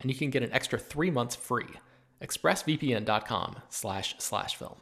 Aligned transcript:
and 0.00 0.10
you 0.10 0.16
can 0.16 0.30
get 0.30 0.42
an 0.42 0.52
extra 0.52 0.78
three 0.78 1.10
months 1.10 1.36
free. 1.36 1.68
ExpressVPN.com 2.22 3.56
slash 3.68 4.14
slash 4.18 4.56
film. 4.56 4.76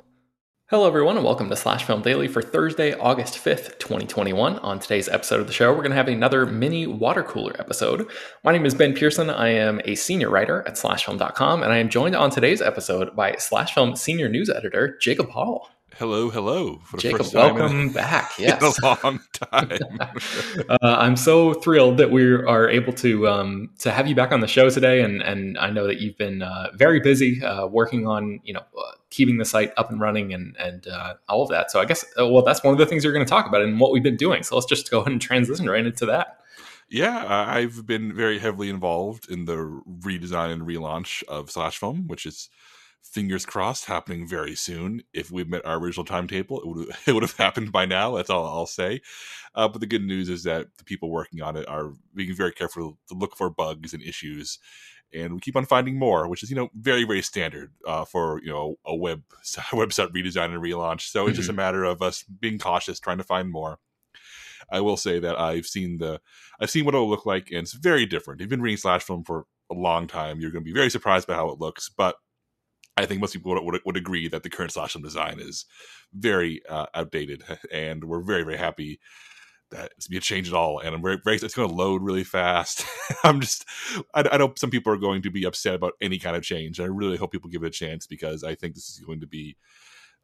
Hello, 0.70 0.86
everyone, 0.86 1.16
and 1.16 1.24
welcome 1.24 1.48
to 1.48 1.56
Slash 1.56 1.84
Film 1.84 2.02
Daily 2.02 2.28
for 2.28 2.42
Thursday, 2.42 2.92
August 2.92 3.42
5th, 3.42 3.78
2021. 3.78 4.58
On 4.58 4.78
today's 4.78 5.08
episode 5.08 5.40
of 5.40 5.46
the 5.46 5.52
show, 5.54 5.70
we're 5.70 5.78
going 5.78 5.92
to 5.92 5.96
have 5.96 6.08
another 6.08 6.44
mini 6.44 6.86
water 6.86 7.22
cooler 7.22 7.56
episode. 7.58 8.06
My 8.44 8.52
name 8.52 8.66
is 8.66 8.74
Ben 8.74 8.92
Pearson. 8.92 9.30
I 9.30 9.48
am 9.48 9.80
a 9.86 9.94
senior 9.94 10.28
writer 10.28 10.62
at 10.68 10.74
SlashFilm.com, 10.74 11.62
and 11.62 11.72
I 11.72 11.78
am 11.78 11.88
joined 11.88 12.14
on 12.14 12.28
today's 12.28 12.60
episode 12.60 13.16
by 13.16 13.36
Slash 13.36 13.72
Film 13.72 13.96
senior 13.96 14.28
news 14.28 14.50
editor 14.50 14.98
Jacob 15.00 15.30
Hall. 15.30 15.70
Hello, 15.96 16.30
hello. 16.30 16.78
For 16.84 16.96
the 16.96 17.02
Jacob, 17.02 17.18
first 17.18 17.32
time 17.32 17.54
welcome 17.56 17.80
in, 17.80 17.92
back. 17.92 18.32
Yes, 18.38 18.62
in 18.78 18.84
a 18.84 18.98
long 19.02 19.20
time. 19.32 19.78
uh, 20.68 20.76
I'm 20.82 21.16
so 21.16 21.54
thrilled 21.54 21.96
that 21.96 22.10
we 22.10 22.24
are 22.24 22.68
able 22.68 22.92
to 22.94 23.26
um, 23.28 23.70
to 23.78 23.90
have 23.90 24.06
you 24.06 24.14
back 24.14 24.30
on 24.30 24.40
the 24.40 24.46
show 24.46 24.70
today, 24.70 25.00
and 25.00 25.22
and 25.22 25.58
I 25.58 25.70
know 25.70 25.86
that 25.86 26.00
you've 26.00 26.16
been 26.16 26.42
uh, 26.42 26.68
very 26.74 27.00
busy 27.00 27.42
uh, 27.42 27.66
working 27.66 28.06
on 28.06 28.40
you 28.44 28.54
know 28.54 28.62
uh, 28.78 28.92
keeping 29.10 29.38
the 29.38 29.44
site 29.44 29.72
up 29.76 29.90
and 29.90 30.00
running 30.00 30.32
and 30.32 30.56
and 30.58 30.86
uh, 30.86 31.14
all 31.28 31.42
of 31.42 31.48
that. 31.48 31.70
So 31.70 31.80
I 31.80 31.84
guess 31.84 32.04
uh, 32.18 32.28
well, 32.28 32.42
that's 32.44 32.62
one 32.62 32.72
of 32.72 32.78
the 32.78 32.86
things 32.86 33.02
you're 33.02 33.12
going 33.12 33.26
to 33.26 33.30
talk 33.30 33.46
about 33.46 33.62
and 33.62 33.80
what 33.80 33.90
we've 33.90 34.02
been 34.02 34.16
doing. 34.16 34.42
So 34.42 34.54
let's 34.54 34.66
just 34.66 34.90
go 34.90 35.00
ahead 35.00 35.10
and 35.12 35.20
transition 35.20 35.68
right 35.68 35.84
into 35.84 36.06
that. 36.06 36.38
Yeah, 36.90 37.24
I've 37.28 37.86
been 37.86 38.14
very 38.14 38.38
heavily 38.38 38.70
involved 38.70 39.30
in 39.30 39.44
the 39.44 39.82
redesign 40.00 40.52
and 40.52 40.62
relaunch 40.62 41.22
of 41.24 41.50
Slash 41.50 41.76
Film, 41.76 42.06
which 42.06 42.24
is 42.24 42.48
fingers 43.02 43.46
crossed 43.46 43.86
happening 43.86 44.26
very 44.26 44.54
soon 44.54 45.02
if 45.12 45.30
we've 45.30 45.48
met 45.48 45.64
our 45.64 45.78
original 45.78 46.04
timetable 46.04 46.60
it 46.60 46.66
would 46.66 46.88
it 47.06 47.12
would 47.12 47.22
have 47.22 47.36
happened 47.36 47.72
by 47.72 47.86
now 47.86 48.14
that's 48.14 48.30
all 48.30 48.46
i'll 48.46 48.66
say 48.66 49.00
uh, 49.54 49.66
but 49.68 49.80
the 49.80 49.86
good 49.86 50.04
news 50.04 50.28
is 50.28 50.44
that 50.44 50.66
the 50.78 50.84
people 50.84 51.10
working 51.10 51.40
on 51.42 51.56
it 51.56 51.68
are 51.68 51.92
being 52.14 52.34
very 52.34 52.52
careful 52.52 52.98
to 53.08 53.14
look 53.14 53.36
for 53.36 53.50
bugs 53.50 53.94
and 53.94 54.02
issues 54.02 54.58
and 55.12 55.32
we 55.32 55.40
keep 55.40 55.56
on 55.56 55.64
finding 55.64 55.98
more 55.98 56.28
which 56.28 56.42
is 56.42 56.50
you 56.50 56.56
know 56.56 56.68
very 56.74 57.04
very 57.04 57.22
standard 57.22 57.72
uh, 57.86 58.04
for 58.04 58.40
you 58.42 58.50
know 58.50 58.76
a 58.84 58.94
web 58.94 59.22
website 59.72 60.12
redesign 60.12 60.52
and 60.52 60.62
relaunch 60.62 61.02
so 61.02 61.20
mm-hmm. 61.20 61.30
it's 61.30 61.38
just 61.38 61.48
a 61.48 61.52
mm-hmm. 61.52 61.56
matter 61.56 61.84
of 61.84 62.02
us 62.02 62.22
being 62.22 62.58
cautious 62.58 63.00
trying 63.00 63.18
to 63.18 63.24
find 63.24 63.50
more 63.50 63.78
i 64.70 64.80
will 64.80 64.96
say 64.96 65.18
that 65.18 65.38
i've 65.40 65.66
seen 65.66 65.98
the 65.98 66.20
i've 66.60 66.70
seen 66.70 66.84
what 66.84 66.94
it'll 66.94 67.08
look 67.08 67.26
like 67.26 67.48
and 67.50 67.60
it's 67.60 67.72
very 67.72 68.04
different 68.04 68.40
you've 68.40 68.50
been 68.50 68.62
reading 68.62 68.76
slash 68.76 69.02
film 69.02 69.24
for 69.24 69.46
a 69.70 69.74
long 69.74 70.06
time 70.06 70.40
you're 70.40 70.50
going 70.50 70.64
to 70.64 70.70
be 70.70 70.74
very 70.74 70.90
surprised 70.90 71.26
by 71.26 71.34
how 71.34 71.48
it 71.48 71.58
looks 71.58 71.88
but 71.88 72.16
I 72.98 73.06
think 73.06 73.20
most 73.20 73.32
people 73.32 73.54
would, 73.64 73.80
would, 73.84 73.96
agree 73.96 74.28
that 74.28 74.42
the 74.42 74.50
current 74.50 74.72
Slash 74.72 74.92
Film 74.92 75.02
design 75.02 75.38
is 75.40 75.64
very 76.12 76.62
uh, 76.68 76.86
outdated, 76.94 77.44
and 77.72 78.04
we're 78.04 78.22
very 78.22 78.42
very 78.42 78.58
happy 78.58 79.00
that 79.70 79.92
it's 79.96 80.08
be 80.08 80.16
a 80.16 80.20
change 80.20 80.48
at 80.48 80.54
all. 80.54 80.80
And 80.80 80.94
I'm 80.94 81.02
very 81.02 81.18
very 81.22 81.36
it's 81.36 81.54
going 81.54 81.68
to 81.68 81.74
load 81.74 82.02
really 82.02 82.24
fast. 82.24 82.84
I'm 83.24 83.40
just 83.40 83.64
I, 84.14 84.24
I, 84.32 84.36
know 84.38 84.52
some 84.56 84.70
people 84.70 84.92
are 84.92 84.98
going 84.98 85.22
to 85.22 85.30
be 85.30 85.44
upset 85.44 85.74
about 85.74 85.94
any 86.00 86.18
kind 86.18 86.36
of 86.36 86.42
change. 86.42 86.80
I 86.80 86.84
really 86.84 87.16
hope 87.16 87.32
people 87.32 87.50
give 87.50 87.62
it 87.62 87.68
a 87.68 87.70
chance 87.70 88.06
because 88.06 88.44
I 88.44 88.54
think 88.54 88.74
this 88.74 88.88
is 88.88 89.00
going 89.04 89.20
to 89.20 89.26
be 89.26 89.56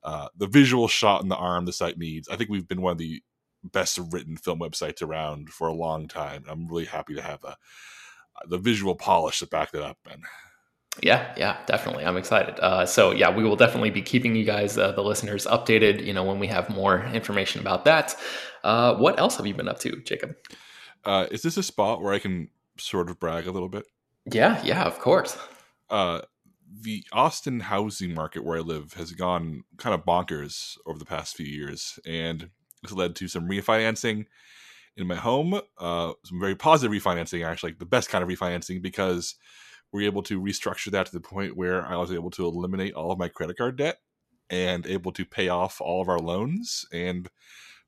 uh, 0.03 0.29
the 0.37 0.47
visual 0.47 0.89
shot 0.89 1.23
in 1.23 1.29
the 1.29 1.37
arm 1.37 1.65
the 1.65 1.73
site 1.73 1.99
needs. 1.99 2.29
I 2.29 2.37
think 2.37 2.51
we've 2.51 2.69
been 2.69 2.83
one 2.83 2.93
of 2.93 2.99
the 2.99 3.23
best 3.63 3.99
written 4.11 4.37
film 4.37 4.61
websites 4.61 5.03
around 5.03 5.51
for 5.51 5.69
a 5.69 5.75
long 5.75 6.09
time. 6.09 6.45
I'm 6.49 6.69
really 6.69 6.85
happy 6.85 7.15
to 7.15 7.23
have 7.23 7.43
a 7.45 7.57
the 8.47 8.59
visual 8.59 8.97
polish 8.97 9.39
to 9.39 9.47
back 9.47 9.71
that 9.73 9.83
up, 9.83 9.99
and 10.11 10.23
yeah, 11.03 11.35
yeah, 11.37 11.59
definitely. 11.67 12.05
I'm 12.05 12.17
excited. 12.17 12.59
Uh, 12.61 12.87
so 12.87 13.13
yeah, 13.13 13.35
we 13.35 13.45
will 13.45 13.57
definitely 13.57 13.91
be 13.91 14.03
keeping 14.03 14.35
you 14.35 14.45
guys, 14.45 14.79
uh, 14.79 14.93
the 14.93 15.03
listeners, 15.03 15.47
updated. 15.47 16.05
You 16.05 16.13
know, 16.13 16.25
when 16.25 16.39
we 16.39 16.47
have 16.49 16.71
more 16.71 17.05
information 17.07 17.61
about 17.61 17.85
that. 17.85 18.17
Uh, 18.63 18.95
what 18.97 19.19
else 19.19 19.37
have 19.37 19.47
you 19.47 19.55
been 19.55 19.69
up 19.69 19.79
to, 19.81 20.01
Jacob? 20.03 20.37
Uh, 21.05 21.27
is 21.31 21.43
this 21.43 21.57
a 21.57 21.63
spot 21.63 22.01
where 22.01 22.15
I 22.15 22.19
can 22.19 22.49
sort 22.79 23.11
of 23.11 23.21
brag 23.21 23.47
a 23.47 23.51
little 23.51 23.69
bit? 23.69 23.87
Yeah, 24.31 24.63
yeah, 24.65 24.85
of 24.85 24.99
course. 24.99 25.37
Uh, 25.91 26.23
the 26.81 27.05
Austin 27.13 27.61
housing 27.61 28.15
market 28.15 28.45
where 28.45 28.59
I 28.59 28.63
live 28.63 28.95
has 28.95 29.13
gone 29.13 29.65
kind 29.77 29.95
of 29.95 30.05
bonkers 30.05 30.77
over 30.87 30.99
the 30.99 31.05
past 31.05 31.37
few 31.37 31.47
years, 31.47 31.99
and 32.07 32.51
it's 32.83 32.93
led 32.93 33.17
to 33.17 33.29
some 33.29 33.49
refinancing 33.49 34.27
in 34.97 35.07
my 35.07 35.17
home. 35.17 35.61
Uh, 35.79 36.13
some 36.25 36.41
very 36.41 36.55
positive 36.55 36.93
refinancing, 36.93 37.47
actually, 37.47 37.73
the 37.73 37.85
best 37.85 38.09
kind 38.09 38.23
of 38.23 38.31
refinancing 38.31 38.81
because 38.81 39.35
were 39.95 40.03
able 40.03 40.25
to 40.25 40.41
restructure 40.41 40.91
that 40.91 41.07
to 41.07 41.13
the 41.13 41.21
point 41.21 41.57
where 41.57 41.87
I 41.87 41.97
was 41.97 42.11
able 42.11 42.31
to 42.33 42.45
eliminate 42.45 42.95
all 42.95 43.13
of 43.13 43.19
my 43.19 43.29
credit 43.29 43.57
card 43.57 43.77
debt 43.77 43.99
and 44.51 44.85
able 44.89 45.13
to 45.13 45.25
pay 45.25 45.49
off 45.49 45.81
all 45.81 46.03
of 46.03 46.09
our 46.09 46.19
loans. 46.19 46.85
And 46.93 47.29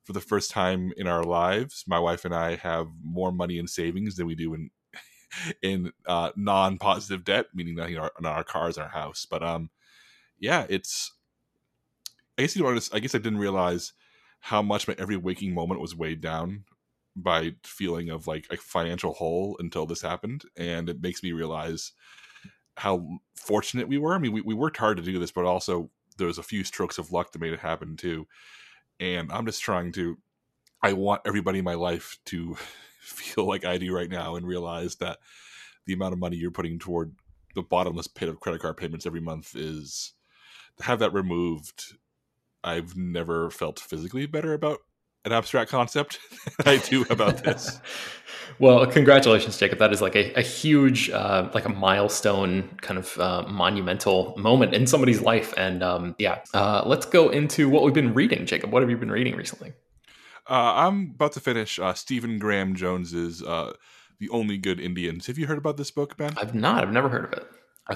for 0.04 0.12
the 0.12 0.20
first 0.20 0.52
time 0.52 0.92
in 0.96 1.08
our 1.08 1.24
lives, 1.24 1.82
my 1.84 1.98
wife 1.98 2.24
and 2.24 2.32
I 2.32 2.54
have 2.54 2.86
more 3.02 3.32
money 3.32 3.58
in 3.58 3.66
savings 3.66 4.14
than 4.14 4.28
we 4.28 4.36
do 4.36 4.54
in 4.54 4.70
in 5.62 5.92
uh, 6.06 6.30
non-positive 6.36 7.24
debt, 7.24 7.46
meaning 7.52 7.74
that 7.74 7.90
you 7.90 7.98
our, 7.98 8.12
our 8.24 8.44
cars 8.44 8.76
and 8.76 8.84
our 8.84 8.90
house. 8.90 9.26
But 9.28 9.42
um, 9.42 9.70
yeah, 10.38 10.64
it's. 10.68 11.12
I 12.38 12.42
guess 12.42 12.54
you 12.54 12.62
know. 12.62 12.80
I 12.92 13.00
guess 13.00 13.16
I 13.16 13.18
didn't 13.18 13.38
realize 13.38 13.94
how 14.38 14.62
much 14.62 14.86
my 14.86 14.94
every 14.96 15.16
waking 15.16 15.54
moment 15.54 15.80
was 15.80 15.96
weighed 15.96 16.20
down 16.20 16.66
by 17.16 17.52
feeling 17.64 18.10
of 18.10 18.26
like 18.26 18.46
a 18.50 18.56
financial 18.56 19.14
hole 19.14 19.56
until 19.58 19.86
this 19.86 20.02
happened 20.02 20.44
and 20.56 20.88
it 20.88 21.02
makes 21.02 21.22
me 21.22 21.32
realize 21.32 21.92
how 22.76 23.08
fortunate 23.34 23.88
we 23.88 23.96
were. 23.98 24.14
I 24.14 24.18
mean 24.18 24.32
we, 24.32 24.42
we 24.42 24.54
worked 24.54 24.76
hard 24.76 24.98
to 24.98 25.02
do 25.02 25.18
this 25.18 25.32
but 25.32 25.46
also 25.46 25.90
there 26.18 26.26
was 26.26 26.38
a 26.38 26.42
few 26.42 26.62
strokes 26.62 26.98
of 26.98 27.12
luck 27.12 27.32
that 27.32 27.40
made 27.40 27.52
it 27.52 27.60
happen 27.60 27.96
too. 27.96 28.26
And 29.00 29.30
i'm 29.32 29.46
just 29.46 29.62
trying 29.62 29.92
to 29.92 30.16
i 30.82 30.92
want 30.92 31.22
everybody 31.26 31.58
in 31.58 31.64
my 31.64 31.74
life 31.74 32.18
to 32.26 32.56
feel 33.00 33.46
like 33.46 33.64
i 33.64 33.78
do 33.78 33.94
right 33.94 34.10
now 34.10 34.36
and 34.36 34.46
realize 34.46 34.96
that 34.96 35.18
the 35.86 35.92
amount 35.92 36.12
of 36.12 36.18
money 36.18 36.36
you're 36.36 36.50
putting 36.50 36.78
toward 36.78 37.14
the 37.54 37.62
bottomless 37.62 38.06
pit 38.06 38.28
of 38.28 38.40
credit 38.40 38.60
card 38.60 38.76
payments 38.76 39.06
every 39.06 39.20
month 39.20 39.54
is 39.54 40.12
to 40.76 40.84
have 40.84 40.98
that 40.98 41.12
removed 41.12 41.96
i've 42.64 42.96
never 42.96 43.50
felt 43.50 43.78
physically 43.78 44.26
better 44.26 44.52
about 44.52 44.80
an 45.26 45.32
abstract 45.32 45.70
concept 45.70 46.20
I 46.64 46.78
do 46.78 47.04
about 47.10 47.42
this. 47.42 47.80
well, 48.58 48.86
congratulations, 48.86 49.58
Jacob. 49.58 49.80
That 49.80 49.92
is 49.92 50.00
like 50.00 50.14
a, 50.14 50.32
a 50.34 50.40
huge, 50.40 51.10
uh, 51.10 51.50
like 51.52 51.64
a 51.64 51.68
milestone, 51.68 52.78
kind 52.80 52.98
of 52.98 53.18
uh, 53.18 53.44
monumental 53.48 54.34
moment 54.38 54.72
in 54.72 54.86
somebody's 54.86 55.20
life. 55.20 55.52
And 55.56 55.82
um, 55.82 56.14
yeah, 56.18 56.38
uh, 56.54 56.84
let's 56.86 57.04
go 57.04 57.28
into 57.28 57.68
what 57.68 57.82
we've 57.82 57.92
been 57.92 58.14
reading, 58.14 58.46
Jacob. 58.46 58.72
What 58.72 58.82
have 58.82 58.88
you 58.88 58.96
been 58.96 59.10
reading 59.10 59.36
recently? 59.36 59.72
Uh, 60.48 60.72
I'm 60.76 61.12
about 61.16 61.32
to 61.32 61.40
finish 61.40 61.78
uh, 61.80 61.94
Stephen 61.94 62.38
Graham 62.38 62.76
Jones's 62.76 63.42
uh, 63.42 63.72
"The 64.20 64.28
Only 64.30 64.58
Good 64.58 64.78
Indians." 64.78 65.26
Have 65.26 65.38
you 65.38 65.46
heard 65.48 65.58
about 65.58 65.76
this 65.76 65.90
book, 65.90 66.16
Ben? 66.16 66.34
I've 66.36 66.54
not. 66.54 66.84
I've 66.84 66.92
never 66.92 67.08
heard 67.08 67.24
of 67.24 67.32
it. 67.32 67.46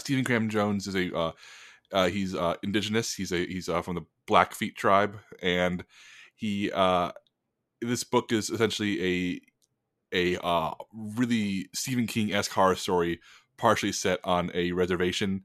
Stephen 0.00 0.25
Graham 0.25 0.49
Jones 0.49 0.88
is 0.88 0.97
a 0.97 1.32
he's 2.11 2.35
indigenous. 2.65 3.15
He's 3.15 3.31
a 3.31 3.47
he's 3.47 3.67
from 3.67 3.94
the 3.94 4.05
Blackfeet 4.27 4.75
tribe, 4.77 5.21
and 5.41 5.85
he 6.40 6.72
uh, 6.72 7.12
this 7.82 8.04
book 8.04 8.32
is 8.32 8.50
essentially 8.50 9.40
a 10.12 10.37
a 10.37 10.44
uh, 10.44 10.75
really 10.92 11.69
Stephen 11.75 12.06
King 12.06 12.32
esque 12.32 12.52
horror 12.52 12.76
story, 12.76 13.20
partially 13.58 13.92
set 13.92 14.20
on 14.25 14.50
a 14.54 14.72
reservation, 14.72 15.44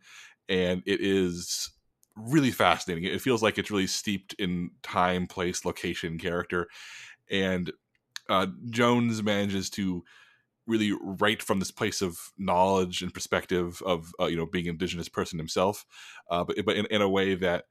and 0.49 0.81
it 0.85 1.01
is 1.01 1.71
really 2.15 2.51
fascinating. 2.51 3.03
It 3.03 3.21
feels 3.21 3.43
like 3.43 3.57
it's 3.57 3.69
really 3.71 3.87
steeped 3.87 4.33
in 4.39 4.71
time, 4.83 5.27
place, 5.27 5.65
location, 5.65 6.17
character, 6.17 6.67
and 7.29 7.71
uh, 8.29 8.47
Jones 8.69 9.21
manages 9.21 9.69
to 9.71 10.03
really 10.67 10.93
write 11.01 11.43
from 11.43 11.59
this 11.59 11.71
place 11.71 12.01
of 12.01 12.17
knowledge 12.37 13.01
and 13.01 13.13
perspective 13.13 13.81
of 13.85 14.13
uh, 14.19 14.25
you 14.25 14.37
know 14.37 14.45
being 14.47 14.67
an 14.67 14.75
indigenous 14.75 15.09
person 15.09 15.37
himself, 15.39 15.85
uh, 16.31 16.43
but 16.43 16.57
but 16.65 16.77
in, 16.77 16.85
in 16.87 17.01
a 17.01 17.09
way 17.09 17.35
that 17.35 17.65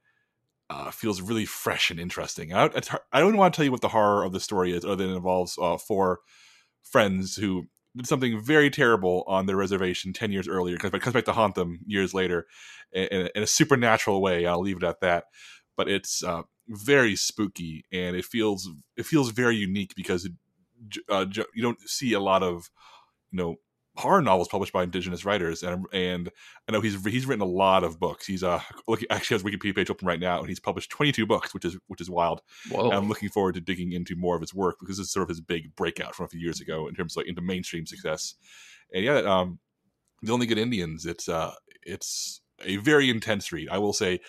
uh, 0.69 0.91
feels 0.91 1.21
really 1.21 1.45
fresh 1.45 1.91
and 1.91 1.99
interesting. 1.99 2.53
I, 2.53 2.69
I 3.11 3.19
don't 3.19 3.37
want 3.37 3.53
to 3.53 3.57
tell 3.57 3.65
you 3.65 3.71
what 3.71 3.81
the 3.81 3.89
horror 3.89 4.23
of 4.23 4.31
the 4.31 4.39
story 4.39 4.73
is, 4.73 4.83
other 4.83 4.95
than 4.95 5.11
it 5.11 5.17
involves 5.17 5.57
uh, 5.61 5.77
four 5.77 6.19
friends 6.83 7.35
who 7.35 7.67
did 7.95 8.07
something 8.07 8.41
very 8.41 8.69
terrible 8.69 9.23
on 9.27 9.45
their 9.45 9.55
reservation 9.55 10.13
10 10.13 10.31
years 10.31 10.47
earlier 10.47 10.75
because 10.75 10.93
it 10.93 11.01
comes 11.01 11.13
back 11.13 11.25
to 11.25 11.33
haunt 11.33 11.55
them 11.55 11.79
years 11.85 12.13
later 12.13 12.45
in, 12.91 13.29
in, 13.35 13.43
a 13.43 13.47
supernatural 13.47 14.21
way 14.21 14.45
i'll 14.45 14.61
leave 14.61 14.77
it 14.77 14.83
at 14.83 14.99
that 14.99 15.25
but 15.77 15.89
it's 15.89 16.23
uh, 16.23 16.43
very 16.67 17.15
spooky 17.15 17.85
and 17.91 18.15
it 18.15 18.25
feels 18.25 18.69
it 18.97 19.05
feels 19.05 19.31
very 19.31 19.55
unique 19.55 19.93
because 19.95 20.25
it, 20.25 20.33
uh, 21.09 21.25
you 21.53 21.61
don't 21.61 21.79
see 21.81 22.13
a 22.13 22.19
lot 22.19 22.43
of 22.43 22.69
you 23.31 23.37
know 23.37 23.55
horror 23.97 24.21
novels 24.21 24.47
published 24.47 24.73
by 24.73 24.83
indigenous 24.83 25.23
writers 25.23 25.63
and 25.63 25.85
and 25.93 26.29
I 26.67 26.73
know 26.73 26.81
he's 26.81 27.03
he's 27.05 27.25
written 27.25 27.41
a 27.41 27.45
lot 27.45 27.83
of 27.83 27.99
books. 27.99 28.25
He's 28.25 28.43
uh 28.43 28.61
look 28.87 29.01
actually 29.09 29.35
has 29.35 29.43
Wikipedia 29.43 29.75
page 29.75 29.89
open 29.89 30.07
right 30.07 30.19
now 30.19 30.39
and 30.39 30.49
he's 30.49 30.59
published 30.59 30.89
22 30.89 31.25
books, 31.25 31.53
which 31.53 31.65
is 31.65 31.77
which 31.87 32.01
is 32.01 32.09
wild. 32.09 32.41
And 32.85 32.93
I'm 32.93 33.07
looking 33.07 33.29
forward 33.29 33.55
to 33.55 33.61
digging 33.61 33.93
into 33.93 34.15
more 34.15 34.35
of 34.35 34.41
his 34.41 34.53
work 34.53 34.77
because 34.79 34.99
it's 34.99 35.11
sort 35.11 35.23
of 35.23 35.29
his 35.29 35.41
big 35.41 35.75
breakout 35.75 36.15
from 36.15 36.25
a 36.25 36.29
few 36.29 36.39
years 36.39 36.59
ago 36.59 36.87
in 36.87 36.95
terms 36.95 37.13
of 37.13 37.21
like 37.21 37.27
into 37.27 37.41
mainstream 37.41 37.85
success. 37.85 38.35
And 38.93 39.03
yeah, 39.03 39.19
um 39.19 39.59
The 40.21 40.33
Only 40.33 40.45
Good 40.45 40.57
Indians, 40.57 41.05
it's 41.05 41.29
uh 41.29 41.53
it's 41.83 42.41
a 42.63 42.77
very 42.77 43.09
intense 43.09 43.51
read. 43.51 43.69
I 43.69 43.77
will 43.77 43.93
say 43.93 44.19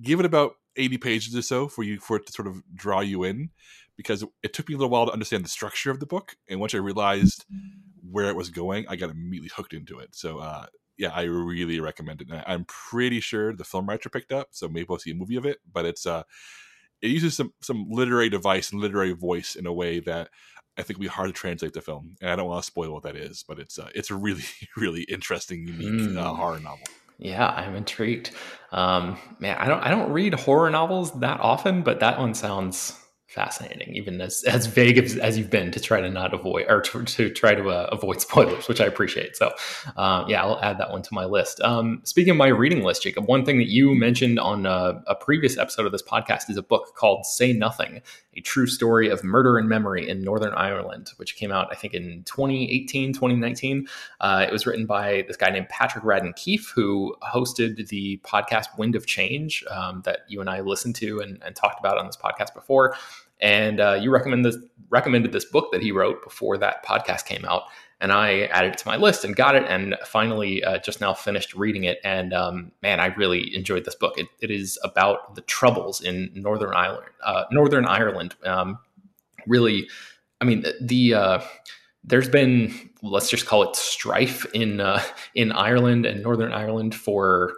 give 0.00 0.18
it 0.18 0.26
about 0.26 0.54
80 0.76 0.98
pages 0.98 1.36
or 1.36 1.42
so 1.42 1.68
for 1.68 1.82
you 1.82 2.00
for 2.00 2.16
it 2.16 2.26
to 2.26 2.32
sort 2.32 2.48
of 2.48 2.62
draw 2.74 3.00
you 3.00 3.24
in 3.24 3.50
because 3.96 4.24
it 4.42 4.52
took 4.52 4.68
me 4.68 4.74
a 4.74 4.78
little 4.78 4.90
while 4.90 5.06
to 5.06 5.12
understand 5.12 5.44
the 5.44 5.50
structure 5.50 5.90
of 5.90 6.00
the 6.00 6.06
book 6.06 6.34
and 6.48 6.58
once 6.58 6.74
I 6.74 6.78
realized 6.78 7.44
where 8.10 8.28
it 8.28 8.36
was 8.36 8.50
going, 8.50 8.86
I 8.88 8.96
got 8.96 9.10
immediately 9.10 9.50
hooked 9.54 9.74
into 9.74 9.98
it. 9.98 10.14
So 10.14 10.38
uh, 10.38 10.66
yeah, 10.96 11.10
I 11.14 11.22
really 11.22 11.80
recommend 11.80 12.22
it. 12.22 12.28
And 12.30 12.42
I'm 12.46 12.64
pretty 12.66 13.20
sure 13.20 13.52
the 13.52 13.64
film 13.64 13.88
writer 13.88 14.08
picked 14.08 14.32
up, 14.32 14.48
so 14.50 14.68
maybe 14.68 14.86
we'll 14.88 14.98
see 14.98 15.12
a 15.12 15.14
movie 15.14 15.36
of 15.36 15.46
it. 15.46 15.58
But 15.70 15.86
it's 15.86 16.06
uh, 16.06 16.22
it 17.00 17.10
uses 17.10 17.36
some 17.36 17.52
some 17.60 17.86
literary 17.90 18.28
device 18.28 18.72
and 18.72 18.80
literary 18.80 19.12
voice 19.12 19.56
in 19.56 19.66
a 19.66 19.72
way 19.72 20.00
that 20.00 20.30
I 20.76 20.82
think 20.82 20.98
will 20.98 21.04
be 21.04 21.08
hard 21.08 21.28
to 21.28 21.32
translate 21.32 21.72
the 21.72 21.80
film. 21.80 22.16
And 22.20 22.30
I 22.30 22.36
don't 22.36 22.46
want 22.46 22.62
to 22.62 22.66
spoil 22.66 22.92
what 22.92 23.02
that 23.02 23.16
is, 23.16 23.44
but 23.46 23.58
it's 23.58 23.78
uh, 23.78 23.90
it's 23.94 24.10
a 24.10 24.14
really 24.14 24.44
really 24.76 25.02
interesting, 25.02 25.66
unique 25.66 26.10
mm. 26.10 26.18
uh, 26.18 26.34
horror 26.34 26.60
novel. 26.60 26.86
Yeah, 27.18 27.46
I'm 27.46 27.76
intrigued. 27.76 28.32
Um, 28.72 29.18
man, 29.38 29.56
I 29.58 29.68
don't 29.68 29.80
I 29.80 29.90
don't 29.90 30.10
read 30.10 30.34
horror 30.34 30.70
novels 30.70 31.12
that 31.20 31.40
often, 31.40 31.82
but 31.82 32.00
that 32.00 32.18
one 32.18 32.34
sounds 32.34 32.98
fascinating, 33.32 33.94
even 33.94 34.20
as 34.20 34.44
as 34.44 34.66
vague 34.66 34.98
as, 34.98 35.16
as, 35.16 35.38
you've 35.38 35.50
been 35.50 35.70
to 35.70 35.80
try 35.80 36.00
to 36.00 36.10
not 36.10 36.34
avoid 36.34 36.66
or 36.68 36.82
to, 36.82 37.02
to 37.04 37.30
try 37.30 37.54
to 37.54 37.70
uh, 37.70 37.88
avoid 37.90 38.20
spoilers, 38.20 38.68
which 38.68 38.80
I 38.80 38.84
appreciate. 38.84 39.36
So, 39.36 39.52
uh, 39.96 40.24
yeah, 40.28 40.42
I'll 40.42 40.60
add 40.60 40.78
that 40.78 40.90
one 40.90 41.02
to 41.02 41.14
my 41.14 41.24
list. 41.24 41.60
Um, 41.62 42.00
speaking 42.04 42.32
of 42.32 42.36
my 42.36 42.48
reading 42.48 42.82
list, 42.82 43.02
Jacob, 43.02 43.26
one 43.26 43.44
thing 43.44 43.58
that 43.58 43.68
you 43.68 43.94
mentioned 43.94 44.38
on 44.38 44.66
a, 44.66 44.68
uh, 44.68 45.00
a, 45.06 45.14
previous 45.14 45.56
episode 45.56 45.86
of 45.86 45.92
this 45.92 46.02
podcast 46.02 46.50
is 46.50 46.56
a 46.56 46.62
book 46.62 46.94
called 46.94 47.24
"Say 47.24 47.52
Nothing: 47.52 48.02
A 48.34 48.40
True 48.40 48.66
Story 48.66 49.08
of 49.08 49.24
Murder 49.24 49.56
and 49.56 49.68
Memory 49.68 50.08
in 50.08 50.22
Northern 50.22 50.52
Ireland," 50.54 51.12
which 51.16 51.36
came 51.36 51.50
out, 51.50 51.68
I 51.70 51.74
think, 51.74 51.94
in 51.94 52.24
2018, 52.24 53.14
2019. 53.14 53.88
Uh, 54.20 54.44
it 54.46 54.52
was 54.52 54.66
written 54.66 54.84
by 54.84 55.24
this 55.26 55.36
guy 55.36 55.50
named 55.50 55.68
Patrick 55.70 56.04
Radden 56.04 56.36
Keefe, 56.36 56.70
who 56.74 57.16
hosted 57.22 57.88
the 57.88 58.18
podcast 58.24 58.66
"Wind 58.76 58.94
of 58.94 59.06
Change" 59.06 59.64
um, 59.70 60.02
that 60.04 60.20
you 60.28 60.40
and 60.40 60.50
I 60.50 60.60
listened 60.60 60.96
to 60.96 61.20
and, 61.20 61.42
and 61.44 61.56
talked 61.56 61.80
about 61.80 61.96
on 61.96 62.06
this 62.06 62.16
podcast 62.16 62.52
before 62.52 62.94
and 63.42 63.80
uh, 63.80 63.98
you 64.00 64.10
recommend 64.10 64.44
this, 64.44 64.56
recommended 64.88 65.32
this 65.32 65.44
book 65.44 65.72
that 65.72 65.82
he 65.82 65.90
wrote 65.92 66.22
before 66.22 66.56
that 66.58 66.84
podcast 66.86 67.26
came 67.26 67.44
out, 67.44 67.64
and 68.00 68.12
I 68.12 68.42
added 68.42 68.72
it 68.72 68.78
to 68.78 68.86
my 68.86 68.96
list 68.96 69.24
and 69.24 69.34
got 69.34 69.56
it, 69.56 69.64
and 69.68 69.96
finally 70.06 70.62
uh, 70.62 70.78
just 70.78 71.00
now 71.00 71.12
finished 71.12 71.52
reading 71.54 71.84
it. 71.84 71.98
And 72.04 72.32
um, 72.32 72.72
man, 72.82 73.00
I 73.00 73.06
really 73.06 73.54
enjoyed 73.54 73.84
this 73.84 73.96
book. 73.96 74.16
It, 74.16 74.28
it 74.40 74.50
is 74.50 74.78
about 74.84 75.34
the 75.34 75.42
troubles 75.42 76.00
in 76.00 76.30
Northern 76.34 76.74
Ireland. 76.74 77.08
Uh, 77.22 77.44
Northern 77.50 77.84
Ireland, 77.84 78.36
um, 78.44 78.78
really. 79.46 79.88
I 80.40 80.44
mean, 80.44 80.64
the 80.80 81.14
uh, 81.14 81.40
there's 82.04 82.28
been 82.28 82.90
let's 83.02 83.28
just 83.28 83.46
call 83.46 83.64
it 83.64 83.74
strife 83.74 84.46
in 84.54 84.80
uh, 84.80 85.02
in 85.34 85.50
Ireland 85.50 86.06
and 86.06 86.22
Northern 86.22 86.52
Ireland 86.52 86.94
for 86.94 87.54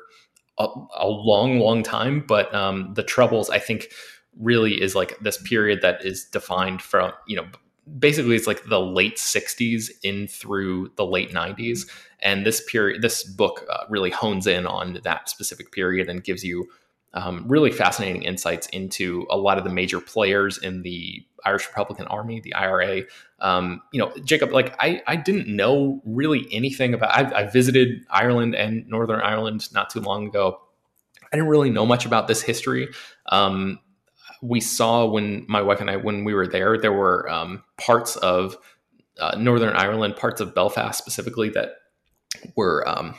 a, 0.58 0.66
a 0.96 1.08
long, 1.08 1.58
long 1.58 1.82
time. 1.82 2.24
But 2.26 2.54
um, 2.54 2.94
the 2.94 3.02
troubles, 3.02 3.50
I 3.50 3.58
think 3.58 3.88
really 4.38 4.80
is 4.80 4.94
like 4.94 5.18
this 5.20 5.36
period 5.42 5.80
that 5.82 6.04
is 6.04 6.24
defined 6.24 6.82
from 6.82 7.12
you 7.26 7.36
know 7.36 7.46
basically 7.98 8.34
it's 8.34 8.46
like 8.46 8.64
the 8.64 8.80
late 8.80 9.16
60s 9.16 9.90
in 10.02 10.26
through 10.26 10.90
the 10.96 11.04
late 11.04 11.30
90s 11.32 11.88
and 12.20 12.46
this 12.46 12.62
period 12.70 13.02
this 13.02 13.22
book 13.22 13.64
uh, 13.70 13.84
really 13.90 14.10
hones 14.10 14.46
in 14.46 14.66
on 14.66 15.00
that 15.04 15.28
specific 15.28 15.70
period 15.72 16.08
and 16.08 16.24
gives 16.24 16.42
you 16.42 16.66
um, 17.14 17.44
really 17.46 17.70
fascinating 17.70 18.22
insights 18.22 18.66
into 18.68 19.26
a 19.30 19.36
lot 19.36 19.56
of 19.56 19.64
the 19.64 19.70
major 19.70 20.00
players 20.00 20.58
in 20.58 20.82
the 20.82 21.24
Irish 21.44 21.66
Republican 21.68 22.06
Army, 22.08 22.40
the 22.40 22.54
IRA. 22.54 23.02
Um, 23.38 23.82
you 23.92 24.00
know, 24.00 24.12
Jacob, 24.24 24.52
like 24.52 24.74
I, 24.80 25.00
I 25.06 25.16
didn't 25.16 25.46
know 25.46 26.02
really 26.04 26.46
anything 26.50 26.92
about. 26.92 27.10
I, 27.10 27.42
I 27.42 27.46
visited 27.46 28.04
Ireland 28.10 28.54
and 28.54 28.86
Northern 28.88 29.20
Ireland 29.20 29.72
not 29.72 29.90
too 29.90 30.00
long 30.00 30.26
ago. 30.26 30.60
I 31.32 31.36
didn't 31.36 31.48
really 31.48 31.70
know 31.70 31.86
much 31.86 32.04
about 32.04 32.26
this 32.26 32.42
history. 32.42 32.88
Um, 33.26 33.78
we 34.44 34.60
saw 34.60 35.06
when 35.06 35.46
my 35.48 35.62
wife 35.62 35.80
and 35.80 35.90
I, 35.90 35.96
when 35.96 36.24
we 36.24 36.34
were 36.34 36.46
there, 36.46 36.76
there 36.76 36.92
were 36.92 37.28
um, 37.30 37.62
parts 37.78 38.16
of 38.16 38.58
uh, 39.18 39.36
Northern 39.38 39.74
Ireland, 39.74 40.16
parts 40.16 40.40
of 40.40 40.54
Belfast 40.54 40.98
specifically, 40.98 41.48
that 41.50 41.76
were 42.54 42.86
um, 42.86 43.14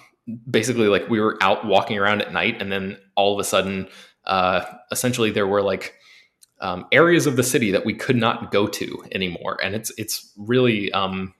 basically 0.49 0.87
like 0.87 1.09
we 1.09 1.19
were 1.19 1.37
out 1.41 1.65
walking 1.65 1.97
around 1.97 2.21
at 2.21 2.31
night, 2.31 2.61
and 2.61 2.71
then 2.71 2.97
all 3.15 3.33
of 3.33 3.39
a 3.39 3.43
sudden, 3.43 3.87
uh, 4.25 4.65
essentially, 4.91 5.31
there 5.31 5.47
were 5.47 5.63
like 5.63 5.95
um, 6.61 6.85
areas 6.91 7.25
of 7.25 7.37
the 7.37 7.43
city 7.43 7.71
that 7.71 7.85
we 7.85 7.95
could 7.95 8.17
not 8.17 8.51
go 8.51 8.67
to 8.67 9.03
anymore, 9.11 9.57
and 9.63 9.73
it's 9.73 9.91
it's 9.97 10.31
really 10.37 10.91
um, 10.91 11.33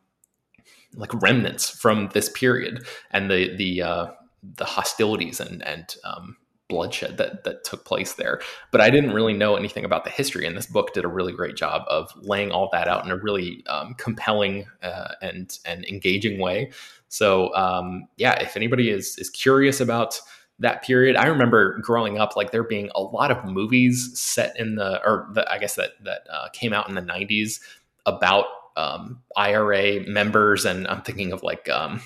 like 0.95 1.13
remnants 1.21 1.69
from 1.69 2.09
this 2.13 2.27
period 2.29 2.87
and 3.11 3.29
the 3.29 3.55
the 3.55 3.83
uh, 3.83 4.07
the 4.41 4.65
hostilities 4.65 5.39
and 5.39 5.61
and 5.67 5.95
um, 6.03 6.37
bloodshed 6.67 7.17
that 7.17 7.43
that 7.43 7.63
took 7.63 7.85
place 7.85 8.13
there. 8.13 8.41
But 8.71 8.81
I 8.81 8.89
didn't 8.89 9.13
really 9.13 9.33
know 9.33 9.55
anything 9.55 9.85
about 9.85 10.03
the 10.03 10.09
history, 10.09 10.45
and 10.45 10.57
this 10.57 10.65
book 10.65 10.93
did 10.93 11.05
a 11.05 11.07
really 11.07 11.33
great 11.33 11.55
job 11.55 11.83
of 11.87 12.11
laying 12.21 12.51
all 12.51 12.69
that 12.71 12.87
out 12.87 13.05
in 13.05 13.11
a 13.11 13.17
really 13.17 13.63
um, 13.67 13.93
compelling 13.95 14.65
uh, 14.81 15.09
and 15.21 15.57
and 15.65 15.85
engaging 15.85 16.39
way. 16.39 16.71
So 17.07 17.53
um, 17.55 18.07
yeah, 18.17 18.41
if 18.41 18.55
anybody 18.55 18.89
is 18.89 19.17
is 19.17 19.29
curious 19.29 19.79
about 19.79 20.19
that 20.59 20.83
period, 20.83 21.15
I 21.15 21.27
remember 21.27 21.79
growing 21.79 22.17
up 22.17 22.35
like 22.35 22.51
there 22.51 22.63
being 22.63 22.89
a 22.95 23.01
lot 23.01 23.31
of 23.31 23.45
movies 23.45 24.17
set 24.17 24.57
in 24.59 24.75
the 24.75 25.01
or 25.05 25.29
the, 25.33 25.49
I 25.51 25.57
guess 25.57 25.75
that 25.75 25.91
that 26.03 26.21
uh, 26.31 26.49
came 26.53 26.73
out 26.73 26.89
in 26.89 26.95
the 26.95 27.01
'90s 27.01 27.59
about 28.05 28.45
um, 28.77 29.21
IRA 29.37 30.01
members, 30.07 30.65
and 30.65 30.87
I'm 30.87 31.01
thinking 31.01 31.31
of 31.31 31.43
like 31.43 31.69
um, 31.69 32.01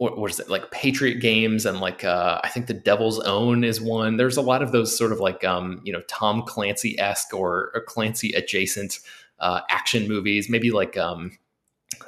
what, 0.00 0.30
is 0.30 0.40
it 0.40 0.48
like 0.48 0.70
Patriot 0.70 1.16
games 1.16 1.66
and 1.66 1.78
like 1.78 2.04
uh, 2.04 2.40
I 2.42 2.48
think 2.48 2.68
the 2.68 2.74
Devil's 2.74 3.20
Own 3.20 3.64
is 3.64 3.82
one. 3.82 4.16
There's 4.16 4.38
a 4.38 4.42
lot 4.42 4.62
of 4.62 4.72
those 4.72 4.96
sort 4.96 5.12
of 5.12 5.20
like 5.20 5.44
um, 5.44 5.82
you 5.84 5.92
know 5.92 6.00
Tom 6.08 6.42
Clancy 6.42 6.98
esque 6.98 7.34
or, 7.34 7.70
or, 7.74 7.82
Clancy 7.86 8.32
adjacent 8.32 9.00
uh, 9.40 9.60
action 9.68 10.08
movies. 10.08 10.48
Maybe 10.48 10.70
like 10.70 10.96
um, 10.96 11.36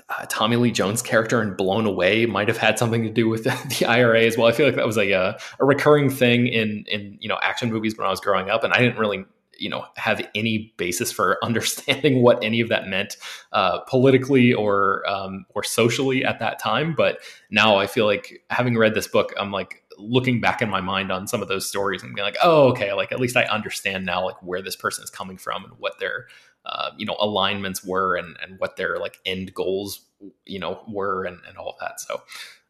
uh, 0.09 0.25
Tommy 0.31 0.57
Lee 0.57 0.71
Jones' 0.71 1.03
character 1.03 1.43
in 1.43 1.55
Blown 1.55 1.85
Away 1.85 2.25
might 2.25 2.49
have 2.49 2.57
had 2.57 2.79
something 2.79 3.03
to 3.03 3.11
do 3.11 3.29
with 3.29 3.45
the 3.79 3.85
IRA 3.87 4.23
as 4.23 4.39
well. 4.39 4.49
I 4.49 4.53
feel 4.53 4.65
like 4.65 4.77
that 4.77 4.87
was 4.87 4.97
a, 4.97 5.13
a 5.13 5.39
recurring 5.61 6.09
thing 6.09 6.47
in 6.47 6.87
in 6.89 7.19
you 7.21 7.29
know 7.29 7.39
action 7.43 7.71
movies 7.71 7.99
when 7.99 8.07
I 8.07 8.11
was 8.11 8.21
growing 8.21 8.49
up, 8.49 8.65
and 8.65 8.73
I 8.73 8.79
didn't 8.79 8.99
really 8.99 9.27
you 9.59 9.69
know 9.69 9.85
have 9.97 10.27
any 10.35 10.75
basis 10.77 11.13
for 11.13 11.39
understanding 11.45 12.23
what 12.23 12.43
any 12.43 12.61
of 12.61 12.69
that 12.69 12.89
meant 12.89 13.17
uh, 13.53 13.81
politically 13.81 14.53
or 14.53 15.09
um, 15.09 15.45
or 15.55 15.63
socially 15.63 16.25
at 16.25 16.39
that 16.41 16.59
time. 16.59 16.95
But 16.97 17.19
now 17.51 17.77
I 17.77 17.87
feel 17.87 18.07
like 18.07 18.43
having 18.51 18.77
read 18.77 18.95
this 18.95 19.09
book, 19.09 19.33
I'm 19.39 19.51
like 19.51 19.83
looking 19.99 20.41
back 20.41 20.63
in 20.63 20.71
my 20.71 20.81
mind 20.81 21.13
on 21.13 21.27
some 21.27 21.43
of 21.43 21.49
those 21.49 21.69
stories 21.69 22.03
and 22.03 22.15
being 22.15 22.25
like, 22.25 22.39
oh, 22.43 22.69
okay, 22.71 22.93
like 22.93 23.13
at 23.13 23.21
least 23.21 23.37
I 23.37 23.45
understand 23.45 24.07
now 24.07 24.25
like 24.25 24.43
where 24.43 24.63
this 24.63 24.77
person 24.77 25.05
is 25.05 25.11
coming 25.11 25.37
from 25.37 25.65
and 25.65 25.75
what 25.79 25.99
their 25.99 26.27
uh, 26.65 26.91
you 26.97 27.07
know 27.07 27.17
alignments 27.19 27.85
were 27.85 28.17
and 28.17 28.37
and 28.43 28.59
what 28.59 28.77
their 28.77 28.99
like 28.99 29.19
end 29.27 29.53
goals 29.55 30.07
you 30.47 30.59
know 30.59 30.81
were 30.89 31.25
and, 31.25 31.41
and 31.49 31.57
all 31.57 31.77
that. 31.81 32.01
So 32.01 32.23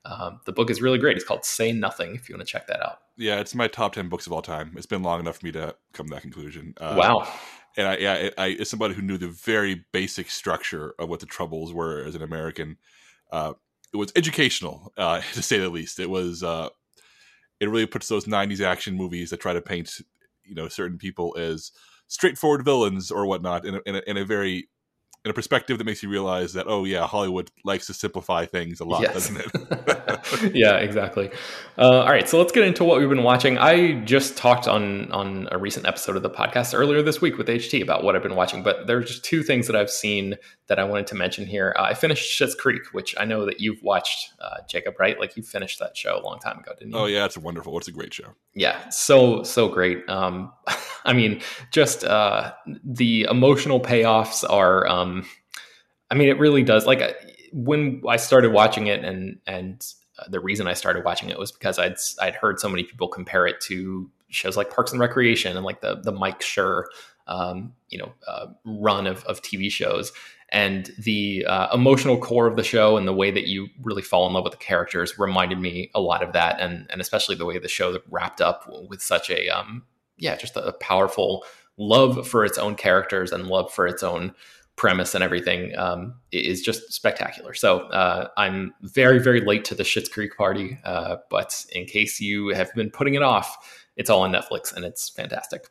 um, 0.05 0.41
the 0.45 0.53
book 0.53 0.71
is 0.71 0.83
really 0.83 0.99
great. 0.99 1.17
It's 1.17 1.25
called 1.25 1.45
Say 1.45 1.73
Nothing. 1.73 2.15
If 2.15 2.29
you 2.29 2.35
want 2.35 2.47
to 2.47 2.51
check 2.51 2.67
that 2.67 2.85
out. 2.85 2.99
Yeah, 3.17 3.41
it's 3.41 3.55
my 3.55 3.69
top 3.69 3.95
ten 3.95 4.09
books 4.09 4.27
of 4.27 4.33
all 4.33 4.43
time. 4.43 4.73
It's 4.77 4.87
been 4.87 5.03
long 5.03 5.21
enough 5.21 5.39
for 5.39 5.47
me 5.47 5.53
to 5.53 5.75
come 5.93 6.07
to 6.09 6.15
that 6.15 6.23
conclusion. 6.23 6.75
Uh, 6.81 6.97
wow. 6.99 7.33
and 7.77 7.87
I, 7.87 7.97
yeah, 7.99 8.31
I, 8.37 8.51
as 8.61 8.69
somebody 8.69 8.95
who 8.95 9.03
knew 9.03 9.19
the 9.19 9.29
very 9.29 9.85
basic 9.93 10.31
structure 10.31 10.95
of 10.99 11.09
what 11.09 11.21
the 11.21 11.27
troubles 11.27 11.73
were 11.73 12.03
as 12.05 12.15
an 12.15 12.23
American, 12.23 12.79
uh, 13.31 13.53
it 13.93 13.97
was 13.97 14.13
educational, 14.17 14.93
uh, 14.97 15.21
to 15.35 15.43
say 15.43 15.59
the 15.59 15.69
least. 15.69 16.01
It 16.01 16.11
was, 16.11 16.43
uh, 16.43 16.71
it 17.61 17.69
really 17.69 17.87
puts 17.87 18.09
those 18.09 18.25
'90s 18.25 18.61
action 18.61 18.97
movies 18.97 19.31
that 19.31 19.41
try 19.41 19.53
to 19.53 19.63
paint, 19.63 20.01
you 20.45 20.55
know, 20.55 20.69
certain 20.69 20.99
people 20.99 21.37
as 21.39 21.71
straightforward 22.09 22.65
villains 22.65 23.11
or 23.11 23.25
whatnot 23.25 23.65
in 23.65 23.77
a, 23.77 23.81
in 23.87 23.97
a, 23.97 24.03
in 24.07 24.17
a 24.17 24.25
very 24.25 24.69
in 25.25 25.31
a 25.31 25.35
perspective 25.35 25.79
that 25.79 25.85
makes 25.85 26.03
you 26.03 26.09
realize 26.09 26.53
that 26.53 26.67
oh 26.69 26.85
yeah 26.85 27.07
hollywood 27.07 27.51
likes 27.65 27.87
to 27.87 27.95
simplify 27.95 28.45
things 28.45 28.81
a 28.81 28.85
lot 28.85 29.03
yes. 29.03 29.15
doesn't 29.15 29.37
it? 29.39 29.53
Yeah 30.55 30.77
exactly. 30.77 31.31
Uh, 31.77 32.01
all 32.01 32.09
right 32.09 32.29
so 32.29 32.39
let's 32.39 32.53
get 32.53 32.65
into 32.65 32.85
what 32.85 33.01
we've 33.01 33.09
been 33.09 33.23
watching. 33.23 33.59
I 33.59 34.01
just 34.05 34.37
talked 34.37 34.69
on 34.69 35.11
on 35.13 35.49
a 35.51 35.59
recent 35.59 35.87
episode 35.87 36.17
of 36.17 36.23
the 36.23 36.31
podcast 36.31 36.79
earlier 36.79 37.03
this 37.03 37.21
week 37.21 37.39
with 37.39 37.49
ht 37.49 37.83
about 37.83 38.03
what 38.05 38.17
i've 38.17 38.23
been 38.23 38.37
watching 38.37 38.63
but 38.63 38.87
there's 38.87 39.07
just 39.07 39.25
two 39.25 39.43
things 39.43 39.67
that 39.67 39.77
i've 39.77 39.91
seen 39.91 40.37
that 40.73 40.79
i 40.79 40.85
wanted 40.85 41.07
to 41.07 41.15
mention 41.15 41.47
here 41.47 41.75
uh, 41.79 41.83
i 41.83 41.95
finished 41.95 42.39
Schitt's 42.39 42.55
creek 42.55 42.83
which 42.93 43.15
i 43.19 43.25
know 43.25 43.47
that 43.47 43.61
you've 43.61 43.83
watched 43.83 44.33
uh, 44.41 44.57
jacob 44.69 44.95
right 44.99 45.21
like 45.21 45.37
you 45.37 45.43
finished 45.43 45.79
that 45.79 45.97
show 45.97 46.19
a 46.19 46.23
long 46.23 46.39
time 46.39 46.59
ago 46.59 46.73
didn't 46.79 46.93
you 46.93 46.99
oh 46.99 47.07
yeah 47.07 47.25
it's 47.25 47.37
a 47.37 47.41
wonderful 47.41 47.77
it's 47.79 47.89
a 47.89 47.93
great 47.93 48.13
show 48.13 48.35
yeah 48.55 48.89
so 48.89 49.43
so 49.43 49.69
great 49.69 50.09
um 50.09 50.53
I 51.05 51.13
mean, 51.13 51.41
just 51.71 52.05
uh, 52.05 52.53
the 52.85 53.27
emotional 53.31 53.81
payoffs 53.81 54.45
are. 54.49 54.87
Um, 54.87 55.27
I 56.11 56.15
mean, 56.15 56.29
it 56.29 56.39
really 56.39 56.63
does. 56.63 56.87
Like 56.87 57.17
when 57.53 58.03
I 58.09 58.17
started 58.17 58.53
watching 58.53 58.87
it, 58.87 59.05
and 59.05 59.39
and 59.47 59.85
uh, 60.19 60.29
the 60.29 60.41
reason 60.41 60.67
I 60.67 60.75
started 60.75 61.05
watching 61.05 61.31
it 61.31 61.39
was 61.39 61.53
because 61.53 61.79
I'd 61.79 61.97
I'd 62.21 62.35
heard 62.35 62.61
so 62.61 62.69
many 62.69 62.85
people 62.85 63.09
compare 63.09 63.47
it 63.47 63.61
to 63.63 64.11
shows 64.29 64.57
like 64.57 64.71
Parks 64.71 64.93
and 64.93 65.01
Recreation 65.01 65.57
and 65.57 65.65
like 65.65 65.81
the 65.81 65.97
the 65.97 66.13
Mike 66.13 66.41
Schur, 66.41 66.85
um, 67.27 67.73
you 67.89 67.99
know, 67.99 68.13
uh, 68.27 68.47
run 68.65 69.07
of 69.07 69.25
of 69.25 69.43
TV 69.43 69.71
shows. 69.71 70.13
And 70.53 70.93
the 70.99 71.47
uh, 71.49 71.75
emotional 71.75 72.19
core 72.19 72.47
of 72.47 72.57
the 72.57 72.63
show 72.63 72.99
and 72.99 73.09
the 73.09 73.13
way 73.13 73.31
that 73.31 73.49
you 73.49 73.69
really 73.83 74.03
fall 74.03 74.27
in 74.27 74.35
love 74.35 74.45
with 74.45 74.53
the 74.53 74.59
characters 74.59 75.19
reminded 75.19 75.59
me 75.59 75.91
a 75.95 76.01
lot 76.01 76.23
of 76.23 76.33
that, 76.35 76.61
and 76.61 76.87
and 76.91 77.01
especially 77.01 77.35
the 77.35 77.47
way 77.47 77.59
the 77.59 77.69
show 77.69 77.99
wrapped 78.11 78.41
up 78.41 78.71
with 78.89 79.01
such 79.03 79.31
a 79.31 79.49
um, 79.49 79.85
yeah, 80.19 80.37
just 80.37 80.57
a 80.57 80.73
powerful 80.75 81.45
love 81.79 82.29
for 82.29 82.45
its 82.45 82.59
own 82.59 82.75
characters 82.75 83.33
and 83.33 83.49
love 83.49 83.73
for 83.73 83.87
its 83.87 84.03
own 84.03 84.35
premise 84.77 85.15
and 85.15 85.23
everything 85.23 85.77
um, 85.79 86.15
is 86.33 86.63
just 86.63 86.93
spectacular. 86.93 87.55
So 87.55 87.81
uh, 87.91 88.29
I'm 88.37 88.75
very, 88.83 89.19
very 89.19 89.41
late 89.41 89.65
to 89.67 89.75
the 89.75 89.83
Schitt's 89.83 90.09
Creek 90.09 90.37
party, 90.37 90.79
uh, 90.85 91.17
but 91.31 91.65
in 91.73 91.87
case 91.87 92.21
you 92.21 92.49
have 92.49 92.73
been 92.75 92.91
putting 92.91 93.15
it 93.15 93.23
off, 93.23 93.85
it's 93.97 94.09
all 94.09 94.23
on 94.23 94.33
Netflix 94.33 94.75
and 94.75 94.85
it's 94.85 95.09
fantastic. 95.09 95.69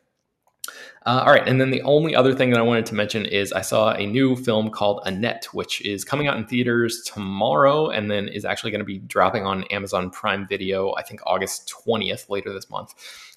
Uh, 1.04 1.24
all 1.26 1.32
right, 1.32 1.46
and 1.48 1.60
then 1.60 1.70
the 1.70 1.82
only 1.82 2.14
other 2.14 2.32
thing 2.34 2.50
that 2.50 2.58
I 2.60 2.62
wanted 2.62 2.86
to 2.86 2.94
mention 2.94 3.26
is 3.26 3.52
I 3.52 3.62
saw 3.62 3.92
a 3.92 4.06
new 4.06 4.36
film 4.36 4.70
called 4.70 5.00
Annette, 5.04 5.46
which 5.52 5.80
is 5.84 6.04
coming 6.04 6.28
out 6.28 6.36
in 6.36 6.46
theaters 6.46 7.02
tomorrow, 7.04 7.88
and 7.88 8.08
then 8.08 8.28
is 8.28 8.44
actually 8.44 8.70
going 8.70 8.78
to 8.80 8.84
be 8.84 8.98
dropping 8.98 9.44
on 9.44 9.64
Amazon 9.64 10.10
Prime 10.10 10.46
Video. 10.46 10.94
I 10.94 11.02
think 11.02 11.20
August 11.26 11.68
twentieth, 11.68 12.30
later 12.30 12.52
this 12.52 12.70
month 12.70 12.94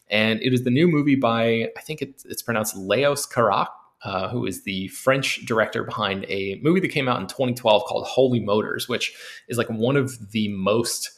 and 0.09 0.41
it 0.41 0.53
is 0.53 0.63
the 0.63 0.69
new 0.69 0.87
movie 0.87 1.15
by 1.15 1.69
I 1.75 1.81
think 1.81 2.01
it's, 2.01 2.25
it's 2.25 2.41
pronounced 2.41 2.75
Leos 2.75 3.27
Carax, 3.27 3.67
uh, 4.03 4.29
who 4.29 4.45
is 4.45 4.63
the 4.63 4.87
French 4.89 5.45
director 5.45 5.83
behind 5.83 6.25
a 6.29 6.59
movie 6.61 6.79
that 6.79 6.89
came 6.89 7.07
out 7.07 7.19
in 7.19 7.27
2012 7.27 7.83
called 7.85 8.05
Holy 8.05 8.39
Motors, 8.39 8.87
which 8.87 9.15
is 9.47 9.57
like 9.57 9.69
one 9.69 9.97
of 9.97 10.31
the 10.31 10.47
most 10.49 11.11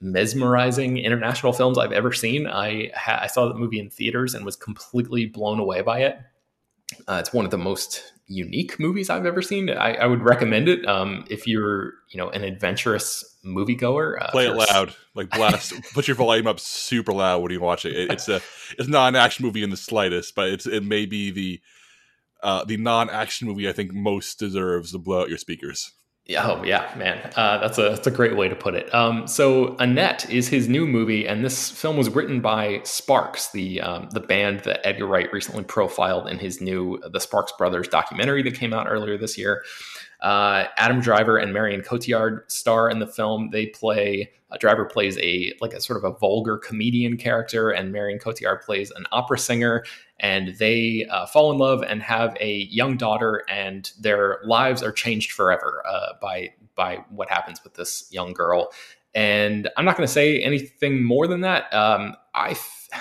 mesmerizing 0.00 0.98
international 0.98 1.52
films 1.52 1.78
I've 1.78 1.92
ever 1.92 2.12
seen. 2.12 2.46
I 2.46 2.90
ha- 2.94 3.20
I 3.22 3.26
saw 3.26 3.48
the 3.48 3.54
movie 3.54 3.78
in 3.78 3.90
theaters 3.90 4.34
and 4.34 4.44
was 4.44 4.56
completely 4.56 5.26
blown 5.26 5.58
away 5.60 5.82
by 5.82 6.00
it. 6.00 6.18
Uh, 7.06 7.18
it's 7.20 7.32
one 7.32 7.44
of 7.44 7.50
the 7.50 7.58
most 7.58 8.02
unique 8.26 8.78
movies 8.78 9.10
I've 9.10 9.26
ever 9.26 9.42
seen. 9.42 9.70
I, 9.70 9.94
I 9.94 10.06
would 10.06 10.22
recommend 10.22 10.68
it 10.68 10.86
um, 10.86 11.24
if 11.28 11.46
you're, 11.46 11.94
you 12.10 12.18
know, 12.18 12.30
an 12.30 12.44
adventurous 12.44 13.24
moviegoer. 13.44 14.20
Uh, 14.20 14.30
Play 14.30 14.46
it 14.46 14.56
loud, 14.56 14.94
like 15.14 15.30
blast. 15.30 15.72
put 15.94 16.08
your 16.08 16.16
volume 16.16 16.46
up 16.46 16.60
super 16.60 17.12
loud 17.12 17.42
when 17.42 17.52
you 17.52 17.60
watch 17.60 17.84
it. 17.84 17.96
it. 17.96 18.12
It's 18.12 18.28
a, 18.28 18.40
it's 18.78 18.88
not 18.88 19.08
an 19.08 19.16
action 19.16 19.44
movie 19.44 19.62
in 19.62 19.70
the 19.70 19.76
slightest, 19.76 20.34
but 20.34 20.48
it's 20.48 20.66
it 20.66 20.84
may 20.84 21.06
be 21.06 21.30
the, 21.30 21.60
uh, 22.42 22.64
the 22.64 22.76
non-action 22.76 23.46
movie 23.46 23.68
I 23.68 23.72
think 23.72 23.92
most 23.92 24.38
deserves 24.38 24.92
to 24.92 24.98
blow 24.98 25.22
out 25.22 25.28
your 25.28 25.38
speakers. 25.38 25.92
Oh 26.38 26.62
yeah, 26.64 26.92
man, 26.96 27.32
uh, 27.36 27.58
that's 27.58 27.78
a 27.78 27.90
that's 27.90 28.06
a 28.06 28.10
great 28.10 28.36
way 28.36 28.48
to 28.48 28.54
put 28.54 28.74
it. 28.74 28.92
Um, 28.94 29.26
so 29.26 29.76
Annette 29.78 30.28
is 30.30 30.48
his 30.48 30.68
new 30.68 30.86
movie, 30.86 31.26
and 31.26 31.44
this 31.44 31.70
film 31.70 31.96
was 31.96 32.08
written 32.10 32.40
by 32.40 32.80
Sparks, 32.84 33.50
the 33.50 33.80
um, 33.80 34.08
the 34.10 34.20
band 34.20 34.60
that 34.60 34.86
Edgar 34.86 35.06
Wright 35.06 35.32
recently 35.32 35.64
profiled 35.64 36.28
in 36.28 36.38
his 36.38 36.60
new 36.60 37.00
The 37.10 37.20
Sparks 37.20 37.52
Brothers 37.58 37.88
documentary 37.88 38.42
that 38.42 38.54
came 38.54 38.72
out 38.72 38.86
earlier 38.88 39.18
this 39.18 39.36
year. 39.36 39.62
Uh, 40.20 40.64
Adam 40.76 41.00
Driver 41.00 41.38
and 41.38 41.52
Marion 41.52 41.80
Cotillard 41.80 42.50
star 42.50 42.90
in 42.90 42.98
the 42.98 43.06
film. 43.06 43.50
They 43.50 43.66
play 43.66 44.30
uh, 44.50 44.56
Driver 44.58 44.84
plays 44.84 45.16
a 45.18 45.52
like 45.60 45.72
a 45.72 45.80
sort 45.80 45.96
of 45.96 46.04
a 46.04 46.16
vulgar 46.18 46.58
comedian 46.58 47.16
character, 47.16 47.70
and 47.70 47.92
Marion 47.92 48.18
Cotillard 48.18 48.62
plays 48.62 48.90
an 48.90 49.06
opera 49.12 49.38
singer. 49.38 49.84
And 50.20 50.56
they 50.58 51.06
uh, 51.10 51.26
fall 51.26 51.50
in 51.50 51.58
love 51.58 51.82
and 51.82 52.02
have 52.02 52.36
a 52.40 52.68
young 52.70 52.96
daughter, 52.96 53.42
and 53.48 53.90
their 53.98 54.40
lives 54.44 54.82
are 54.82 54.92
changed 54.92 55.32
forever 55.32 55.82
uh, 55.88 56.12
by 56.20 56.52
by 56.76 57.04
what 57.10 57.28
happens 57.28 57.62
with 57.64 57.74
this 57.74 58.08
young 58.10 58.32
girl. 58.32 58.70
And 59.14 59.68
I'm 59.76 59.84
not 59.84 59.96
going 59.96 60.06
to 60.06 60.12
say 60.12 60.40
anything 60.40 61.02
more 61.02 61.26
than 61.26 61.40
that. 61.42 61.72
Um, 61.74 62.16
I. 62.34 62.56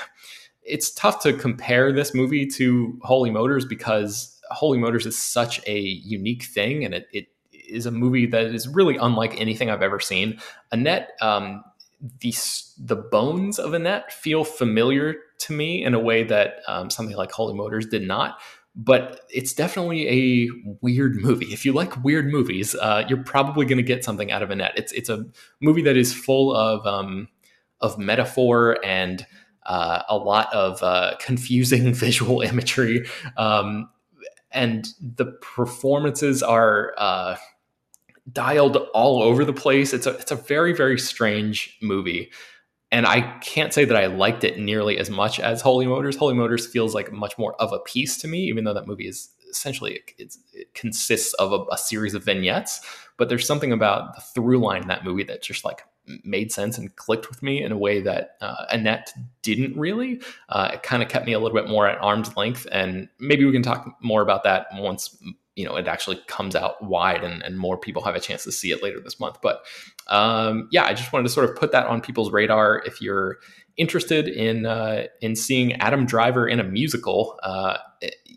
It's 0.62 0.92
tough 0.92 1.24
to 1.24 1.34
compare 1.34 1.92
this 1.92 2.14
movie 2.14 2.46
to 2.46 3.00
Holy 3.02 3.32
Motors 3.32 3.66
because 3.66 4.40
Holy 4.52 4.78
Motors 4.78 5.08
is 5.08 5.18
such 5.18 5.60
a 5.68 5.80
unique 5.80 6.44
thing, 6.44 6.86
and 6.86 6.94
it, 6.94 7.08
it 7.12 7.28
is 7.52 7.86
a 7.86 7.92
movie 7.92 8.26
that 8.28 8.48
is 8.48 8.68
really 8.68 8.98
unlike 8.98 9.40
anything 9.40 9.70
I've 9.70 9.82
ever 9.82 10.00
seen. 10.00 10.40
Annette, 10.72 11.12
um, 11.22 11.64
the 12.02 12.34
the 12.78 12.96
bones 12.96 13.60
of 13.60 13.74
Annette 13.74 14.12
feel 14.12 14.44
familiar 14.44 15.16
to 15.40 15.54
me 15.54 15.84
in 15.84 15.94
a 15.94 16.00
way 16.00 16.24
that 16.24 16.62
um, 16.68 16.90
something 16.90 17.16
like 17.16 17.32
Holy 17.32 17.54
Motors 17.54 17.86
did 17.86 18.08
not. 18.08 18.40
But 18.76 19.22
it's 19.30 19.54
definitely 19.54 20.08
a 20.08 20.50
weird 20.82 21.16
movie. 21.16 21.48
If 21.48 21.66
you 21.66 21.74
like 21.74 22.02
weird 22.04 22.28
movies, 22.28 22.76
uh, 22.76 23.04
you're 23.10 23.24
probably 23.24 23.66
going 23.66 23.78
to 23.78 23.84
get 23.84 24.06
something 24.06 24.32
out 24.32 24.44
of 24.44 24.52
Annette. 24.52 24.74
It's 24.78 24.92
it's 24.94 25.10
a 25.10 25.26
movie 25.60 25.82
that 25.82 25.98
is 25.98 26.14
full 26.14 26.56
of 26.56 26.86
um, 26.86 27.28
of 27.82 27.98
metaphor 27.98 28.78
and 28.86 29.26
uh, 29.66 30.04
a 30.08 30.18
lot 30.18 30.54
of 30.54 30.82
uh, 30.84 31.16
confusing 31.20 31.94
visual 31.96 32.42
imagery. 32.42 33.06
Um, 33.38 33.90
and 34.52 34.88
the 35.00 35.26
performances 35.42 36.42
are 36.42 36.94
uh, 36.98 37.36
dialed 38.32 38.78
all 38.94 39.22
over 39.22 39.46
the 39.46 39.54
place. 39.54 39.94
It's 39.94 40.08
a 40.08 40.12
it's 40.12 40.32
a 40.32 40.36
very 40.36 40.74
very 40.74 41.00
strange 41.00 41.78
movie, 41.82 42.32
and 42.92 43.06
I 43.06 43.38
can't 43.40 43.74
say 43.74 43.86
that 43.86 43.98
I 43.98 44.08
liked 44.08 44.44
it 44.44 44.60
nearly 44.60 44.98
as 44.98 45.10
much 45.10 45.40
as 45.40 45.62
Holy 45.62 45.86
Motors. 45.86 46.16
Holy 46.16 46.34
Motors 46.34 46.68
feels 46.68 46.96
like 46.96 47.12
much 47.12 47.38
more 47.38 47.56
of 47.62 47.72
a 47.72 47.80
piece 47.80 48.18
to 48.18 48.28
me, 48.28 48.42
even 48.46 48.64
though 48.64 48.74
that 48.74 48.88
movie 48.88 49.08
is 49.08 49.30
essentially 49.50 50.00
it 50.18 50.74
consists 50.76 51.34
of 51.36 51.52
a, 51.52 51.66
a 51.72 51.78
series 51.78 52.14
of 52.14 52.24
vignettes. 52.24 52.82
But 53.18 53.30
there's 53.30 53.46
something 53.46 53.72
about 53.72 54.16
the 54.16 54.22
through 54.22 54.60
line 54.60 54.84
in 54.84 54.88
that 54.88 55.04
movie 55.04 55.24
that 55.24 55.42
just 55.42 55.66
like 55.66 55.82
made 56.24 56.52
sense 56.52 56.78
and 56.78 56.96
clicked 56.96 57.30
with 57.30 57.44
me 57.44 57.62
in 57.62 57.72
a 57.72 57.78
way 57.78 58.02
that 58.02 58.38
uh, 58.42 58.66
Annette 58.70 59.14
didn't 59.42 59.78
really. 59.78 60.22
Uh, 60.50 60.72
it 60.74 60.84
kind 60.84 61.04
of 61.04 61.10
kept 61.10 61.26
me 61.26 61.34
a 61.34 61.40
little 61.40 61.56
bit 61.56 61.70
more 61.70 61.88
at 61.88 62.02
arm's 62.02 62.36
length, 62.36 62.66
and 62.72 63.10
maybe 63.20 63.46
we 63.46 63.52
can 63.52 63.64
talk 63.64 63.96
more 64.02 64.22
about 64.22 64.44
that 64.44 64.68
once 64.74 65.18
you 65.60 65.66
know 65.66 65.76
it 65.76 65.90
actually 65.90 66.16
comes 66.28 66.56
out 66.56 66.82
wide 66.82 67.22
and, 67.22 67.44
and 67.44 67.60
more 67.60 67.78
people 67.78 68.02
have 68.02 68.16
a 68.16 68.20
chance 68.22 68.46
to 68.46 68.52
see 68.52 68.72
it 68.72 68.82
later 68.82 69.02
this 69.02 69.20
month. 69.20 69.40
But 69.42 69.66
um, 70.08 70.70
yeah, 70.72 70.86
I 70.86 70.94
just 70.94 71.12
wanted 71.12 71.24
to 71.28 71.34
sort 71.34 71.50
of 71.50 71.58
put 71.58 71.74
that 71.74 71.86
on 71.88 72.00
people's 72.00 72.32
radar 72.32 72.82
if 72.86 73.02
you're 73.02 73.40
interested 73.76 74.30
in 74.30 74.66
uh, 74.66 75.08
in 75.20 75.36
seeing 75.36 75.74
Adam 75.82 76.06
Driver 76.06 76.48
in 76.48 76.62
a 76.62 76.64
musical. 76.64 77.38
Uh, 77.44 77.76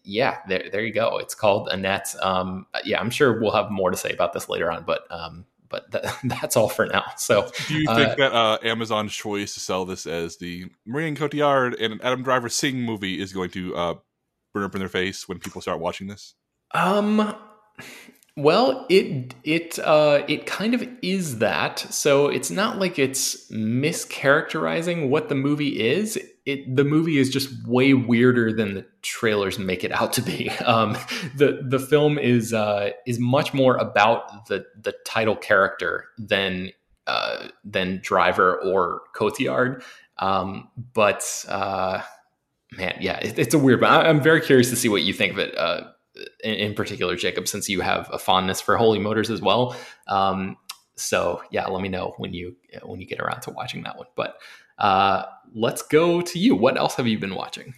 yeah, 0.02 0.38
there 0.49 0.64
there 0.73 0.83
you 0.83 0.93
go. 0.93 1.19
It's 1.19 1.37
called 1.37 1.69
Annette. 1.69 2.12
Um, 2.21 2.67
yeah, 2.85 2.99
I'm 2.99 3.11
sure 3.11 3.41
we'll 3.41 3.52
have 3.52 3.71
more 3.71 3.93
to 3.93 3.97
say 3.97 4.11
about 4.11 4.33
this 4.33 4.49
later 4.49 4.69
on, 4.73 4.83
but 4.83 5.02
um, 5.09 5.45
but 5.69 5.88
that, 5.93 6.12
that's 6.25 6.57
all 6.57 6.69
for 6.69 6.87
now. 6.87 7.05
So, 7.17 7.52
do 7.69 7.75
you 7.75 7.87
think 7.87 8.11
uh, 8.11 8.14
that 8.17 8.33
uh, 8.33 8.59
Amazon's 8.64 9.14
choice 9.14 9.55
to 9.55 9.61
sell 9.61 9.85
this 9.85 10.07
as 10.07 10.38
the 10.38 10.73
Marion 10.85 11.14
Cotillard 11.14 11.81
and 11.81 12.02
Adam 12.02 12.25
Driver 12.25 12.49
Sing 12.49 12.81
movie 12.83 13.21
is 13.21 13.33
going 13.33 13.50
to 13.50 13.76
uh, 13.76 13.95
burn 14.52 14.64
up 14.64 14.75
in 14.75 14.81
their 14.81 14.88
face 14.88 15.29
when 15.29 15.38
people 15.38 15.61
start 15.61 15.79
watching 15.79 16.09
this? 16.09 16.35
Um, 16.75 17.35
well, 18.37 18.87
it 18.88 19.35
it 19.45 19.79
uh, 19.79 20.23
it 20.26 20.47
kind 20.47 20.75
of 20.75 20.87
is 21.02 21.38
that. 21.38 21.79
So 21.79 22.29
it's 22.29 22.50
not 22.50 22.79
like 22.79 22.99
it's 22.99 23.50
mischaracterizing 23.50 25.11
what 25.11 25.29
the 25.29 25.35
movie 25.35 25.81
is. 25.81 26.19
It 26.47 26.75
the 26.75 26.85
movie 26.85 27.19
is 27.19 27.29
just 27.29 27.50
way 27.67 27.93
weirder 27.93 28.52
than 28.52 28.75
the 28.75 28.87
trailers 29.02 29.59
make 29.59 29.85
it 29.85 29.93
out 29.93 30.14
to 30.14 30.23
be. 30.23 30.50
Um, 30.64 30.97
the 31.37 31.61
the 31.62 31.79
film 31.79 32.19
is 32.19 32.55
uh, 32.55 32.91
is 33.07 33.19
much 33.19 33.52
more 33.52 33.76
about 33.76 34.47
the 34.47 34.64
the 34.81 34.95
title 35.05 35.37
character 35.37 36.07
than 36.17 36.71
uh, 37.07 37.49
than 37.64 38.00
Driver 38.02 38.57
or 38.62 39.02
Cotillard. 39.14 39.83
Um, 40.19 40.69
but 40.95 41.45
uh, 41.49 42.00
Man, 42.76 42.97
yeah, 43.00 43.19
it, 43.19 43.38
it's 43.38 43.55
a 43.55 43.59
weird. 43.59 43.81
But 43.81 43.91
I, 43.91 44.09
am 44.09 44.23
very 44.23 44.41
curious 44.41 44.71
to 44.71 44.76
see 44.76 44.88
what 44.88 45.02
you 45.02 45.12
think 45.12 45.33
of 45.33 45.38
it. 45.38 45.57
Uh, 45.57 45.88
in, 46.43 46.55
in, 46.55 46.75
particular, 46.75 47.17
Jacob, 47.17 47.49
since 47.49 47.69
you 47.69 47.81
have 47.81 48.09
a 48.12 48.19
fondness 48.19 48.61
for 48.61 48.76
Holy 48.76 48.99
Motors 48.99 49.31
as 49.31 49.41
well. 49.41 49.76
Um, 50.07 50.57
so 50.97 51.43
yeah, 51.50 51.67
let 51.67 51.83
me 51.83 51.88
know 51.88 52.14
when 52.19 52.33
you 52.33 52.57
when 52.83 53.00
you 53.00 53.07
get 53.07 53.21
around 53.21 53.41
to 53.43 53.50
watching 53.50 53.83
that 53.85 53.97
one. 53.97 54.07
But 54.17 54.37
uh, 54.79 55.25
let's 55.55 55.83
go 55.83 56.21
to 56.21 56.38
you. 56.38 56.55
What 56.55 56.76
else 56.76 56.95
have 56.97 57.07
you 57.07 57.19
been 57.19 57.35
watching? 57.35 57.75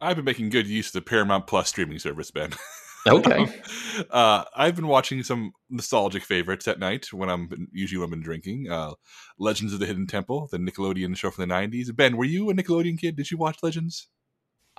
I've 0.00 0.16
been 0.16 0.24
making 0.24 0.50
good 0.50 0.66
use 0.66 0.88
of 0.88 0.92
the 0.94 1.02
Paramount 1.02 1.46
Plus 1.46 1.68
streaming 1.68 1.98
service, 1.98 2.30
Ben. 2.30 2.52
Okay. 3.06 3.46
uh, 4.10 4.44
I've 4.54 4.76
been 4.76 4.86
watching 4.86 5.22
some 5.22 5.52
nostalgic 5.68 6.22
favorites 6.22 6.68
at 6.68 6.78
night 6.78 7.12
when 7.12 7.28
I'm 7.28 7.68
usually 7.72 7.98
when 7.98 8.06
I've 8.06 8.10
been 8.10 8.22
drinking. 8.22 8.70
Uh, 8.70 8.92
Legends 9.38 9.72
of 9.72 9.80
the 9.80 9.86
Hidden 9.86 10.06
Temple, 10.06 10.48
the 10.50 10.58
Nickelodeon 10.58 11.16
show 11.16 11.30
from 11.30 11.48
the 11.48 11.54
'90s. 11.54 11.94
Ben, 11.94 12.16
were 12.16 12.24
you 12.24 12.50
a 12.50 12.54
Nickelodeon 12.54 12.98
kid? 12.98 13.16
Did 13.16 13.30
you 13.30 13.38
watch 13.38 13.58
Legends? 13.62 14.08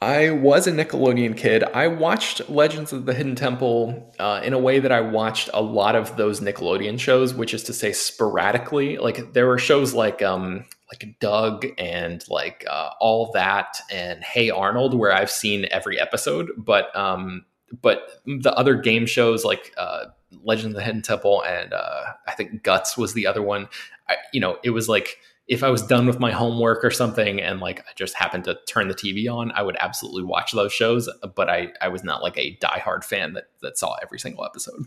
I 0.01 0.31
was 0.31 0.65
a 0.65 0.71
Nickelodeon 0.71 1.37
kid. 1.37 1.63
I 1.63 1.87
watched 1.87 2.49
Legends 2.49 2.91
of 2.91 3.05
the 3.05 3.13
Hidden 3.13 3.35
Temple 3.35 4.11
uh, 4.17 4.41
in 4.43 4.53
a 4.53 4.57
way 4.57 4.79
that 4.79 4.91
I 4.91 4.99
watched 4.99 5.51
a 5.53 5.61
lot 5.61 5.95
of 5.95 6.17
those 6.17 6.39
Nickelodeon 6.39 6.99
shows, 6.99 7.35
which 7.35 7.53
is 7.53 7.61
to 7.65 7.73
say, 7.73 7.93
sporadically. 7.93 8.97
Like 8.97 9.33
there 9.33 9.45
were 9.45 9.59
shows 9.59 9.93
like 9.93 10.23
um, 10.23 10.65
like 10.91 11.19
Doug 11.19 11.67
and 11.77 12.23
like 12.29 12.65
uh, 12.67 12.89
all 12.99 13.31
that 13.33 13.77
and 13.91 14.23
Hey 14.23 14.49
Arnold, 14.49 14.95
where 14.95 15.13
I've 15.13 15.29
seen 15.29 15.67
every 15.69 15.99
episode. 15.99 16.49
But 16.57 16.95
um, 16.95 17.45
but 17.79 18.23
the 18.25 18.53
other 18.55 18.73
game 18.73 19.05
shows 19.05 19.45
like 19.45 19.71
uh, 19.77 20.05
Legend 20.43 20.71
of 20.71 20.77
the 20.77 20.83
Hidden 20.83 21.03
Temple 21.03 21.43
and 21.43 21.73
uh, 21.73 22.05
I 22.27 22.31
think 22.31 22.63
Guts 22.63 22.97
was 22.97 23.13
the 23.13 23.27
other 23.27 23.43
one. 23.43 23.67
I, 24.09 24.15
you 24.33 24.39
know, 24.39 24.57
it 24.63 24.71
was 24.71 24.89
like 24.89 25.19
if 25.51 25.63
I 25.63 25.69
was 25.69 25.81
done 25.81 26.07
with 26.07 26.17
my 26.17 26.31
homework 26.31 26.83
or 26.83 26.91
something 26.91 27.41
and 27.41 27.59
like 27.59 27.81
I 27.81 27.91
just 27.97 28.15
happened 28.15 28.45
to 28.45 28.57
turn 28.69 28.87
the 28.87 28.93
TV 28.93 29.29
on, 29.29 29.51
I 29.51 29.61
would 29.63 29.75
absolutely 29.81 30.23
watch 30.23 30.53
those 30.53 30.71
shows. 30.71 31.09
But 31.35 31.49
I, 31.49 31.73
I 31.81 31.89
was 31.89 32.05
not 32.05 32.23
like 32.23 32.37
a 32.37 32.57
diehard 32.63 33.03
fan 33.03 33.33
that, 33.33 33.49
that 33.61 33.77
saw 33.77 33.97
every 34.01 34.17
single 34.17 34.45
episode. 34.45 34.85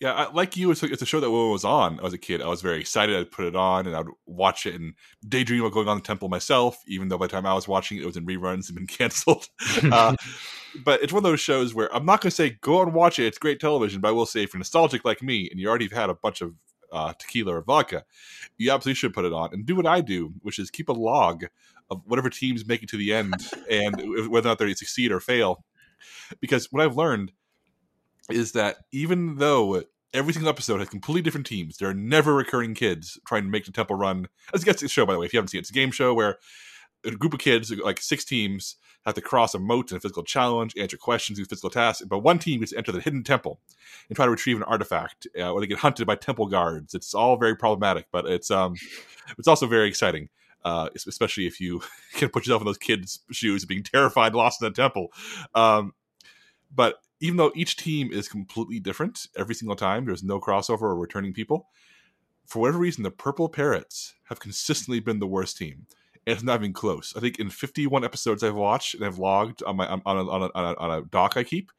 Yeah, 0.00 0.14
I, 0.14 0.32
like 0.32 0.56
you, 0.56 0.72
it's 0.72 0.82
a, 0.82 0.86
it's 0.86 1.02
a 1.02 1.06
show 1.06 1.20
that 1.20 1.30
when 1.30 1.46
it 1.46 1.52
was 1.52 1.64
on, 1.64 2.00
I 2.00 2.02
was 2.02 2.12
a 2.12 2.18
kid, 2.18 2.42
I 2.42 2.48
was 2.48 2.62
very 2.62 2.80
excited. 2.80 3.16
I'd 3.16 3.30
put 3.30 3.44
it 3.44 3.54
on 3.54 3.86
and 3.86 3.94
I'd 3.94 4.06
watch 4.26 4.66
it 4.66 4.74
and 4.74 4.94
daydream 5.28 5.60
about 5.60 5.72
going 5.72 5.86
on 5.86 5.98
the 5.98 6.02
temple 6.02 6.28
myself, 6.28 6.82
even 6.88 7.06
though 7.06 7.18
by 7.18 7.28
the 7.28 7.32
time 7.32 7.46
I 7.46 7.54
was 7.54 7.68
watching 7.68 7.98
it, 7.98 8.02
it 8.02 8.06
was 8.06 8.16
in 8.16 8.26
reruns 8.26 8.68
and 8.68 8.74
been 8.74 8.86
canceled. 8.88 9.46
uh, 9.84 10.16
but 10.84 11.00
it's 11.00 11.12
one 11.12 11.18
of 11.18 11.30
those 11.30 11.38
shows 11.38 11.74
where 11.74 11.94
I'm 11.94 12.04
not 12.04 12.22
going 12.22 12.30
to 12.30 12.34
say 12.34 12.58
go 12.60 12.82
and 12.82 12.92
watch 12.92 13.20
it. 13.20 13.26
It's 13.26 13.38
great 13.38 13.60
television, 13.60 14.00
but 14.00 14.08
I 14.08 14.12
will 14.12 14.26
say 14.26 14.42
if 14.42 14.52
you're 14.52 14.58
nostalgic 14.58 15.04
like 15.04 15.22
me 15.22 15.48
and 15.48 15.60
you 15.60 15.68
already 15.68 15.84
have 15.84 15.92
had 15.92 16.10
a 16.10 16.14
bunch 16.14 16.40
of 16.40 16.54
uh, 16.92 17.12
tequila 17.18 17.56
or 17.56 17.62
vodka, 17.62 18.04
you 18.58 18.70
absolutely 18.70 18.96
should 18.96 19.14
put 19.14 19.24
it 19.24 19.32
on 19.32 19.50
and 19.52 19.66
do 19.66 19.74
what 19.74 19.86
I 19.86 20.00
do, 20.00 20.32
which 20.42 20.58
is 20.58 20.70
keep 20.70 20.88
a 20.88 20.92
log 20.92 21.44
of 21.90 22.02
whatever 22.06 22.30
teams 22.30 22.66
make 22.66 22.82
it 22.82 22.88
to 22.90 22.96
the 22.96 23.12
end 23.12 23.34
and 23.70 24.30
whether 24.30 24.48
or 24.48 24.50
not 24.50 24.58
they 24.58 24.74
succeed 24.74 25.12
or 25.12 25.20
fail. 25.20 25.64
Because 26.40 26.70
what 26.70 26.84
I've 26.84 26.96
learned 26.96 27.32
is 28.30 28.52
that 28.52 28.76
even 28.92 29.36
though 29.36 29.82
every 30.14 30.32
single 30.32 30.50
episode 30.50 30.78
has 30.78 30.88
completely 30.88 31.22
different 31.22 31.46
teams, 31.46 31.76
there 31.76 31.88
are 31.88 31.94
never 31.94 32.34
recurring 32.34 32.74
kids 32.74 33.18
trying 33.26 33.44
to 33.44 33.48
make 33.48 33.64
the 33.64 33.72
temple 33.72 33.96
run. 33.96 34.28
As 34.52 34.62
a 34.62 34.66
guest 34.66 34.88
show, 34.88 35.06
by 35.06 35.12
the 35.12 35.18
way, 35.18 35.26
if 35.26 35.32
you 35.32 35.38
haven't 35.38 35.48
seen 35.48 35.58
it, 35.58 35.62
it's 35.62 35.70
a 35.70 35.74
game 35.74 35.90
show 35.90 36.14
where 36.14 36.38
a 37.04 37.10
group 37.12 37.34
of 37.34 37.40
kids, 37.40 37.72
like 37.72 38.00
six 38.00 38.24
teams, 38.24 38.76
have 39.04 39.14
to 39.14 39.20
cross 39.20 39.54
a 39.54 39.58
moat 39.58 39.90
in 39.90 39.96
a 39.96 40.00
physical 40.00 40.22
challenge, 40.22 40.76
answer 40.76 40.96
questions, 40.96 41.38
do 41.38 41.44
physical 41.44 41.70
tasks. 41.70 42.06
But 42.06 42.20
one 42.20 42.38
team 42.38 42.60
gets 42.60 42.72
to 42.72 42.78
enter 42.78 42.92
the 42.92 43.00
hidden 43.00 43.24
temple 43.24 43.60
and 44.08 44.16
try 44.16 44.26
to 44.26 44.30
retrieve 44.30 44.56
an 44.56 44.62
artifact, 44.62 45.26
uh, 45.38 45.50
or 45.50 45.60
they 45.60 45.66
get 45.66 45.78
hunted 45.78 46.06
by 46.06 46.14
temple 46.14 46.46
guards. 46.46 46.94
It's 46.94 47.14
all 47.14 47.36
very 47.36 47.56
problematic, 47.56 48.06
but 48.12 48.26
it's 48.26 48.50
um, 48.50 48.76
it's 49.38 49.48
also 49.48 49.66
very 49.66 49.88
exciting. 49.88 50.28
Uh, 50.64 50.88
especially 50.94 51.44
if 51.44 51.60
you 51.60 51.82
can 52.12 52.28
put 52.28 52.46
yourself 52.46 52.62
in 52.62 52.66
those 52.66 52.78
kids' 52.78 53.18
shoes, 53.32 53.64
being 53.64 53.82
terrified, 53.82 54.32
lost 54.32 54.62
in 54.62 54.68
a 54.68 54.70
temple. 54.70 55.12
Um, 55.56 55.92
but 56.72 57.00
even 57.18 57.36
though 57.36 57.50
each 57.56 57.76
team 57.76 58.12
is 58.12 58.28
completely 58.28 58.78
different 58.78 59.26
every 59.36 59.56
single 59.56 59.74
time, 59.74 60.04
there's 60.04 60.22
no 60.22 60.38
crossover 60.38 60.82
or 60.82 60.94
returning 60.96 61.32
people. 61.32 61.66
For 62.46 62.60
whatever 62.60 62.78
reason, 62.78 63.02
the 63.02 63.10
Purple 63.10 63.48
Parrots 63.48 64.14
have 64.28 64.38
consistently 64.38 65.00
been 65.00 65.18
the 65.18 65.26
worst 65.26 65.56
team 65.56 65.86
it's 66.26 66.42
not 66.42 66.60
even 66.60 66.72
close. 66.72 67.14
I 67.16 67.20
think 67.20 67.38
in 67.38 67.50
51 67.50 68.04
episodes 68.04 68.42
I've 68.42 68.54
watched 68.54 68.94
and 68.94 69.04
I've 69.04 69.18
logged 69.18 69.62
on 69.64 69.76
my 69.76 69.86
on 69.86 70.00
a, 70.04 70.06
on 70.06 70.42
a, 70.42 70.50
on 70.54 70.64
a, 70.64 70.78
on 70.78 70.98
a 70.98 71.02
doc 71.02 71.36
I 71.36 71.44
keep, 71.44 71.70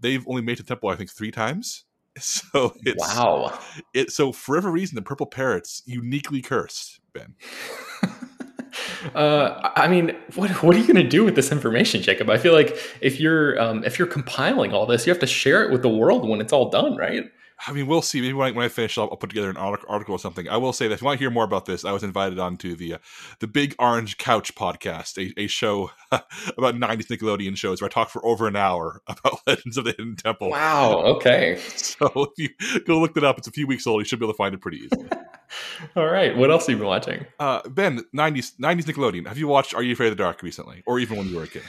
they've 0.00 0.26
only 0.28 0.42
made 0.42 0.58
the 0.58 0.62
temple 0.62 0.90
I 0.90 0.96
think 0.96 1.10
three 1.10 1.30
times. 1.30 1.84
So 2.20 2.74
it's 2.84 3.16
wow. 3.16 3.56
It 3.94 4.10
so 4.10 4.32
for 4.32 4.56
whatever 4.56 4.72
reason 4.72 4.96
the 4.96 5.02
purple 5.02 5.26
parrots 5.26 5.82
uniquely 5.86 6.42
cursed 6.42 6.98
Ben. 7.12 7.36
uh, 9.14 9.70
I 9.76 9.86
mean, 9.86 10.16
what 10.34 10.50
what 10.64 10.74
are 10.74 10.78
you 10.80 10.86
going 10.86 10.96
to 10.96 11.08
do 11.08 11.24
with 11.24 11.36
this 11.36 11.52
information, 11.52 12.02
Jacob? 12.02 12.28
I 12.28 12.38
feel 12.38 12.52
like 12.52 12.76
if 13.00 13.20
you're 13.20 13.60
um, 13.60 13.84
if 13.84 14.00
you're 14.00 14.08
compiling 14.08 14.72
all 14.72 14.84
this, 14.84 15.06
you 15.06 15.12
have 15.12 15.20
to 15.20 15.28
share 15.28 15.62
it 15.62 15.70
with 15.70 15.82
the 15.82 15.88
world 15.88 16.28
when 16.28 16.40
it's 16.40 16.52
all 16.52 16.70
done, 16.70 16.96
right? 16.96 17.24
I 17.66 17.72
mean, 17.72 17.86
we'll 17.86 18.02
see. 18.02 18.20
Maybe 18.20 18.34
when 18.34 18.48
I, 18.48 18.56
when 18.56 18.64
I 18.64 18.68
finish, 18.68 18.96
I'll, 18.96 19.08
I'll 19.10 19.16
put 19.16 19.30
together 19.30 19.50
an 19.50 19.56
article 19.56 20.14
or 20.14 20.18
something. 20.18 20.48
I 20.48 20.56
will 20.56 20.72
say 20.72 20.86
that 20.86 20.94
if 20.94 21.00
you 21.00 21.06
want 21.06 21.18
to 21.18 21.22
hear 21.22 21.30
more 21.30 21.44
about 21.44 21.66
this, 21.66 21.84
I 21.84 21.92
was 21.92 22.04
invited 22.04 22.38
on 22.38 22.56
to 22.58 22.76
the 22.76 22.94
uh, 22.94 22.98
the 23.40 23.48
Big 23.48 23.74
Orange 23.78 24.16
Couch 24.18 24.54
podcast, 24.54 25.18
a, 25.18 25.38
a 25.40 25.46
show 25.48 25.90
about 26.12 26.76
'90s 26.76 27.06
Nickelodeon 27.06 27.56
shows 27.56 27.80
where 27.80 27.88
I 27.88 27.92
talk 27.92 28.10
for 28.10 28.24
over 28.24 28.46
an 28.46 28.56
hour 28.56 29.02
about 29.06 29.40
Legends 29.46 29.76
of 29.76 29.84
the 29.84 29.90
Hidden 29.90 30.16
Temple. 30.16 30.50
Wow. 30.50 30.98
Okay. 31.16 31.58
So 31.76 32.32
if 32.36 32.38
you 32.38 32.80
go 32.86 33.00
look 33.00 33.16
it 33.16 33.24
up, 33.24 33.38
it's 33.38 33.48
a 33.48 33.52
few 33.52 33.66
weeks 33.66 33.86
old. 33.86 34.00
You 34.00 34.04
should 34.04 34.20
be 34.20 34.26
able 34.26 34.34
to 34.34 34.38
find 34.38 34.54
it 34.54 34.60
pretty 34.60 34.78
easily. 34.78 35.08
All 35.96 36.06
right. 36.06 36.36
What 36.36 36.50
else 36.50 36.66
have 36.66 36.74
you 36.74 36.78
been 36.78 36.86
watching? 36.86 37.26
Uh, 37.40 37.68
ben, 37.68 38.04
'90s 38.14 38.52
'90s 38.60 38.84
Nickelodeon. 38.84 39.26
Have 39.26 39.38
you 39.38 39.48
watched 39.48 39.74
Are 39.74 39.82
You 39.82 39.94
Afraid 39.94 40.12
of 40.12 40.16
the 40.16 40.22
Dark 40.22 40.42
recently, 40.42 40.82
or 40.86 41.00
even 41.00 41.18
when 41.18 41.28
you 41.28 41.36
were 41.36 41.44
a 41.44 41.48
kid? 41.48 41.62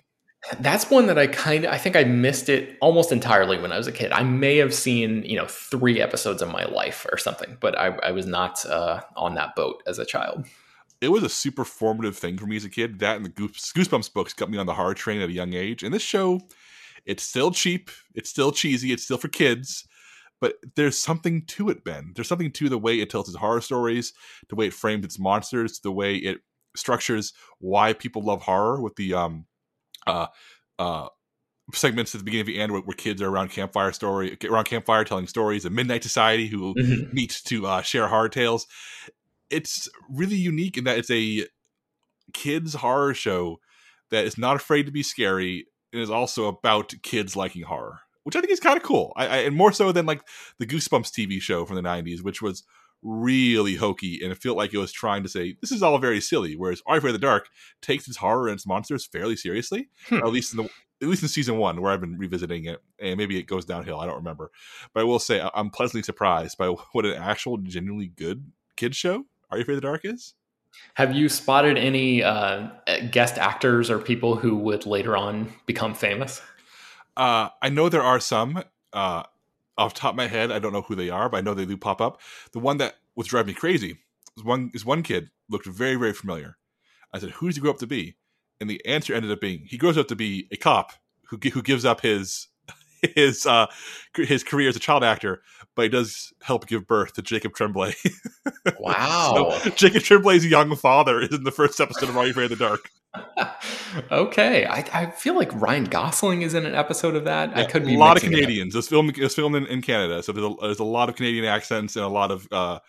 That's 0.60 0.90
one 0.90 1.08
that 1.08 1.20
I 1.20 1.28
kind 1.28 1.66
of 1.66 1.72
I 1.72 1.78
think 1.78 1.96
I 1.96 2.06
missed 2.06 2.48
it 2.48 2.78
almost 2.82 3.12
entirely 3.12 3.60
when 3.60 3.72
I 3.72 3.78
was 3.78 3.88
a 3.88 3.92
kid. 3.92 4.12
I 4.12 4.24
may 4.24 4.58
have 4.58 4.74
seen 4.74 5.24
you 5.24 5.36
know 5.36 5.46
three 5.48 6.02
episodes 6.02 6.42
of 6.42 6.50
my 6.50 6.66
life 6.66 7.06
or 7.12 7.18
something, 7.18 7.58
but 7.60 7.78
I, 7.78 7.88
I 7.88 8.12
was 8.12 8.26
not 8.26 8.66
uh, 8.66 9.02
on 9.16 9.36
that 9.36 9.56
boat 9.56 9.84
as 9.86 10.00
a 10.00 10.06
child. 10.06 10.46
It 11.02 11.10
was 11.10 11.24
a 11.24 11.30
super 11.30 11.66
formative 11.66 12.18
thing 12.18 12.38
for 12.38 12.46
me 12.46 12.56
as 12.56 12.66
a 12.66 12.70
kid. 12.70 13.00
That 13.00 13.18
and 13.18 13.26
the 13.26 13.30
Goosebumps 13.30 14.14
books 14.14 14.34
got 14.34 14.50
me 14.50 14.58
on 14.58 14.66
the 14.66 14.74
horror 14.74 14.94
train 14.94 15.22
at 15.22 15.30
a 15.30 15.34
young 15.34 15.54
age. 15.54 15.84
And 15.84 15.94
this 15.94 16.02
show, 16.02 16.42
it's 17.06 17.24
still 17.24 17.52
cheap, 17.52 17.90
it's 18.16 18.30
still 18.30 18.52
cheesy, 18.52 18.92
it's 18.92 19.04
still 19.04 19.18
for 19.18 19.30
kids, 19.30 19.88
but 20.42 20.56
there's 20.76 20.98
something 20.98 21.46
to 21.48 21.70
it, 21.70 21.84
Ben. 21.84 22.14
There's 22.16 22.28
something 22.28 22.52
to 22.52 22.70
the 22.70 22.78
way 22.78 23.00
it 23.00 23.10
tells 23.10 23.28
its 23.28 23.38
horror 23.38 23.62
stories, 23.62 24.14
the 24.50 24.56
way 24.56 24.68
it 24.68 24.74
frames 24.74 25.06
its 25.06 25.20
monsters, 25.20 25.80
the 25.80 25.92
way 25.92 26.16
it 26.16 26.40
structures 26.76 27.34
why 27.60 27.94
people 27.94 28.24
love 28.24 28.44
horror 28.44 28.82
with 28.82 28.96
the 28.96 29.14
um 29.14 29.46
uh, 30.10 30.28
uh, 30.80 31.08
segments 31.74 32.16
at 32.16 32.20
the 32.20 32.26
beginning 32.26 32.42
of 32.42 32.48
the 32.48 32.60
end 32.60 32.72
where, 32.72 32.82
where, 32.82 32.96
kids 32.96 33.22
are 33.22 33.30
around 33.30 33.50
campfire 33.50 33.92
story 33.92 34.38
around 34.46 34.66
campfire 34.66 35.04
telling 35.04 35.28
stories 35.28 35.66
a 35.66 35.70
midnight 35.70 36.04
society 36.04 36.48
who 36.48 36.74
mm-hmm. 36.74 37.14
meet 37.14 37.42
to 37.46 37.68
uh, 37.68 37.82
share 37.82 38.08
horror 38.08 38.30
tales 38.30 38.68
it's 39.50 39.90
really 40.10 40.36
unique 40.36 40.78
in 40.78 40.84
that 40.84 40.98
it's 40.98 41.12
a 41.12 41.46
kids 42.34 42.76
horror 42.76 43.14
show 43.14 43.60
that 44.12 44.26
is 44.26 44.38
not 44.38 44.56
afraid 44.56 44.86
to 44.86 44.92
be 44.92 45.04
scary 45.04 45.68
and 45.94 46.02
is 46.02 46.10
also 46.10 46.48
about 46.48 46.94
kids 47.04 47.36
liking 47.36 47.64
horror 47.64 48.00
which 48.24 48.36
i 48.36 48.40
think 48.40 48.52
is 48.52 48.60
kind 48.60 48.78
of 48.78 48.84
cool 48.84 49.14
I, 49.16 49.28
I, 49.28 49.38
and 49.38 49.56
more 49.56 49.72
so 49.72 49.92
than 49.92 50.06
like 50.06 50.22
the 50.58 50.66
goosebumps 50.66 51.12
tv 51.12 51.42
show 51.42 51.66
from 51.66 51.76
the 51.76 51.82
90s 51.82 52.24
which 52.24 52.42
was 52.42 52.64
really 53.02 53.76
hokey 53.76 54.20
and 54.22 54.32
it 54.32 54.42
felt 54.42 54.58
like 54.58 54.74
it 54.74 54.78
was 54.78 54.92
trying 54.92 55.24
to 55.24 55.30
say 55.30 55.56
this 55.62 55.72
is 55.72 55.82
all 55.82 55.98
very 56.00 56.20
silly 56.20 56.56
whereas 56.56 56.82
Are 56.86 57.00
You 57.00 57.12
the 57.12 57.18
Dark 57.18 57.48
takes 57.82 58.08
its 58.08 58.18
horror 58.18 58.48
and 58.48 58.56
its 58.56 58.68
monsters 58.68 59.06
fairly 59.06 59.36
seriously 59.36 59.90
hmm. 60.08 60.18
at 60.18 60.28
least 60.28 60.54
in 60.54 60.64
the 60.64 60.70
at 61.02 61.08
least 61.08 61.22
in 61.22 61.30
season 61.30 61.58
one 61.58 61.82
where 61.82 61.92
I've 61.92 62.02
been 62.02 62.18
revisiting 62.18 62.66
it 62.66 62.82
and 63.00 63.18
maybe 63.18 63.38
it 63.38 63.44
goes 63.44 63.66
downhill 63.66 64.00
I 64.00 64.06
don't 64.06 64.18
remember. 64.18 64.52
But 64.94 65.02
I 65.02 65.04
will 65.04 65.20
say 65.20 65.42
I'm 65.54 65.70
pleasantly 65.70 66.04
surprised 66.04 66.58
by 66.58 66.68
what 66.92 67.06
an 67.06 67.14
actual 67.14 67.58
genuinely 67.58 68.08
good 68.08 68.52
kids 68.76 68.98
show 68.98 69.26
Are 69.50 69.58
You 69.58 69.64
Afraid 69.64 69.76
of 69.76 69.82
the 69.82 69.88
Dark 69.88 70.02
is. 70.04 70.34
Have 70.96 71.16
you 71.16 71.30
spotted 71.30 71.78
any 71.78 72.22
uh, 72.22 72.68
guest 73.12 73.38
actors 73.38 73.90
or 73.90 73.98
people 73.98 74.36
who 74.36 74.56
would 74.58 74.86
later 74.86 75.18
on 75.18 75.52
become 75.66 75.96
famous? 75.96 76.42
Uh, 77.18 77.50
I 77.62 77.70
know 77.70 77.90
there 77.90 78.04
are 78.04 78.20
some 78.20 78.64
uh, 78.94 79.24
off 79.80 79.94
top 79.94 80.12
of 80.12 80.18
my 80.18 80.28
head, 80.28 80.52
I 80.52 80.60
don't 80.60 80.74
know 80.74 80.82
who 80.82 80.96
they 80.96 81.10
are, 81.10 81.30
but 81.30 81.38
I 81.38 81.42
know 81.42 81.54
they 81.54 81.66
do 81.66 81.78
pop 81.78 82.02
up. 82.02 82.22
The 82.52 82.60
one 82.60 82.78
that 82.78 82.96
was 83.16 83.28
driving 83.28 83.48
me 83.48 83.54
crazy 83.54 84.00
was 84.36 84.44
one 84.44 84.72
is 84.74 84.86
one 84.86 85.04
kid 85.04 85.30
looked 85.50 85.66
very 85.66 85.96
very 85.96 86.14
familiar. 86.14 86.58
I 87.14 87.20
said, 87.20 87.32
"Who 87.32 87.48
does 87.48 87.56
he 87.56 87.62
grow 87.62 87.72
up 87.72 87.80
to 87.80 87.88
be?" 87.88 88.18
And 88.60 88.70
the 88.70 88.86
answer 88.86 89.14
ended 89.14 89.32
up 89.32 89.42
being 89.42 89.66
he 89.66 89.78
grows 89.78 89.98
up 89.98 90.08
to 90.10 90.16
be 90.16 90.48
a 90.52 90.58
cop 90.58 90.92
who 91.28 91.40
who 91.52 91.62
gives 91.62 91.86
up 91.86 92.02
his 92.02 92.48
his 93.16 93.46
uh 93.46 93.68
his 94.16 94.44
career 94.44 94.70
as 94.70 94.76
a 94.76 94.80
child 94.80 95.04
actor, 95.04 95.42
but 95.76 95.84
he 95.84 95.90
does 95.90 96.34
help 96.42 96.68
give 96.68 96.88
birth 96.88 97.14
to 97.14 97.22
Jacob 97.22 97.54
Tremblay. 97.54 97.94
Wow! 98.80 99.58
so 99.62 99.70
Jacob 99.72 100.04
Tremblay's 100.04 100.46
young 100.46 100.76
father 100.76 101.22
is 101.22 101.34
in 101.34 101.44
the 101.44 101.52
first 101.52 101.80
episode 101.80 102.10
of 102.10 102.18
Are 102.18 102.26
You 102.26 102.32
Afraid 102.32 102.52
of 102.52 102.58
the 102.58 102.66
Dark. 102.66 102.90
okay, 104.12 104.66
I, 104.66 104.86
I, 104.94 105.12
feel 105.12 105.36
like 105.36 105.50
Ryan 105.54 105.86
Gosling 105.86 106.44
is 106.44 106.54
in 106.54 106.66
an 106.66 106.76
episode 106.76 107.16
of 107.16 107.26
that. 107.26 107.50
Yeah, 107.50 107.60
I 107.60 107.66
could 107.66 107.86
be 107.86 107.96
a 107.96 107.98
lot 107.98 108.18
of 108.18 108.24
Canadians. 108.24 108.74
This 108.74 108.88
film 108.88 109.12
is 109.16 109.34
filmed 109.34 109.56
in, 109.56 109.66
in 109.68 109.82
Canada, 109.82 110.22
so 110.22 110.32
there's 110.32 110.46
a, 110.46 110.56
there's 110.62 110.80
a, 110.80 110.84
lot 110.84 111.10
of 111.10 111.16
Canadian 111.16 111.46
accents 111.46 111.96
and 111.96 112.06
a 112.06 112.10
lot 112.10 112.32
of 112.32 112.48
uh, 112.52 112.80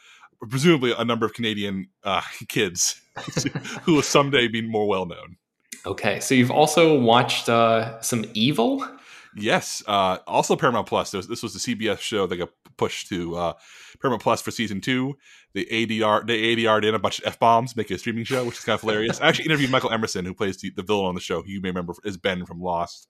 presumably 0.49 0.93
a 0.97 1.05
number 1.05 1.27
of 1.27 1.35
Canadian 1.35 1.89
uh, 2.05 2.23
kids 2.49 3.01
who 3.83 3.95
will 3.95 4.03
someday 4.03 4.49
be 4.49 4.61
more 4.61 4.87
well 4.87 5.07
known. 5.07 5.37
Okay, 5.87 6.21
so 6.21 6.35
you've 6.35 6.51
also 6.51 6.99
watched 6.99 7.49
uh, 7.49 8.01
some 8.01 8.25
Evil. 8.35 8.87
Yes, 9.37 9.83
uh, 9.87 10.19
also 10.27 10.57
Paramount 10.57 10.89
Plus. 10.89 11.11
This, 11.11 11.43
was 11.43 11.55
the 11.55 11.75
CBS 11.75 12.01
show 12.01 12.27
that 12.27 12.37
got 12.37 12.51
pushed 12.77 13.09
to 13.09 13.37
uh, 13.37 13.53
Paramount 14.01 14.23
Plus 14.23 14.43
for 14.43 14.51
season 14.51 14.81
two. 14.81 15.17
The 15.53 15.67
ADR 15.71 16.27
they 16.27 16.57
ADR'd 16.57 16.85
in 16.85 16.95
a 16.95 16.99
bunch 16.99 17.21
of 17.21 17.27
f 17.27 17.39
bombs, 17.39 17.77
make 17.77 17.91
it 17.91 17.95
a 17.95 17.99
streaming 17.99 18.25
show, 18.25 18.45
which 18.45 18.59
is 18.59 18.65
kind 18.65 18.75
of 18.75 18.81
hilarious. 18.81 19.21
I 19.21 19.29
actually 19.29 19.47
interviewed 19.47 19.71
Michael 19.71 19.91
Emerson, 19.91 20.25
who 20.25 20.35
plays 20.35 20.57
the, 20.59 20.71
the 20.71 20.83
villain 20.83 21.07
on 21.07 21.15
the 21.15 21.21
show, 21.21 21.43
who 21.43 21.51
you 21.51 21.61
may 21.61 21.69
remember 21.69 21.95
as 22.05 22.17
Ben 22.17 22.45
from 22.45 22.61
Lost. 22.61 23.09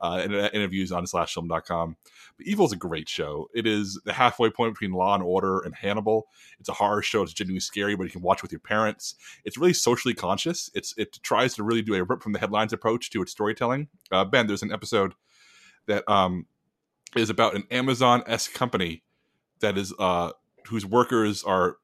Uh, 0.00 0.22
in 0.24 0.34
uh, 0.34 0.48
interviews 0.54 0.90
on 0.90 1.04
slashfilm.com. 1.04 1.96
But 2.36 2.46
Evil 2.46 2.64
is 2.64 2.72
a 2.72 2.76
great 2.76 3.08
show. 3.08 3.48
It 3.54 3.66
is 3.66 4.00
the 4.04 4.12
halfway 4.12 4.48
point 4.50 4.74
between 4.74 4.92
Law 4.92 5.14
and 5.14 5.22
Order 5.22 5.60
and 5.60 5.74
Hannibal. 5.74 6.28
It's 6.58 6.70
a 6.70 6.72
horror 6.72 7.02
show. 7.02 7.22
It's 7.22 7.34
genuinely 7.34 7.60
scary, 7.60 7.94
but 7.94 8.04
you 8.04 8.10
can 8.10 8.22
watch 8.22 8.42
with 8.42 8.50
your 8.50 8.58
parents. 8.58 9.14
It's 9.44 9.58
really 9.58 9.74
socially 9.74 10.14
conscious. 10.14 10.70
It's 10.74 10.94
it 10.96 11.20
tries 11.22 11.54
to 11.54 11.62
really 11.62 11.82
do 11.82 11.94
a 11.94 12.02
rip 12.02 12.22
from 12.22 12.32
the 12.32 12.38
headlines 12.38 12.72
approach 12.72 13.10
to 13.10 13.22
its 13.22 13.32
storytelling. 13.32 13.88
Uh, 14.10 14.24
ben, 14.24 14.46
there's 14.46 14.62
an 14.62 14.72
episode 14.72 15.14
that 15.86 16.08
um, 16.10 16.46
is 17.16 17.30
about 17.30 17.54
an 17.54 17.64
Amazon 17.70 18.22
s 18.26 18.48
company 18.48 19.02
that 19.60 19.78
is 19.78 19.92
uh, 19.98 20.32
whose 20.68 20.86
workers 20.86 21.42
are 21.42 21.76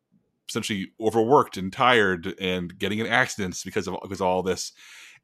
essentially 0.49 0.93
overworked 1.01 1.57
and 1.57 1.73
tired 1.73 2.35
and 2.41 2.79
getting 2.79 2.99
in 2.99 3.07
accidents 3.07 3.63
because 3.63 3.87
of 3.87 3.97
because 4.03 4.21
of 4.21 4.27
all 4.27 4.43
this. 4.43 4.73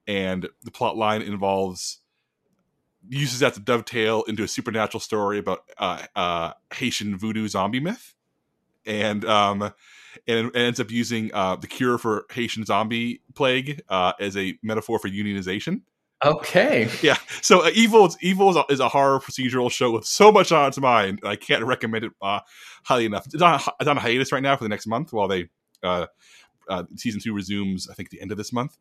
And 0.07 0.49
the 0.63 0.71
plot 0.71 0.97
line 0.97 1.23
involves 1.23 2.01
uses 3.09 3.41
that 3.41 3.55
to 3.55 3.61
dovetail 3.61 4.23
into 4.25 4.43
a 4.43 4.49
supernatural 4.49 5.01
story 5.01 5.39
about 5.39 5.65
uh, 5.79 6.03
uh, 6.15 6.53
Haitian 6.73 7.17
voodoo 7.17 7.49
zombie 7.49 7.81
myth, 7.81 8.15
and 8.87 9.25
um, 9.25 9.63
and, 9.63 9.73
and 10.27 10.57
ends 10.57 10.81
up 10.81 10.91
using 10.91 11.31
uh, 11.35 11.57
the 11.57 11.67
cure 11.67 11.99
for 11.99 12.27
Haitian 12.31 12.65
zombie 12.65 13.21
plague 13.35 13.83
uh, 13.89 14.13
as 14.21 14.37
a 14.37 14.59
metaphor 14.63 14.99
for 14.99 15.09
unionization. 15.09 15.83
Okay. 16.25 16.89
Yeah. 17.03 17.17
So 17.43 17.67
uh, 17.67 17.71
Evil, 17.75 18.07
is, 18.07 18.17
Evil 18.23 18.51
is 18.51 18.57
a, 18.57 18.65
is 18.71 18.81
a, 18.81 18.89
horror 18.89 19.21
procedural 19.21 19.71
show 19.71 19.91
with 19.91 20.07
so 20.07 20.33
much 20.33 20.53
on 20.53 20.69
its 20.69 20.79
mind. 20.79 21.21
I 21.23 21.37
can't 21.37 21.65
recommend 21.65 22.05
it 22.05 22.13
uh, 22.23 22.41
highly 22.85 23.05
enough. 23.05 23.27
It's 23.27 23.43
on, 23.43 23.61
it's 23.81 23.89
on 23.89 23.99
a 23.99 24.01
hiatus 24.01 24.33
right 24.33 24.43
now 24.43 24.57
for 24.57 24.65
the 24.65 24.69
next 24.69 24.87
month 24.87 25.13
while 25.13 25.29
they 25.29 25.49
uh, 25.83 26.07
uh, 26.69 26.85
season 26.97 27.21
two 27.21 27.35
resumes. 27.35 27.89
I 27.91 27.95
think 27.95 28.11
the 28.11 28.21
end 28.21 28.33
of 28.33 28.39
this 28.39 28.53
month. 28.53 28.77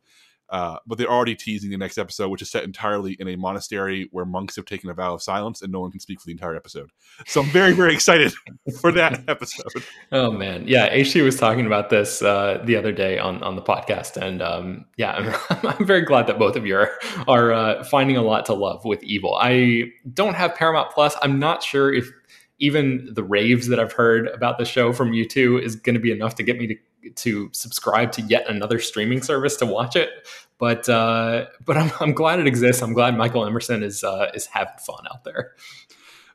Uh, 0.50 0.76
but 0.86 0.98
they're 0.98 1.10
already 1.10 1.34
teasing 1.34 1.70
the 1.70 1.76
next 1.76 1.98
episode, 1.98 2.28
which 2.28 2.42
is 2.42 2.50
set 2.50 2.64
entirely 2.64 3.16
in 3.18 3.28
a 3.28 3.36
monastery 3.36 4.08
where 4.12 4.24
monks 4.24 4.56
have 4.56 4.64
taken 4.64 4.90
a 4.90 4.94
vow 4.94 5.14
of 5.14 5.22
silence 5.22 5.62
and 5.62 5.72
no 5.72 5.80
one 5.80 5.90
can 5.90 6.00
speak 6.00 6.20
for 6.20 6.26
the 6.26 6.32
entire 6.32 6.54
episode. 6.54 6.90
So 7.26 7.40
I'm 7.40 7.48
very, 7.48 7.72
very 7.72 7.94
excited 7.94 8.32
for 8.80 8.92
that 8.92 9.24
episode. 9.28 9.82
Oh 10.12 10.30
man, 10.30 10.68
yeah. 10.68 10.94
Aishi 10.94 11.24
was 11.24 11.36
talking 11.36 11.66
about 11.66 11.90
this 11.90 12.22
uh, 12.22 12.62
the 12.64 12.76
other 12.76 12.92
day 12.92 13.18
on 13.18 13.42
on 13.42 13.56
the 13.56 13.62
podcast, 13.62 14.16
and 14.16 14.42
um, 14.42 14.84
yeah, 14.96 15.12
I'm, 15.50 15.66
I'm, 15.78 15.86
very 15.86 16.02
glad 16.02 16.26
that 16.26 16.38
both 16.38 16.56
of 16.56 16.66
you 16.66 16.76
are 16.76 16.90
are 17.26 17.52
uh, 17.52 17.84
finding 17.84 18.16
a 18.16 18.22
lot 18.22 18.46
to 18.46 18.54
love 18.54 18.84
with 18.84 19.02
Evil. 19.02 19.36
I 19.40 19.84
don't 20.12 20.34
have 20.34 20.54
Paramount 20.54 20.90
Plus. 20.90 21.16
I'm 21.22 21.38
not 21.38 21.62
sure 21.62 21.92
if 21.92 22.10
even 22.58 23.08
the 23.12 23.22
raves 23.22 23.66
that 23.68 23.80
I've 23.80 23.92
heard 23.92 24.28
about 24.28 24.58
the 24.58 24.64
show 24.64 24.92
from 24.92 25.12
you 25.12 25.26
two 25.26 25.58
is 25.58 25.74
going 25.76 25.94
to 25.94 26.00
be 26.00 26.12
enough 26.12 26.36
to 26.36 26.42
get 26.42 26.56
me 26.58 26.66
to 26.68 26.76
to 27.16 27.50
subscribe 27.52 28.12
to 28.12 28.22
yet 28.22 28.48
another 28.48 28.78
streaming 28.78 29.22
service 29.22 29.56
to 29.56 29.66
watch 29.66 29.96
it. 29.96 30.10
But 30.58 30.88
uh, 30.88 31.46
but 31.64 31.76
I'm, 31.76 31.92
I'm 32.00 32.12
glad 32.12 32.40
it 32.40 32.46
exists. 32.46 32.82
I'm 32.82 32.92
glad 32.92 33.16
Michael 33.16 33.46
Emerson 33.46 33.82
is 33.82 34.04
uh, 34.04 34.30
is 34.34 34.46
having 34.46 34.78
fun 34.78 35.04
out 35.12 35.24
there. 35.24 35.52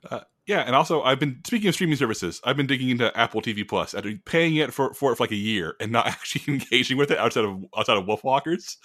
Uh, 0.09 0.21
yeah, 0.49 0.61
and 0.61 0.75
also 0.75 1.03
I've 1.03 1.19
been 1.19 1.39
speaking 1.45 1.67
of 1.67 1.75
streaming 1.75 1.95
services. 1.95 2.41
I've 2.43 2.57
been 2.57 2.65
digging 2.65 2.89
into 2.89 3.15
Apple 3.15 3.39
TV 3.39 3.67
Plus 3.67 3.93
after 3.93 4.11
paying 4.25 4.55
it 4.55 4.73
for, 4.73 4.95
for 4.95 5.11
it 5.11 5.17
for 5.17 5.23
like 5.23 5.31
a 5.31 5.35
year 5.35 5.75
and 5.79 5.91
not 5.91 6.07
actually 6.07 6.51
engaging 6.51 6.97
with 6.97 7.11
it 7.11 7.19
outside 7.19 7.45
of 7.45 7.63
outside 7.77 7.97
of 7.97 8.05
Wolfwalkers. 8.05 8.77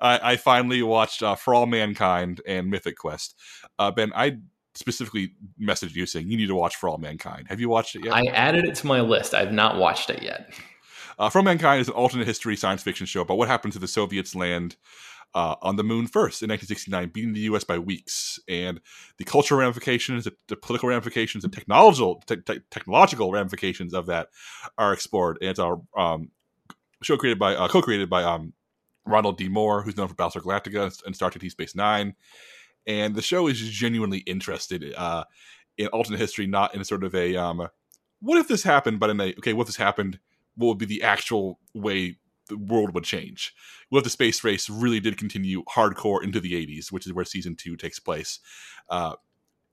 I, 0.00 0.32
I 0.32 0.36
finally 0.36 0.82
watched 0.82 1.22
uh, 1.22 1.34
For 1.34 1.54
All 1.54 1.66
Mankind 1.66 2.40
and 2.46 2.70
Mythic 2.70 2.96
Quest. 2.96 3.36
Uh, 3.78 3.90
ben, 3.90 4.12
I 4.14 4.38
specifically 4.74 5.34
messaged 5.60 5.94
you 5.94 6.06
saying 6.06 6.30
you 6.30 6.38
need 6.38 6.46
to 6.46 6.54
watch 6.54 6.76
For 6.76 6.88
All 6.88 6.96
Mankind. 6.96 7.48
Have 7.50 7.60
you 7.60 7.68
watched 7.68 7.96
it 7.96 8.04
yet? 8.06 8.14
I 8.14 8.22
added 8.32 8.64
it 8.64 8.74
to 8.76 8.86
my 8.86 9.02
list. 9.02 9.34
I've 9.34 9.52
not 9.52 9.76
watched 9.76 10.08
it 10.08 10.22
yet. 10.22 10.54
Uh, 11.20 11.30
All 11.34 11.42
Mankind 11.42 11.82
is 11.82 11.88
an 11.88 11.94
alternate 11.94 12.26
history 12.26 12.56
science 12.56 12.82
fiction 12.82 13.04
show 13.04 13.20
about 13.20 13.36
what 13.36 13.46
happened 13.46 13.74
to 13.74 13.78
the 13.78 13.86
Soviets 13.86 14.34
land 14.34 14.76
uh, 15.34 15.54
on 15.60 15.76
the 15.76 15.84
moon 15.84 16.06
first 16.06 16.42
in 16.42 16.48
1969, 16.48 17.10
beating 17.10 17.34
the 17.34 17.40
U.S. 17.40 17.62
by 17.62 17.78
weeks, 17.78 18.40
and 18.48 18.80
the 19.18 19.24
cultural 19.24 19.60
ramifications, 19.60 20.24
the, 20.24 20.32
the 20.48 20.56
political 20.56 20.88
ramifications, 20.88 21.44
and 21.44 21.52
technological 21.52 22.22
te- 22.26 22.36
te- 22.36 22.60
technological 22.70 23.30
ramifications 23.30 23.92
of 23.92 24.06
that 24.06 24.28
are 24.78 24.94
explored. 24.94 25.36
And 25.42 25.50
it's 25.50 25.58
a 25.58 25.76
um, 25.94 26.30
show 27.02 27.18
created 27.18 27.38
by 27.38 27.54
uh, 27.54 27.68
co-created 27.68 28.08
by 28.08 28.22
um, 28.24 28.54
Ronald 29.04 29.36
D. 29.36 29.50
Moore, 29.50 29.82
who's 29.82 29.98
known 29.98 30.08
for 30.08 30.14
Battlestar 30.14 30.40
Galactica 30.40 31.04
and 31.04 31.14
Star 31.14 31.30
Trek: 31.30 31.42
Deep 31.42 31.52
Space 31.52 31.74
Nine. 31.74 32.14
And 32.86 33.14
the 33.14 33.20
show 33.20 33.46
is 33.46 33.60
genuinely 33.60 34.20
interested 34.20 34.94
uh, 34.96 35.24
in 35.76 35.88
alternate 35.88 36.18
history, 36.18 36.46
not 36.46 36.74
in 36.74 36.82
sort 36.82 37.04
of 37.04 37.14
a 37.14 37.36
um, 37.36 37.68
what 38.20 38.38
if 38.38 38.48
this 38.48 38.62
happened, 38.62 38.98
but 39.00 39.10
in 39.10 39.20
a 39.20 39.34
okay, 39.34 39.52
what 39.52 39.62
if 39.62 39.68
this 39.68 39.76
happened? 39.76 40.18
What 40.56 40.68
would 40.68 40.78
be 40.78 40.86
the 40.86 41.02
actual 41.02 41.58
way 41.74 42.16
the 42.50 42.58
world 42.58 42.94
would 42.94 43.04
change. 43.04 43.54
What 43.88 43.98
if 43.98 44.04
the 44.04 44.10
space 44.10 44.44
race 44.44 44.68
really 44.68 45.00
did 45.00 45.16
continue 45.16 45.64
hardcore 45.64 46.22
into 46.22 46.40
the 46.40 46.52
80s, 46.52 46.92
which 46.92 47.06
is 47.06 47.12
where 47.12 47.24
season 47.24 47.56
two 47.56 47.76
takes 47.76 47.98
place. 47.98 48.40
Uh, 48.88 49.14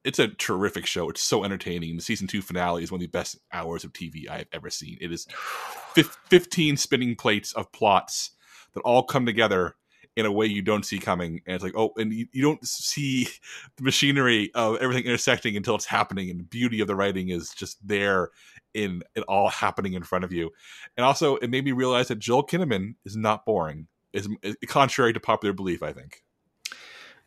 it's 0.03 0.19
a 0.19 0.29
terrific 0.29 0.85
show. 0.85 1.09
It's 1.09 1.21
so 1.21 1.43
entertaining. 1.43 1.97
The 1.97 2.03
season 2.03 2.27
two 2.27 2.41
finale 2.41 2.83
is 2.83 2.91
one 2.91 2.99
of 2.99 3.01
the 3.01 3.07
best 3.07 3.37
hours 3.51 3.83
of 3.83 3.91
TV 3.91 4.29
I've 4.29 4.47
ever 4.53 4.69
seen. 4.69 4.97
It 5.01 5.11
is 5.11 5.27
15 6.29 6.77
spinning 6.77 7.15
plates 7.15 7.51
of 7.53 7.71
plots 7.73 8.31
that 8.73 8.81
all 8.81 9.03
come 9.03 9.25
together 9.25 9.75
in 10.17 10.25
a 10.25 10.31
way 10.31 10.47
you 10.47 10.63
don't 10.63 10.83
see 10.83 10.97
coming. 10.97 11.41
And 11.45 11.53
it's 11.53 11.63
like, 11.63 11.77
oh, 11.77 11.93
and 11.95 12.11
you, 12.11 12.25
you 12.31 12.41
don't 12.41 12.67
see 12.67 13.25
the 13.77 13.83
machinery 13.83 14.51
of 14.55 14.77
everything 14.77 15.05
intersecting 15.05 15.55
until 15.55 15.75
it's 15.75 15.85
happening. 15.85 16.31
And 16.31 16.39
the 16.39 16.43
beauty 16.43 16.81
of 16.81 16.87
the 16.87 16.95
writing 16.95 17.29
is 17.29 17.51
just 17.51 17.87
there 17.87 18.31
in 18.73 19.03
it 19.15 19.21
all 19.27 19.47
happening 19.47 19.93
in 19.93 20.01
front 20.01 20.25
of 20.25 20.33
you. 20.33 20.49
And 20.97 21.05
also, 21.05 21.35
it 21.35 21.51
made 21.51 21.63
me 21.63 21.71
realize 21.71 22.07
that 22.07 22.17
Joel 22.17 22.45
Kinnaman 22.45 22.95
is 23.05 23.15
not 23.15 23.45
boring. 23.45 23.87
Is, 24.11 24.27
is 24.41 24.55
contrary 24.67 25.13
to 25.13 25.19
popular 25.19 25.53
belief, 25.53 25.83
I 25.83 25.93
think. 25.93 26.23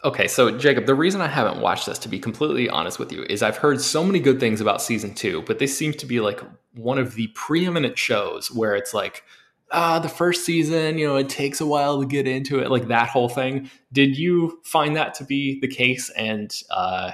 Okay, 0.03 0.27
so 0.27 0.59
Jacob, 0.59 0.87
the 0.87 0.95
reason 0.95 1.21
I 1.21 1.29
haven't 1.29 1.61
watched 1.61 1.87
this, 1.87 1.99
to 2.01 2.09
be 2.09 2.19
completely 2.19 2.69
honest 2.69 2.99
with 2.99 3.13
you, 3.13 3.23
is 3.29 3.43
I've 3.43 3.59
heard 3.59 3.81
so 3.81 4.03
many 4.03 4.19
good 4.19 4.41
things 4.41 4.61
about 4.61 4.83
season 4.83 5.15
two, 5.15 5.43
but 5.43 5.59
this 5.61 5.77
seems 5.77 5.95
to 5.97 6.07
be 6.07 6.21
like 6.21 6.41
one 6.75 6.99
of 6.99 7.15
the 7.15 7.29
preeminent 7.35 7.99
shows 7.99 8.51
where 8.51 8.75
it's 8.75 8.95
like, 8.95 9.23
ah, 9.71 9.99
the 9.99 10.09
first 10.09 10.45
season, 10.45 10.99
you 10.99 11.07
know, 11.07 11.17
it 11.17 11.29
takes 11.29 11.61
a 11.61 11.67
while 11.67 12.01
to 12.01 12.07
get 12.07 12.27
into 12.27 12.59
it, 12.59 12.71
like 12.71 12.89
that 12.89 13.09
whole 13.09 13.29
thing. 13.29 13.71
Did 13.93 14.17
you 14.17 14.61
find 14.65 14.97
that 14.97 15.15
to 15.15 15.25
be 15.25 15.61
the 15.61 15.69
case? 15.69 16.11
And 16.11 16.55
uh, 16.71 17.13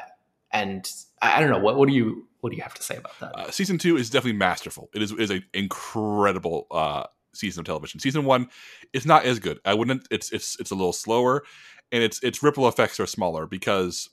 and 0.52 0.90
I 1.22 1.40
don't 1.40 1.50
know 1.50 1.58
what 1.58 1.76
what 1.76 1.88
do 1.88 1.94
you 1.94 2.26
what 2.40 2.50
do 2.50 2.56
you 2.56 2.62
have 2.62 2.74
to 2.74 2.82
say 2.82 2.96
about 2.96 3.18
that? 3.20 3.34
Uh, 3.34 3.50
season 3.50 3.78
two 3.78 3.96
is 3.96 4.10
definitely 4.10 4.38
masterful. 4.38 4.90
It 4.94 5.02
is 5.02 5.12
is 5.12 5.30
an 5.30 5.44
incredible 5.52 6.66
uh, 6.70 7.04
season 7.34 7.60
of 7.60 7.66
television. 7.66 8.00
Season 8.00 8.24
one 8.24 8.48
is 8.92 9.06
not 9.06 9.24
as 9.24 9.38
good. 9.38 9.60
I 9.64 9.74
wouldn't. 9.74 10.06
It's 10.10 10.32
it's 10.32 10.58
it's 10.60 10.70
a 10.70 10.74
little 10.74 10.92
slower, 10.92 11.44
and 11.92 12.02
its 12.02 12.22
its 12.22 12.42
ripple 12.42 12.68
effects 12.68 13.00
are 13.00 13.06
smaller 13.06 13.46
because 13.46 14.10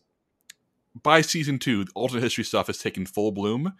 by 1.01 1.21
season 1.21 1.59
two, 1.59 1.85
alternate 1.95 2.23
history 2.23 2.43
stuff 2.43 2.69
is 2.69 2.77
taking 2.77 3.05
full 3.05 3.31
bloom 3.31 3.73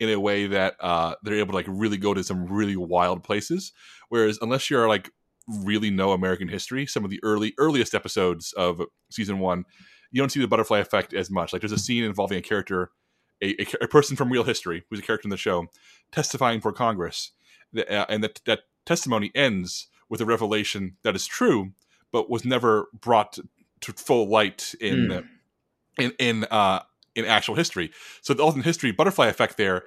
in 0.00 0.08
a 0.08 0.18
way 0.18 0.46
that 0.46 0.74
uh, 0.80 1.14
they're 1.22 1.34
able 1.34 1.52
to 1.52 1.56
like 1.56 1.66
really 1.68 1.96
go 1.96 2.14
to 2.14 2.24
some 2.24 2.46
really 2.46 2.76
wild 2.76 3.22
places. 3.22 3.72
Whereas 4.08 4.38
unless 4.42 4.70
you're 4.70 4.88
like 4.88 5.10
really 5.46 5.90
know 5.90 6.12
American 6.12 6.48
history, 6.48 6.86
some 6.86 7.04
of 7.04 7.10
the 7.10 7.20
early 7.22 7.54
earliest 7.58 7.94
episodes 7.94 8.52
of 8.54 8.82
season 9.10 9.38
one, 9.38 9.64
you 10.10 10.20
don't 10.20 10.30
see 10.30 10.40
the 10.40 10.48
butterfly 10.48 10.78
effect 10.78 11.12
as 11.12 11.30
much. 11.30 11.52
Like 11.52 11.62
there's 11.62 11.72
a 11.72 11.78
scene 11.78 12.04
involving 12.04 12.38
a 12.38 12.42
character 12.42 12.90
a, 13.42 13.60
a, 13.60 13.84
a, 13.84 13.88
person 13.88 14.16
from 14.16 14.30
real 14.30 14.44
history, 14.44 14.84
who's 14.88 15.00
a 15.00 15.02
character 15.02 15.26
in 15.26 15.30
the 15.30 15.36
show, 15.36 15.66
testifying 16.12 16.60
for 16.60 16.72
Congress, 16.72 17.32
uh, 17.76 18.06
and 18.08 18.22
that 18.22 18.40
that 18.46 18.60
testimony 18.86 19.30
ends 19.34 19.88
with 20.08 20.20
a 20.20 20.24
revelation 20.24 20.96
that 21.02 21.16
is 21.16 21.26
true, 21.26 21.72
but 22.12 22.30
was 22.30 22.44
never 22.44 22.88
brought 22.98 23.38
to 23.80 23.92
full 23.92 24.28
light 24.28 24.74
in 24.80 25.08
mm. 25.08 25.28
in 25.98 26.12
in 26.18 26.44
uh, 26.44 26.80
in 27.14 27.24
actual 27.24 27.54
history. 27.54 27.90
So 28.22 28.34
the 28.34 28.42
alternate 28.42 28.64
history 28.64 28.92
butterfly 28.92 29.28
effect 29.28 29.56
there 29.56 29.84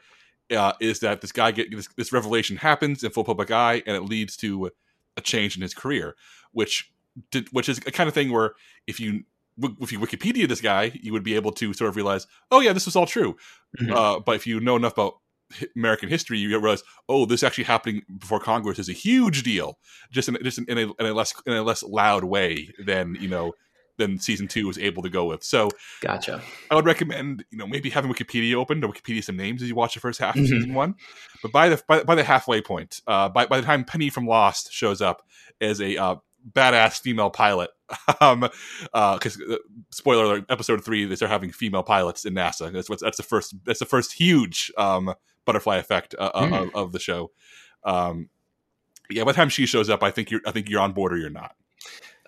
uh, 0.55 0.73
is 0.79 0.99
that 0.99 1.21
this 1.21 1.31
guy 1.31 1.51
get 1.51 1.71
this, 1.71 1.89
this 1.97 2.13
revelation 2.13 2.57
happens 2.57 3.03
in 3.03 3.11
full 3.11 3.23
public 3.23 3.51
eye, 3.51 3.83
and 3.85 3.95
it 3.95 4.03
leads 4.03 4.37
to 4.37 4.71
a 5.17 5.21
change 5.21 5.55
in 5.55 5.61
his 5.61 5.73
career, 5.73 6.15
which 6.51 6.91
did, 7.31 7.47
which 7.51 7.67
is 7.67 7.79
a 7.79 7.91
kind 7.91 8.07
of 8.07 8.13
thing 8.13 8.31
where 8.31 8.53
if 8.85 8.99
you 8.99 9.23
if 9.81 9.91
you 9.91 9.99
Wikipedia 9.99 10.47
this 10.47 10.61
guy, 10.61 10.91
you 11.01 11.11
would 11.11 11.23
be 11.23 11.35
able 11.35 11.51
to 11.51 11.73
sort 11.73 11.89
of 11.89 11.95
realize, 11.95 12.27
oh 12.51 12.59
yeah, 12.59 12.73
this 12.73 12.85
was 12.85 12.95
all 12.95 13.07
true. 13.07 13.35
Mm-hmm. 13.79 13.91
Uh, 13.91 14.19
but 14.19 14.35
if 14.35 14.45
you 14.45 14.59
know 14.59 14.75
enough 14.75 14.93
about 14.93 15.15
American 15.75 16.09
history, 16.09 16.37
you 16.37 16.49
realize, 16.59 16.83
oh, 17.09 17.25
this 17.25 17.41
actually 17.41 17.63
happening 17.63 18.03
before 18.19 18.39
Congress 18.39 18.79
is 18.79 18.89
a 18.89 18.93
huge 18.93 19.43
deal, 19.43 19.79
just 20.11 20.29
in 20.29 20.37
just 20.43 20.59
in 20.59 20.77
a, 20.77 20.81
in 20.81 21.05
a 21.05 21.13
less 21.13 21.33
in 21.45 21.53
a 21.53 21.63
less 21.63 21.83
loud 21.83 22.23
way 22.23 22.69
than 22.85 23.15
you 23.19 23.27
know 23.27 23.53
than 23.97 24.19
season 24.19 24.47
two 24.47 24.67
was 24.67 24.77
able 24.77 25.03
to 25.03 25.09
go 25.09 25.25
with. 25.25 25.43
So, 25.43 25.69
gotcha. 26.01 26.41
I 26.71 26.75
would 26.75 26.85
recommend 26.85 27.45
you 27.51 27.57
know 27.57 27.67
maybe 27.67 27.89
having 27.89 28.11
Wikipedia 28.11 28.55
open 28.55 28.81
to 28.81 28.87
Wikipedia 28.87 29.23
some 29.23 29.37
names 29.37 29.61
as 29.61 29.69
you 29.69 29.75
watch 29.75 29.93
the 29.93 29.99
first 29.99 30.19
half 30.19 30.35
mm-hmm. 30.35 30.43
of 30.43 30.49
season 30.49 30.73
one. 30.73 30.95
But 31.41 31.51
by 31.51 31.69
the 31.69 31.81
by, 31.87 32.03
by 32.03 32.15
the 32.15 32.23
halfway 32.23 32.61
point, 32.61 33.01
uh, 33.07 33.29
by 33.29 33.45
by 33.45 33.59
the 33.59 33.65
time 33.65 33.83
Penny 33.83 34.09
from 34.09 34.25
Lost 34.25 34.71
shows 34.71 35.01
up 35.01 35.23
as 35.61 35.81
a 35.81 35.97
uh, 35.97 36.15
badass 36.51 36.99
female 37.01 37.29
pilot. 37.29 37.69
um, 38.21 38.41
because 38.91 39.39
uh, 39.41 39.57
spoiler 39.91 40.25
alert, 40.25 40.45
episode 40.49 40.83
three, 40.83 41.05
they 41.05 41.15
start 41.15 41.31
having 41.31 41.51
female 41.51 41.83
pilots 41.83 42.25
in 42.25 42.33
NASA. 42.33 42.71
That's 42.71 42.89
what's 42.89 43.01
that's 43.01 43.17
the 43.17 43.23
first 43.23 43.55
that's 43.63 43.79
the 43.79 43.85
first 43.85 44.13
huge 44.13 44.71
um 44.77 45.13
butterfly 45.45 45.77
effect 45.77 46.13
uh, 46.19 46.31
mm. 46.33 46.63
of, 46.63 46.75
of, 46.75 46.91
the 46.91 46.99
show. 46.99 47.31
Um, 47.85 48.29
yeah, 49.09 49.23
by 49.23 49.31
the 49.31 49.37
time 49.37 49.49
she 49.49 49.65
shows 49.65 49.89
up, 49.89 50.03
I 50.03 50.11
think 50.11 50.29
you're 50.29 50.41
I 50.45 50.51
think 50.51 50.69
you're 50.69 50.81
on 50.81 50.91
board 50.91 51.13
or 51.13 51.17
you're 51.17 51.29
not. 51.29 51.55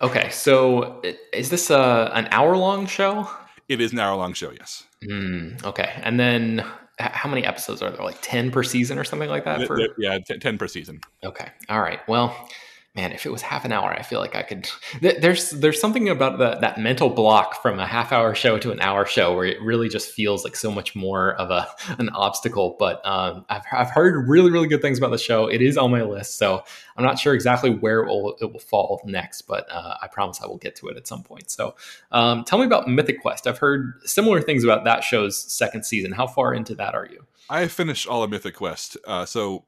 Okay, 0.02 0.30
so 0.30 1.02
is 1.32 1.50
this 1.50 1.68
a, 1.70 2.10
an 2.14 2.26
hour 2.30 2.56
long 2.56 2.86
show? 2.86 3.28
It 3.68 3.80
is 3.80 3.92
an 3.92 3.98
hour 3.98 4.16
long 4.16 4.32
show, 4.32 4.50
yes. 4.50 4.84
Mm, 5.04 5.62
okay, 5.64 5.92
and 6.02 6.18
then 6.18 6.64
how 6.98 7.28
many 7.28 7.44
episodes 7.44 7.82
are 7.82 7.90
there? 7.90 8.02
Like 8.02 8.20
ten 8.22 8.50
per 8.50 8.62
season 8.62 8.98
or 8.98 9.04
something 9.04 9.28
like 9.28 9.44
that? 9.44 9.66
For... 9.66 9.78
Yeah, 9.98 10.18
ten 10.18 10.58
per 10.58 10.68
season. 10.68 11.00
Okay, 11.22 11.48
all 11.68 11.80
right. 11.80 12.00
Well, 12.08 12.48
man, 12.94 13.12
if 13.12 13.24
it 13.24 13.30
was 13.30 13.42
half 13.42 13.64
an 13.64 13.72
hour, 13.72 13.92
I 13.92 14.02
feel 14.02 14.18
like 14.18 14.34
I 14.34 14.42
could. 14.42 14.68
There's 15.00 15.50
there's 15.50 15.80
something 15.80 16.08
about 16.08 16.38
the, 16.38 16.56
that 16.60 16.78
mental 16.78 17.08
block 17.08 17.62
from 17.62 17.78
a 17.78 17.86
half 17.86 18.12
hour 18.12 18.34
show 18.34 18.58
to 18.58 18.72
an 18.72 18.80
hour 18.80 19.06
show 19.06 19.34
where 19.34 19.44
it 19.44 19.60
really 19.62 19.88
just 19.88 20.10
feels 20.10 20.44
like 20.44 20.56
so 20.56 20.70
much 20.70 20.96
more 20.96 21.34
of 21.34 21.50
a 21.50 21.68
an 21.98 22.08
obstacle. 22.10 22.76
But 22.78 23.04
um, 23.06 23.44
I've 23.48 23.62
I've 23.72 23.90
heard 23.90 24.28
really 24.28 24.50
really 24.50 24.68
good 24.68 24.82
things 24.82 24.98
about 24.98 25.10
the 25.10 25.18
show. 25.18 25.46
It 25.46 25.62
is 25.62 25.76
on 25.76 25.90
my 25.90 26.02
list, 26.02 26.36
so 26.36 26.64
I'm 26.96 27.04
not 27.04 27.18
sure 27.18 27.32
exactly 27.32 27.70
where 27.70 28.02
it 28.02 28.08
will, 28.08 28.36
it 28.40 28.52
will 28.52 28.60
fall 28.60 29.00
next, 29.06 29.42
but 29.42 29.66
uh, 29.70 29.94
I 30.02 30.06
promise 30.06 30.40
I 30.42 30.46
will 30.46 30.58
get 30.58 30.76
to 30.76 30.88
it 30.88 30.98
at 30.98 31.06
some 31.06 31.22
point. 31.22 31.50
So 31.50 31.74
um, 32.12 32.44
tell 32.44 32.58
me 32.58 32.66
about 32.66 32.88
Mythic 32.88 33.22
Quest. 33.22 33.46
I've 33.46 33.56
heard 33.56 33.94
similar 34.04 34.42
things 34.42 34.64
about 34.64 34.84
that 34.84 35.02
show's 35.02 35.38
second 35.38 35.86
season. 35.86 36.12
How 36.12 36.26
far 36.26 36.52
into 36.52 36.74
that 36.74 36.94
are 36.94 37.06
you? 37.06 37.24
I 37.48 37.68
finished 37.68 38.06
all 38.06 38.22
of 38.22 38.30
Mythic 38.30 38.54
Quest. 38.54 38.98
Uh, 39.06 39.24
so 39.24 39.64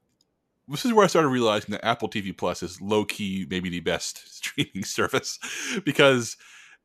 this 0.67 0.85
is 0.85 0.93
where 0.93 1.03
I 1.03 1.07
started 1.07 1.29
realizing 1.29 1.71
that 1.71 1.85
Apple 1.85 2.09
TV 2.09 2.35
Plus 2.35 2.63
is 2.63 2.81
low 2.81 3.05
key 3.05 3.45
maybe 3.49 3.69
the 3.69 3.79
best 3.79 4.21
streaming 4.35 4.83
service 4.83 5.39
because 5.85 6.37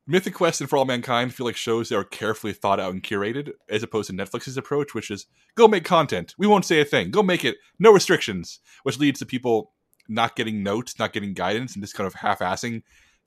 Mythic 0.09 0.33
Quest 0.33 0.59
and 0.59 0.69
For 0.69 0.77
All 0.77 0.85
Mankind 0.85 1.35
feel 1.35 1.45
like 1.45 1.55
shows 1.55 1.89
that 1.89 1.95
are 1.95 2.03
carefully 2.03 2.51
thought 2.51 2.79
out 2.79 2.91
and 2.93 3.03
curated, 3.03 3.51
as 3.69 3.83
opposed 3.83 4.09
to 4.09 4.15
Netflix's 4.15 4.57
approach, 4.57 4.95
which 4.95 5.11
is 5.11 5.27
go 5.55 5.67
make 5.67 5.83
content. 5.83 6.33
We 6.35 6.47
won't 6.47 6.65
say 6.65 6.81
a 6.81 6.85
thing. 6.85 7.11
Go 7.11 7.21
make 7.21 7.45
it. 7.45 7.57
No 7.77 7.93
restrictions, 7.93 8.59
which 8.81 8.97
leads 8.97 9.19
to 9.19 9.27
people 9.27 9.73
not 10.07 10.35
getting 10.35 10.63
notes, 10.63 10.97
not 10.97 11.13
getting 11.13 11.35
guidance, 11.35 11.75
and 11.75 11.83
just 11.83 11.93
kind 11.93 12.07
of 12.07 12.15
half-assing 12.15 12.81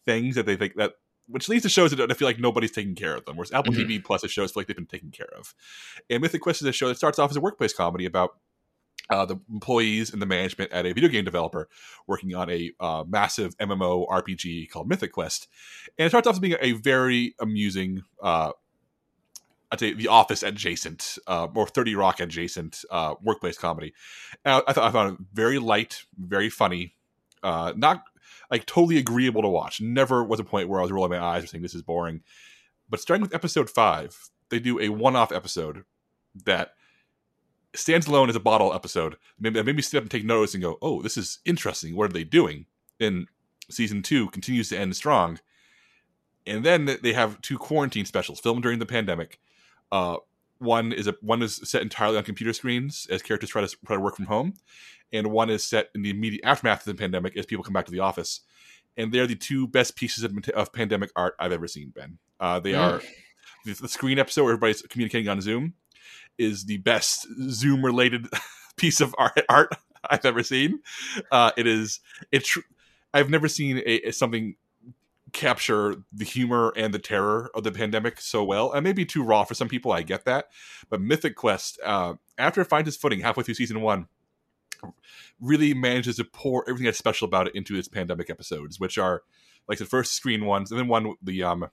things 0.04 0.34
that 0.34 0.44
they 0.44 0.56
think 0.56 0.74
that. 0.74 0.94
Which 1.28 1.48
leads 1.48 1.62
to 1.62 1.68
shows 1.68 1.92
that 1.92 2.10
I 2.10 2.14
feel 2.14 2.26
like 2.26 2.40
nobody's 2.40 2.72
taking 2.72 2.96
care 2.96 3.14
of 3.14 3.24
them. 3.26 3.36
Whereas 3.36 3.52
Apple 3.52 3.72
mm-hmm. 3.72 3.88
TV 3.88 4.04
Plus 4.04 4.28
shows 4.28 4.50
feel 4.50 4.60
like 4.60 4.66
they've 4.66 4.74
been 4.74 4.86
taken 4.86 5.12
care 5.12 5.30
of. 5.38 5.54
And 6.10 6.20
Mythic 6.20 6.42
Quest 6.42 6.62
is 6.62 6.68
a 6.68 6.72
show 6.72 6.88
that 6.88 6.96
starts 6.96 7.20
off 7.20 7.30
as 7.30 7.36
a 7.36 7.40
workplace 7.40 7.72
comedy 7.72 8.06
about 8.06 8.32
uh, 9.12 9.26
the 9.26 9.36
employees 9.52 10.10
and 10.10 10.22
the 10.22 10.26
management 10.26 10.72
at 10.72 10.86
a 10.86 10.92
video 10.92 11.10
game 11.10 11.24
developer 11.24 11.68
working 12.06 12.34
on 12.34 12.48
a 12.48 12.72
uh, 12.80 13.04
massive 13.06 13.56
MMO 13.58 14.08
RPG 14.08 14.70
called 14.70 14.88
Mythic 14.88 15.12
Quest. 15.12 15.48
And 15.98 16.06
it 16.06 16.08
starts 16.08 16.26
off 16.26 16.36
as 16.36 16.40
being 16.40 16.56
a 16.60 16.72
very 16.72 17.34
amusing, 17.38 18.04
uh, 18.22 18.52
I'd 19.70 19.80
say 19.80 19.92
The 19.92 20.08
Office 20.08 20.42
adjacent, 20.42 21.18
uh, 21.26 21.48
or 21.54 21.66
30 21.66 21.94
Rock 21.94 22.20
adjacent 22.20 22.84
uh, 22.90 23.14
workplace 23.22 23.58
comedy. 23.58 23.92
I, 24.46 24.62
I, 24.66 24.72
thought 24.72 24.88
I 24.88 24.90
found 24.90 25.12
it 25.12 25.26
very 25.32 25.58
light, 25.58 26.04
very 26.18 26.48
funny, 26.48 26.94
uh, 27.42 27.74
not 27.76 28.04
like 28.50 28.64
totally 28.64 28.96
agreeable 28.96 29.42
to 29.42 29.48
watch. 29.48 29.80
Never 29.82 30.24
was 30.24 30.40
a 30.40 30.44
point 30.44 30.70
where 30.70 30.80
I 30.80 30.84
was 30.84 30.92
rolling 30.92 31.10
my 31.10 31.22
eyes 31.22 31.44
or 31.44 31.46
saying 31.46 31.62
this 31.62 31.74
is 31.74 31.82
boring. 31.82 32.22
But 32.88 33.00
starting 33.00 33.22
with 33.22 33.34
episode 33.34 33.68
five, 33.68 34.30
they 34.48 34.58
do 34.58 34.80
a 34.80 34.88
one 34.88 35.16
off 35.16 35.32
episode 35.32 35.84
that 36.46 36.72
stands 37.74 38.06
alone 38.06 38.28
as 38.28 38.36
a 38.36 38.40
bottle 38.40 38.74
episode. 38.74 39.16
Maybe 39.38 39.62
made 39.62 39.76
me 39.76 39.82
sit 39.82 39.98
up 39.98 40.04
and 40.04 40.10
take 40.10 40.24
notice 40.24 40.54
and 40.54 40.62
go, 40.62 40.78
"Oh, 40.82 41.02
this 41.02 41.16
is 41.16 41.38
interesting. 41.44 41.96
What 41.96 42.10
are 42.10 42.12
they 42.12 42.24
doing?" 42.24 42.66
And 43.00 43.28
season 43.70 44.02
two 44.02 44.28
continues 44.30 44.68
to 44.70 44.78
end 44.78 44.96
strong. 44.96 45.40
And 46.46 46.64
then 46.64 46.98
they 47.02 47.12
have 47.12 47.40
two 47.40 47.58
quarantine 47.58 48.04
specials 48.04 48.40
filmed 48.40 48.62
during 48.62 48.78
the 48.78 48.86
pandemic. 48.86 49.38
Uh, 49.92 50.16
one 50.58 50.92
is 50.92 51.06
a 51.06 51.14
one 51.20 51.42
is 51.42 51.56
set 51.64 51.82
entirely 51.82 52.16
on 52.16 52.24
computer 52.24 52.52
screens 52.52 53.06
as 53.10 53.22
characters 53.22 53.50
try 53.50 53.62
to 53.62 53.76
try 53.84 53.96
to 53.96 54.00
work 54.00 54.16
from 54.16 54.26
home, 54.26 54.54
and 55.12 55.28
one 55.28 55.50
is 55.50 55.64
set 55.64 55.88
in 55.94 56.02
the 56.02 56.10
immediate 56.10 56.44
aftermath 56.44 56.86
of 56.86 56.96
the 56.96 57.00
pandemic 57.00 57.36
as 57.36 57.46
people 57.46 57.64
come 57.64 57.72
back 57.72 57.86
to 57.86 57.92
the 57.92 58.00
office. 58.00 58.40
And 58.96 59.12
they're 59.12 59.26
the 59.26 59.34
two 59.34 59.66
best 59.66 59.96
pieces 59.96 60.22
of, 60.22 60.36
of 60.54 60.72
pandemic 60.72 61.10
art 61.16 61.34
I've 61.38 61.52
ever 61.52 61.66
seen. 61.66 61.90
Ben, 61.90 62.18
uh, 62.38 62.60
they 62.60 62.72
mm. 62.72 62.78
are 62.78 63.02
the, 63.64 63.72
the 63.72 63.88
screen 63.88 64.18
episode 64.18 64.44
where 64.44 64.52
everybody's 64.52 64.82
communicating 64.82 65.28
on 65.28 65.40
Zoom, 65.40 65.74
is 66.38 66.64
the 66.64 66.78
best 66.78 67.26
Zoom 67.50 67.84
related 67.84 68.26
piece 68.76 69.00
of 69.00 69.14
art, 69.18 69.40
art 69.48 69.74
I've 70.08 70.24
ever 70.24 70.42
seen. 70.42 70.80
Uh, 71.30 71.52
it 71.56 71.66
is 71.66 72.00
it. 72.30 72.44
Tr- 72.44 72.60
I've 73.14 73.30
never 73.30 73.48
seen 73.48 73.82
a, 73.84 74.10
something 74.10 74.56
capture 75.32 75.96
the 76.12 76.24
humor 76.24 76.72
and 76.76 76.92
the 76.92 76.98
terror 76.98 77.50
of 77.54 77.64
the 77.64 77.72
pandemic 77.72 78.20
so 78.20 78.44
well. 78.44 78.72
And 78.72 78.84
maybe 78.84 79.04
too 79.04 79.22
raw 79.22 79.44
for 79.44 79.54
some 79.54 79.68
people. 79.68 79.92
I 79.92 80.02
get 80.02 80.24
that, 80.24 80.48
but 80.88 81.00
Mythic 81.00 81.36
Quest, 81.36 81.78
uh, 81.84 82.14
after 82.38 82.60
it 82.60 82.66
finds 82.66 82.88
its 82.88 82.96
footing 82.96 83.20
halfway 83.20 83.44
through 83.44 83.54
season 83.54 83.80
one, 83.80 84.08
really 85.40 85.74
manages 85.74 86.16
to 86.16 86.24
pour 86.24 86.64
everything 86.68 86.86
that's 86.86 86.98
special 86.98 87.26
about 87.26 87.48
it 87.48 87.54
into 87.54 87.76
its 87.76 87.88
pandemic 87.88 88.30
episodes, 88.30 88.80
which 88.80 88.98
are 88.98 89.22
like 89.68 89.78
the 89.78 89.84
first 89.84 90.12
screen 90.12 90.44
ones, 90.44 90.70
and 90.70 90.78
then 90.78 90.88
one 90.88 91.14
the 91.22 91.42
um 91.42 91.68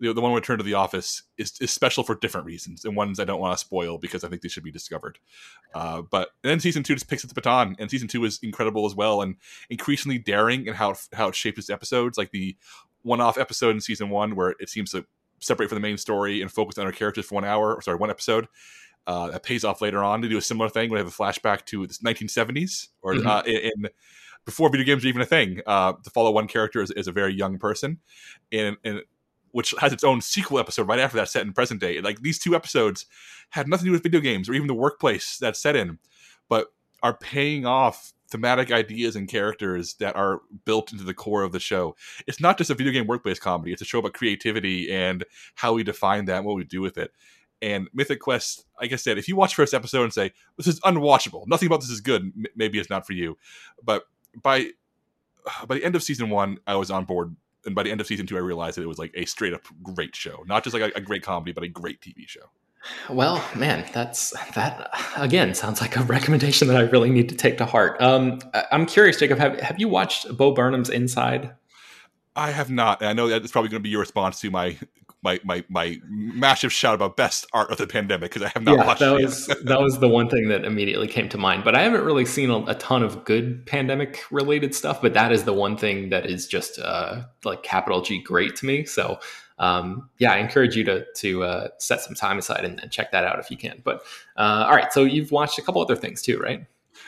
the, 0.00 0.12
the 0.12 0.20
one 0.20 0.32
Return 0.32 0.58
to 0.58 0.64
the 0.64 0.74
Office 0.74 1.22
is, 1.36 1.52
is 1.60 1.70
special 1.70 2.04
for 2.04 2.14
different 2.14 2.46
reasons 2.46 2.84
and 2.84 2.96
ones 2.96 3.18
I 3.18 3.24
don't 3.24 3.40
want 3.40 3.58
to 3.58 3.64
spoil 3.64 3.98
because 3.98 4.24
I 4.24 4.28
think 4.28 4.42
they 4.42 4.48
should 4.48 4.62
be 4.62 4.70
discovered. 4.70 5.18
Uh, 5.74 6.02
but 6.02 6.30
then 6.42 6.60
season 6.60 6.82
two 6.82 6.94
just 6.94 7.08
picks 7.08 7.24
up 7.24 7.28
the 7.28 7.34
baton, 7.34 7.76
and 7.78 7.90
season 7.90 8.08
two 8.08 8.24
is 8.24 8.38
incredible 8.42 8.86
as 8.86 8.94
well 8.94 9.22
and 9.22 9.36
increasingly 9.70 10.18
daring 10.18 10.66
in 10.66 10.74
how 10.74 10.94
how 11.12 11.28
it 11.28 11.34
shapes 11.34 11.58
its 11.58 11.70
episodes. 11.70 12.18
Like 12.18 12.30
the 12.30 12.56
one 13.02 13.20
off 13.20 13.38
episode 13.38 13.74
in 13.74 13.80
season 13.80 14.10
one 14.10 14.36
where 14.36 14.54
it 14.60 14.68
seems 14.68 14.92
to 14.92 15.04
separate 15.40 15.68
from 15.68 15.76
the 15.76 15.80
main 15.80 15.98
story 15.98 16.42
and 16.42 16.50
focus 16.50 16.78
on 16.78 16.86
our 16.86 16.92
characters 16.92 17.26
for 17.26 17.36
one 17.36 17.44
hour, 17.44 17.80
sorry, 17.82 17.98
one 17.98 18.10
episode. 18.10 18.48
Uh, 19.06 19.30
that 19.30 19.42
pays 19.42 19.64
off 19.64 19.80
later 19.80 20.04
on 20.04 20.20
to 20.20 20.28
do 20.28 20.36
a 20.36 20.42
similar 20.42 20.68
thing. 20.68 20.90
We 20.90 20.98
have 20.98 21.06
a 21.06 21.10
flashback 21.10 21.64
to 21.66 21.86
the 21.86 21.94
1970s 21.94 22.88
or 23.00 23.14
mm-hmm. 23.14 23.26
uh, 23.26 23.40
in 23.46 23.88
before 24.44 24.70
video 24.70 24.84
games 24.84 25.04
are 25.04 25.08
even 25.08 25.22
a 25.22 25.26
thing. 25.26 25.62
Uh, 25.66 25.94
to 26.04 26.10
follow 26.10 26.30
one 26.30 26.46
character 26.46 26.82
as, 26.82 26.90
as 26.90 27.06
a 27.06 27.12
very 27.12 27.34
young 27.34 27.58
person, 27.58 28.00
and, 28.52 28.76
and 28.84 29.00
which 29.52 29.74
has 29.80 29.92
its 29.92 30.04
own 30.04 30.20
sequel 30.20 30.58
episode 30.58 30.88
right 30.88 30.98
after 30.98 31.16
that 31.16 31.28
set 31.28 31.46
in 31.46 31.52
present 31.52 31.80
day. 31.80 32.00
Like 32.00 32.20
these 32.20 32.38
two 32.38 32.54
episodes 32.54 33.06
had 33.50 33.68
nothing 33.68 33.86
to 33.86 33.88
do 33.90 33.92
with 33.92 34.02
video 34.02 34.20
games 34.20 34.48
or 34.48 34.54
even 34.54 34.66
the 34.66 34.74
workplace 34.74 35.38
that's 35.38 35.60
set 35.60 35.76
in, 35.76 35.98
but 36.48 36.68
are 37.02 37.16
paying 37.16 37.64
off 37.64 38.12
thematic 38.30 38.70
ideas 38.70 39.16
and 39.16 39.28
characters 39.28 39.94
that 39.94 40.14
are 40.16 40.40
built 40.64 40.92
into 40.92 41.04
the 41.04 41.14
core 41.14 41.42
of 41.42 41.52
the 41.52 41.60
show. 41.60 41.96
It's 42.26 42.40
not 42.40 42.58
just 42.58 42.70
a 42.70 42.74
video 42.74 42.92
game 42.92 43.06
workplace 43.06 43.38
comedy, 43.38 43.72
it's 43.72 43.82
a 43.82 43.86
show 43.86 44.00
about 44.00 44.12
creativity 44.12 44.92
and 44.92 45.24
how 45.54 45.72
we 45.72 45.82
define 45.82 46.26
that 46.26 46.38
and 46.38 46.46
what 46.46 46.56
we 46.56 46.64
do 46.64 46.80
with 46.80 46.98
it. 46.98 47.12
And 47.60 47.88
Mythic 47.92 48.20
Quest, 48.20 48.66
like 48.80 48.92
I 48.92 48.96
said, 48.96 49.18
if 49.18 49.28
you 49.28 49.34
watch 49.34 49.54
first 49.54 49.74
episode 49.74 50.04
and 50.04 50.12
say, 50.12 50.32
this 50.56 50.66
is 50.66 50.78
unwatchable, 50.80 51.46
nothing 51.46 51.66
about 51.66 51.80
this 51.80 51.90
is 51.90 52.00
good, 52.00 52.32
maybe 52.54 52.78
it's 52.78 52.90
not 52.90 53.06
for 53.06 53.14
you. 53.14 53.36
But 53.82 54.04
by 54.40 54.70
by 55.66 55.76
the 55.76 55.84
end 55.84 55.96
of 55.96 56.02
season 56.02 56.30
one, 56.30 56.58
I 56.66 56.76
was 56.76 56.90
on 56.90 57.04
board 57.04 57.34
and 57.64 57.74
by 57.74 57.82
the 57.82 57.90
end 57.90 58.00
of 58.00 58.06
season 58.06 58.26
two, 58.26 58.36
I 58.36 58.40
realized 58.40 58.76
that 58.76 58.82
it 58.82 58.88
was 58.88 58.98
like 58.98 59.12
a 59.14 59.24
straight 59.24 59.54
up 59.54 59.62
great 59.82 60.14
show, 60.14 60.44
not 60.46 60.64
just 60.64 60.74
like 60.74 60.82
a, 60.94 60.98
a 60.98 61.00
great 61.00 61.22
comedy, 61.22 61.52
but 61.52 61.64
a 61.64 61.68
great 61.68 62.00
TV 62.00 62.26
show. 62.26 62.50
Well, 63.10 63.44
man, 63.56 63.84
that's 63.92 64.30
that 64.54 64.90
again 65.16 65.54
sounds 65.54 65.80
like 65.80 65.96
a 65.96 66.02
recommendation 66.02 66.68
that 66.68 66.76
I 66.76 66.82
really 66.82 67.10
need 67.10 67.28
to 67.28 67.34
take 67.34 67.58
to 67.58 67.66
heart. 67.66 68.00
Um, 68.00 68.38
I'm 68.70 68.86
curious, 68.86 69.18
Jacob, 69.18 69.38
have 69.38 69.60
have 69.60 69.80
you 69.80 69.88
watched 69.88 70.36
Bo 70.36 70.52
Burnham's 70.52 70.88
Inside? 70.88 71.54
I 72.36 72.52
have 72.52 72.70
not. 72.70 73.00
And 73.00 73.08
I 73.08 73.12
know 73.12 73.28
that's 73.28 73.50
probably 73.50 73.68
going 73.68 73.80
to 73.80 73.84
be 73.84 73.90
your 73.90 74.00
response 74.00 74.40
to 74.40 74.50
my 74.50 74.76
my 75.22 75.40
my 75.44 75.64
my 75.68 75.98
massive 76.08 76.72
shout 76.72 76.94
about 76.94 77.16
best 77.16 77.46
art 77.52 77.70
of 77.70 77.78
the 77.78 77.86
pandemic 77.86 78.30
because 78.32 78.42
I 78.42 78.48
have 78.48 78.62
not 78.62 78.78
yeah, 78.78 78.86
watched 78.86 79.00
that 79.00 79.12
was 79.12 79.46
that 79.46 79.80
was 79.80 79.98
the 79.98 80.08
one 80.08 80.28
thing 80.28 80.48
that 80.48 80.64
immediately 80.64 81.08
came 81.08 81.28
to 81.30 81.38
mind. 81.38 81.64
But 81.64 81.74
I 81.74 81.82
haven't 81.82 82.04
really 82.04 82.24
seen 82.24 82.50
a, 82.50 82.64
a, 82.66 82.74
ton 82.74 83.02
of 83.02 83.24
good 83.24 83.66
pandemic 83.66 84.22
related 84.30 84.74
stuff. 84.74 85.02
But 85.02 85.14
that 85.14 85.32
is 85.32 85.44
the 85.44 85.52
one 85.52 85.76
thing 85.76 86.10
that 86.10 86.26
is 86.26 86.46
just 86.46 86.78
uh, 86.78 87.22
like 87.44 87.62
capital 87.62 88.00
G 88.00 88.22
great 88.22 88.54
to 88.56 88.66
me. 88.66 88.84
So 88.84 89.18
um, 89.58 90.08
yeah, 90.18 90.32
I 90.32 90.38
encourage 90.38 90.76
you 90.76 90.84
to 90.84 91.04
to 91.16 91.42
uh, 91.42 91.68
set 91.78 92.00
some 92.00 92.14
time 92.14 92.38
aside 92.38 92.64
and, 92.64 92.80
and, 92.80 92.90
check 92.92 93.10
that 93.12 93.24
out 93.24 93.40
if 93.40 93.50
you 93.50 93.56
can. 93.56 93.80
But 93.84 94.02
uh, 94.36 94.66
all 94.68 94.74
right, 94.74 94.92
so 94.92 95.02
you've 95.02 95.32
watched 95.32 95.58
a 95.58 95.62
couple 95.62 95.82
other 95.82 95.96
things 95.96 96.22
too, 96.22 96.38
right? 96.38 96.64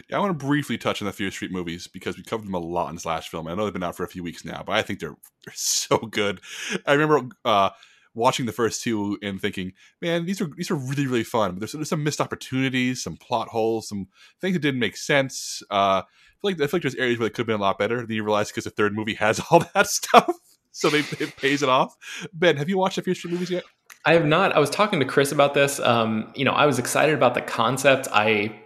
Yeah, 0.08 0.16
I 0.16 0.20
want 0.20 0.38
to 0.38 0.46
briefly 0.46 0.78
touch 0.78 1.02
on 1.02 1.06
the 1.06 1.12
Fear 1.12 1.30
Street 1.30 1.52
movies 1.52 1.86
because 1.86 2.16
we 2.16 2.22
covered 2.22 2.46
them 2.46 2.54
a 2.54 2.58
lot 2.58 2.90
in 2.90 2.98
Slash 2.98 3.28
Film. 3.28 3.46
I 3.46 3.54
know 3.54 3.64
they've 3.64 3.72
been 3.72 3.82
out 3.82 3.96
for 3.96 4.04
a 4.04 4.08
few 4.08 4.22
weeks 4.22 4.44
now, 4.44 4.62
but 4.64 4.72
I 4.72 4.82
think 4.82 5.00
they're, 5.00 5.16
they're 5.44 5.54
so 5.54 5.98
good. 5.98 6.40
I 6.86 6.94
remember 6.94 7.34
uh, 7.44 7.70
watching 8.14 8.46
the 8.46 8.52
first 8.52 8.82
two 8.82 9.18
and 9.22 9.40
thinking, 9.40 9.72
man, 10.00 10.26
these 10.26 10.40
are 10.40 10.48
these 10.56 10.70
are 10.70 10.76
really 10.76 11.06
really 11.06 11.24
fun. 11.24 11.52
But 11.52 11.60
there's, 11.60 11.72
there's 11.72 11.88
some 11.88 12.04
missed 12.04 12.20
opportunities, 12.20 13.02
some 13.02 13.16
plot 13.16 13.48
holes, 13.48 13.88
some 13.88 14.08
things 14.40 14.54
that 14.54 14.60
didn't 14.60 14.80
make 14.80 14.96
sense. 14.96 15.62
Uh, 15.70 16.02
I 16.04 16.04
feel 16.40 16.50
like 16.50 16.54
I 16.60 16.66
feel 16.66 16.70
like 16.72 16.82
there's 16.82 16.94
areas 16.96 17.18
where 17.18 17.26
it 17.26 17.30
could 17.30 17.42
have 17.42 17.46
been 17.46 17.60
a 17.60 17.62
lot 17.62 17.78
better. 17.78 17.98
Then 18.06 18.16
you 18.16 18.24
realize 18.24 18.48
because 18.48 18.64
the 18.64 18.70
third 18.70 18.94
movie 18.94 19.14
has 19.26 19.40
all 19.50 19.64
that 19.74 19.86
stuff, 19.86 20.34
so 20.72 20.90
they, 20.90 21.00
it 21.00 21.36
pays 21.36 21.62
it 21.62 21.68
off. 21.68 21.96
Ben, 22.32 22.56
have 22.56 22.68
you 22.68 22.78
watched 22.78 22.96
the 22.96 23.02
Fear 23.02 23.14
Street 23.14 23.32
movies 23.32 23.50
yet? 23.50 23.64
I 24.04 24.14
have 24.14 24.24
not. 24.24 24.52
I 24.52 24.60
was 24.60 24.70
talking 24.70 25.00
to 25.00 25.06
Chris 25.06 25.30
about 25.30 25.54
this. 25.54 25.78
Um, 25.78 26.32
you 26.34 26.44
know, 26.44 26.52
I 26.52 26.66
was 26.66 26.78
excited 26.78 27.14
about 27.14 27.34
the 27.34 27.42
concept. 27.42 28.08
I 28.12 28.60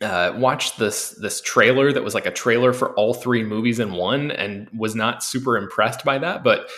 uh, 0.00 0.32
watched 0.36 0.78
this 0.78 1.10
this 1.20 1.40
trailer 1.40 1.92
that 1.92 2.04
was 2.04 2.14
like 2.14 2.26
a 2.26 2.30
trailer 2.30 2.72
for 2.72 2.94
all 2.94 3.14
three 3.14 3.42
movies 3.42 3.80
in 3.80 3.92
one, 3.92 4.30
and 4.30 4.68
was 4.76 4.94
not 4.94 5.24
super 5.24 5.56
impressed 5.56 6.04
by 6.04 6.18
that. 6.18 6.44
But 6.44 6.68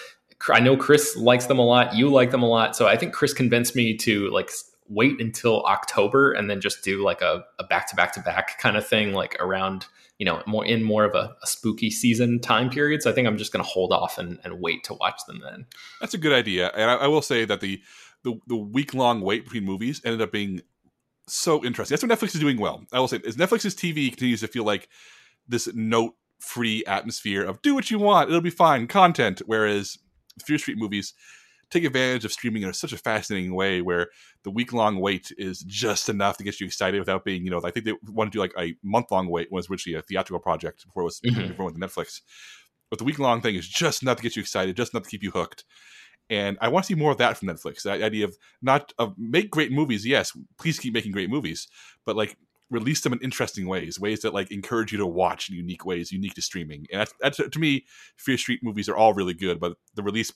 I 0.49 0.61
know 0.61 0.77
Chris 0.77 1.17
likes 1.17 1.47
them 1.47 1.59
a 1.59 1.65
lot. 1.65 1.95
You 1.95 2.11
like 2.11 2.31
them 2.31 2.43
a 2.43 2.49
lot, 2.49 2.75
so 2.77 2.87
I 2.87 2.97
think 2.97 3.13
Chris 3.13 3.33
convinced 3.33 3.77
me 3.77 3.97
to 3.99 4.31
like 4.31 4.51
wait 4.89 5.21
until 5.21 5.63
October 5.65 6.33
and 6.33 6.51
then 6.51 6.61
just 6.61 6.83
do 6.83 7.03
like 7.05 7.23
a, 7.23 7.45
a 7.59 7.65
back 7.65 7.89
to 7.89 7.97
back 7.97 8.13
to 8.15 8.21
back 8.21 8.59
kind 8.59 8.77
of 8.77 8.87
thing, 8.87 9.13
like 9.13 9.37
around 9.41 9.87
you 10.19 10.27
know 10.27 10.43
more 10.47 10.65
in 10.65 10.83
more 10.83 11.05
of 11.05 11.15
a, 11.15 11.37
a 11.43 11.47
spooky 11.47 11.91
season 11.91 12.41
time 12.41 12.71
period. 12.71 13.03
So 13.03 13.11
I 13.11 13.13
think 13.13 13.29
I'm 13.29 13.37
just 13.37 13.53
going 13.53 13.65
to 13.65 13.71
hold 13.71 13.93
off 13.93 14.19
and, 14.19 14.39
and 14.45 14.61
wait 14.61 14.85
to 14.85 14.95
watch 14.95 15.21
them 15.27 15.41
then. 15.45 15.67
That's 16.01 16.15
a 16.15 16.19
good 16.19 16.33
idea, 16.33 16.71
and 16.75 16.91
I, 16.91 16.95
I 16.95 17.07
will 17.07 17.23
say 17.23 17.45
that 17.45 17.61
the 17.61 17.83
the, 18.23 18.39
the 18.47 18.57
week 18.57 18.95
long 18.95 19.21
wait 19.21 19.45
between 19.45 19.65
movies 19.65 20.01
ended 20.05 20.21
up 20.21 20.33
being 20.33 20.63
so 21.27 21.65
interesting. 21.65 21.95
That's 21.95 22.03
what 22.03 22.13
Netflix 22.13 22.35
is 22.35 22.41
doing 22.41 22.59
well. 22.59 22.85
I 22.93 23.01
will 23.01 23.09
say, 23.09 23.19
is 23.25 23.37
Netflix's 23.37 23.75
TV 23.75 24.09
continues 24.09 24.41
to 24.41 24.49
feel 24.49 24.65
like 24.65 24.89
this 25.49 25.73
note 25.75 26.17
free 26.39 26.85
atmosphere 26.87 27.45
of 27.45 27.61
do 27.63 27.75
what 27.75 27.91
you 27.91 27.99
want, 27.99 28.29
it'll 28.29 28.41
be 28.41 28.51
fine 28.51 28.87
content, 28.87 29.43
whereas 29.47 29.99
Fear 30.43 30.59
Street 30.59 30.79
movies 30.79 31.15
take 31.71 31.85
advantage 31.85 32.25
of 32.25 32.33
streaming 32.33 32.63
in 32.63 32.73
such 32.73 32.93
a 32.93 32.99
fascinating 32.99 33.55
way 33.55 33.81
where 33.81 34.09
the 34.43 34.51
week 34.51 34.73
long 34.73 34.99
wait 34.99 35.33
is 35.39 35.61
just 35.61 36.09
enough 36.09 36.37
to 36.37 36.43
get 36.43 36.59
you 36.59 36.67
excited 36.67 36.99
without 36.99 37.25
being, 37.25 37.45
you 37.45 37.51
know, 37.51 37.61
I 37.63 37.71
think 37.71 37.87
they 37.87 37.95
want 38.09 38.33
to 38.33 38.37
do 38.37 38.41
like 38.41 38.53
a 38.59 38.75
month 38.83 39.13
long 39.13 39.29
wait 39.29 39.53
was 39.53 39.71
originally 39.71 39.99
a 39.99 40.03
theatrical 40.03 40.41
project 40.41 40.85
before 40.85 41.03
it 41.03 41.05
was 41.05 41.21
mm-hmm. 41.21 41.49
before 41.49 41.67
with 41.67 41.79
Netflix. 41.79 42.23
But 42.91 42.99
the 42.99 43.05
week 43.05 43.21
long 43.21 43.41
thing 43.41 43.55
is 43.55 43.69
just 43.69 44.03
enough 44.03 44.17
to 44.17 44.23
get 44.25 44.35
you 44.35 44.41
excited, 44.41 44.77
just 44.77 44.93
enough 44.93 45.05
to 45.05 45.11
keep 45.11 45.23
you 45.23 45.31
hooked 45.31 45.65
and 46.31 46.57
I 46.61 46.69
want 46.69 46.85
to 46.85 46.89
see 46.89 46.99
more 46.99 47.11
of 47.11 47.19
that 47.19 47.37
from 47.37 47.49
Netflix. 47.49 47.83
That 47.83 48.01
idea 48.01 48.25
of 48.25 48.39
not 48.63 48.93
of 48.99 49.15
make 49.19 49.51
great 49.51 49.73
movies, 49.73 50.07
yes, 50.07 50.33
please 50.59 50.79
keep 50.79 50.95
making 50.95 51.11
great 51.11 51.29
movies, 51.29 51.67
but 52.07 52.17
like 52.17 52.37
release 52.71 53.01
them 53.01 53.13
in 53.13 53.19
interesting 53.21 53.67
ways, 53.67 53.99
ways 53.99 54.21
that 54.21 54.35
like 54.35 54.51
encourage 54.51 54.93
you 54.93 54.99
to 54.99 55.07
watch 55.07 55.51
in 55.51 55.57
unique 55.57 55.85
ways, 55.85 56.13
unique 56.13 56.35
to 56.35 56.43
streaming. 56.43 56.87
And 56.93 57.01
that's, 57.01 57.15
that's 57.21 57.37
to 57.37 57.59
me, 57.59 57.85
Fear 58.17 58.39
Street 58.39 58.61
movies 58.63 58.89
are 58.89 58.97
all 58.97 59.13
really 59.13 59.35
good, 59.35 59.61
but 59.61 59.77
the 59.95 60.03
release 60.03 60.33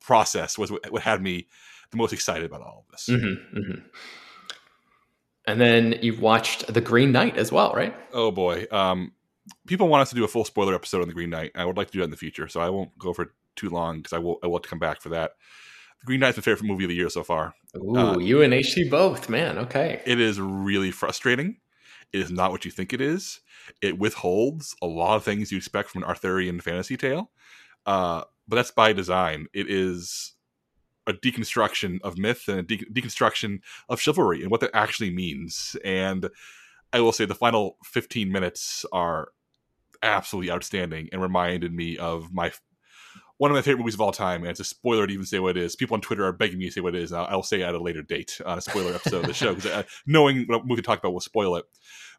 process 0.00 0.58
was 0.58 0.72
what, 0.72 0.90
what 0.90 1.02
had 1.02 1.22
me 1.22 1.46
the 1.90 1.96
most 1.96 2.12
excited 2.12 2.44
about 2.44 2.62
all 2.62 2.84
of 2.86 2.90
this. 2.90 3.08
Mm-hmm, 3.08 3.58
mm-hmm. 3.58 3.80
And 5.46 5.60
then 5.60 5.96
you've 6.02 6.20
watched 6.20 6.72
The 6.72 6.80
Green 6.80 7.12
Knight 7.12 7.36
as 7.36 7.50
well, 7.50 7.72
right? 7.72 7.94
Oh 8.12 8.30
boy. 8.30 8.66
Um, 8.70 9.12
people 9.66 9.88
want 9.88 10.02
us 10.02 10.10
to 10.10 10.14
do 10.14 10.24
a 10.24 10.28
full 10.28 10.44
spoiler 10.44 10.74
episode 10.74 11.02
on 11.02 11.08
The 11.08 11.14
Green 11.14 11.30
Knight. 11.30 11.52
I 11.54 11.64
would 11.64 11.76
like 11.76 11.88
to 11.88 11.92
do 11.92 12.00
that 12.00 12.04
in 12.04 12.10
the 12.10 12.16
future, 12.16 12.48
so 12.48 12.60
I 12.60 12.70
won't 12.70 12.96
go 12.98 13.12
for 13.12 13.34
too 13.56 13.68
long 13.68 13.98
because 13.98 14.12
I 14.12 14.18
will 14.18 14.38
I 14.42 14.46
will 14.46 14.56
have 14.56 14.62
to 14.62 14.68
come 14.68 14.78
back 14.78 15.00
for 15.00 15.08
that. 15.10 15.32
Green 16.04 16.20
Knight's 16.20 16.38
my 16.38 16.42
favorite 16.42 16.66
movie 16.66 16.84
of 16.84 16.88
the 16.88 16.94
year 16.94 17.10
so 17.10 17.22
far. 17.22 17.54
Ooh, 17.76 17.96
uh, 17.96 18.18
you 18.18 18.42
and 18.42 18.52
HT 18.52 18.90
both, 18.90 19.28
man. 19.28 19.58
Okay. 19.58 20.02
It 20.06 20.20
is 20.20 20.40
really 20.40 20.90
frustrating. 20.90 21.56
It 22.12 22.20
is 22.20 22.30
not 22.30 22.50
what 22.50 22.64
you 22.64 22.70
think 22.70 22.92
it 22.92 23.00
is. 23.00 23.40
It 23.80 23.98
withholds 23.98 24.74
a 24.82 24.86
lot 24.86 25.16
of 25.16 25.24
things 25.24 25.52
you 25.52 25.58
expect 25.58 25.90
from 25.90 26.02
an 26.02 26.08
Arthurian 26.08 26.60
fantasy 26.60 26.96
tale, 26.96 27.30
uh, 27.86 28.24
but 28.48 28.56
that's 28.56 28.70
by 28.70 28.92
design. 28.92 29.46
It 29.52 29.70
is 29.70 30.34
a 31.06 31.12
deconstruction 31.12 32.00
of 32.02 32.18
myth 32.18 32.48
and 32.48 32.58
a 32.58 32.62
de- 32.62 32.84
deconstruction 32.86 33.60
of 33.88 34.00
chivalry 34.00 34.42
and 34.42 34.50
what 34.50 34.60
that 34.60 34.70
actually 34.74 35.10
means. 35.10 35.76
And 35.84 36.28
I 36.92 37.00
will 37.00 37.12
say 37.12 37.24
the 37.24 37.34
final 37.34 37.76
15 37.84 38.30
minutes 38.30 38.84
are 38.92 39.28
absolutely 40.02 40.50
outstanding 40.50 41.08
and 41.12 41.22
reminded 41.22 41.72
me 41.72 41.96
of 41.96 42.32
my 42.32 42.52
one 43.40 43.50
of 43.50 43.54
my 43.54 43.62
favorite 43.62 43.78
movies 43.78 43.94
of 43.94 44.02
all 44.02 44.12
time, 44.12 44.42
and 44.42 44.50
it's 44.50 44.60
a 44.60 44.64
spoiler 44.64 45.06
to 45.06 45.12
even 45.14 45.24
say 45.24 45.38
what 45.38 45.56
it 45.56 45.62
is. 45.62 45.74
People 45.74 45.94
on 45.94 46.02
Twitter 46.02 46.26
are 46.26 46.32
begging 46.32 46.58
me 46.58 46.66
to 46.66 46.72
say 46.72 46.82
what 46.82 46.94
it 46.94 47.00
is. 47.00 47.10
I'll, 47.10 47.24
I'll 47.24 47.42
say 47.42 47.62
at 47.62 47.74
a 47.74 47.80
later 47.80 48.02
date 48.02 48.38
on 48.44 48.58
a 48.58 48.60
spoiler 48.60 48.92
episode 48.92 49.22
of 49.22 49.28
the 49.28 49.32
show 49.32 49.54
because 49.54 49.70
uh, 49.70 49.82
knowing 50.06 50.44
what 50.44 50.68
we 50.68 50.74
can 50.74 50.84
talk 50.84 50.98
about 50.98 51.14
will 51.14 51.20
spoil 51.20 51.56
it. 51.56 51.64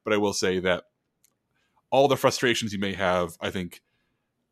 But 0.04 0.14
I 0.14 0.18
will 0.18 0.34
say 0.34 0.58
that 0.62 0.86
all 1.92 2.08
the 2.08 2.18
frustrations 2.18 2.74
you 2.74 2.80
may 2.80 2.94
have, 2.94 3.38
I 3.40 3.52
think, 3.52 3.84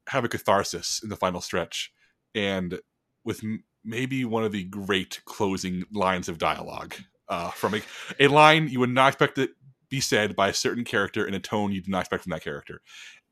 have 0.09 0.23
a 0.23 0.29
catharsis 0.29 1.01
in 1.01 1.09
the 1.09 1.15
final 1.15 1.41
stretch, 1.41 1.91
and 2.35 2.79
with 3.23 3.43
m- 3.43 3.63
maybe 3.83 4.23
one 4.23 4.43
of 4.43 4.51
the 4.51 4.65
great 4.65 5.21
closing 5.25 5.85
lines 5.91 6.29
of 6.29 6.37
dialogue 6.37 6.93
uh, 7.29 7.49
from 7.49 7.73
a, 7.73 7.81
a 8.19 8.27
line 8.27 8.67
you 8.67 8.79
would 8.79 8.91
not 8.91 9.07
expect 9.07 9.37
to 9.37 9.49
be 9.89 9.99
said 9.99 10.35
by 10.35 10.49
a 10.49 10.53
certain 10.53 10.83
character 10.83 11.25
in 11.25 11.33
a 11.33 11.39
tone 11.39 11.71
you 11.71 11.81
did 11.81 11.89
not 11.89 12.01
expect 12.01 12.25
from 12.25 12.29
that 12.29 12.43
character, 12.43 12.79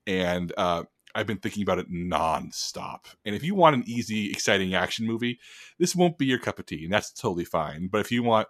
and 0.07 0.51
uh, 0.57 0.85
I've 1.15 1.27
been 1.27 1.37
thinking 1.37 1.63
about 1.63 1.79
it 1.79 1.91
nonstop. 1.91 3.05
And 3.25 3.35
if 3.35 3.43
you 3.43 3.55
want 3.55 3.75
an 3.75 3.83
easy, 3.87 4.29
exciting 4.31 4.75
action 4.75 5.05
movie, 5.05 5.39
this 5.79 5.95
won't 5.95 6.17
be 6.17 6.25
your 6.25 6.39
cup 6.39 6.59
of 6.59 6.65
tea, 6.65 6.83
and 6.83 6.93
that's 6.93 7.11
totally 7.11 7.45
fine. 7.45 7.87
But 7.87 8.01
if 8.01 8.11
you 8.11 8.23
want 8.23 8.47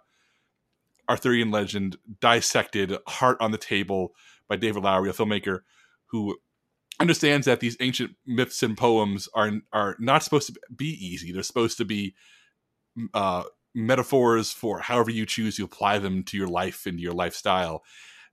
Arthurian 1.08 1.50
legend 1.50 1.96
dissected, 2.20 2.94
heart 3.06 3.38
on 3.40 3.50
the 3.50 3.58
table 3.58 4.12
by 4.48 4.56
David 4.56 4.82
Lowery, 4.82 5.10
a 5.10 5.12
filmmaker 5.12 5.60
who 6.06 6.36
understands 7.00 7.46
that 7.46 7.60
these 7.60 7.76
ancient 7.80 8.16
myths 8.26 8.62
and 8.62 8.76
poems 8.76 9.28
are 9.34 9.52
are 9.72 9.96
not 9.98 10.22
supposed 10.22 10.52
to 10.52 10.60
be 10.74 10.90
easy. 11.04 11.32
They're 11.32 11.42
supposed 11.42 11.78
to 11.78 11.84
be 11.84 12.14
uh, 13.14 13.44
metaphors 13.74 14.52
for 14.52 14.80
however 14.80 15.10
you 15.10 15.24
choose 15.24 15.56
to 15.56 15.64
apply 15.64 15.98
them 15.98 16.22
to 16.24 16.36
your 16.36 16.48
life 16.48 16.86
and 16.86 16.98
your 16.98 17.12
lifestyle. 17.12 17.82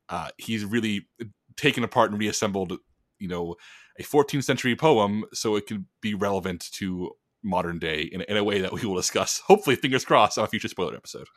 Uh, 0.09 0.29
he's 0.37 0.65
really 0.65 1.07
taken 1.55 1.83
apart 1.83 2.11
and 2.11 2.19
reassembled, 2.19 2.73
you 3.19 3.27
know, 3.27 3.55
a 3.99 4.03
14th 4.03 4.43
century 4.43 4.75
poem 4.75 5.25
so 5.33 5.55
it 5.55 5.67
can 5.67 5.87
be 6.01 6.13
relevant 6.13 6.69
to 6.73 7.11
modern 7.43 7.77
day 7.77 8.01
in, 8.01 8.21
in 8.21 8.37
a 8.37 8.43
way 8.43 8.59
that 8.59 8.73
we 8.73 8.83
will 8.85 8.95
discuss 8.95 9.41
hopefully 9.45 9.75
fingers 9.75 10.03
crossed 10.03 10.37
on 10.37 10.43
a 10.43 10.47
future 10.47 10.67
spoiler 10.67 10.95
episode 10.95 11.27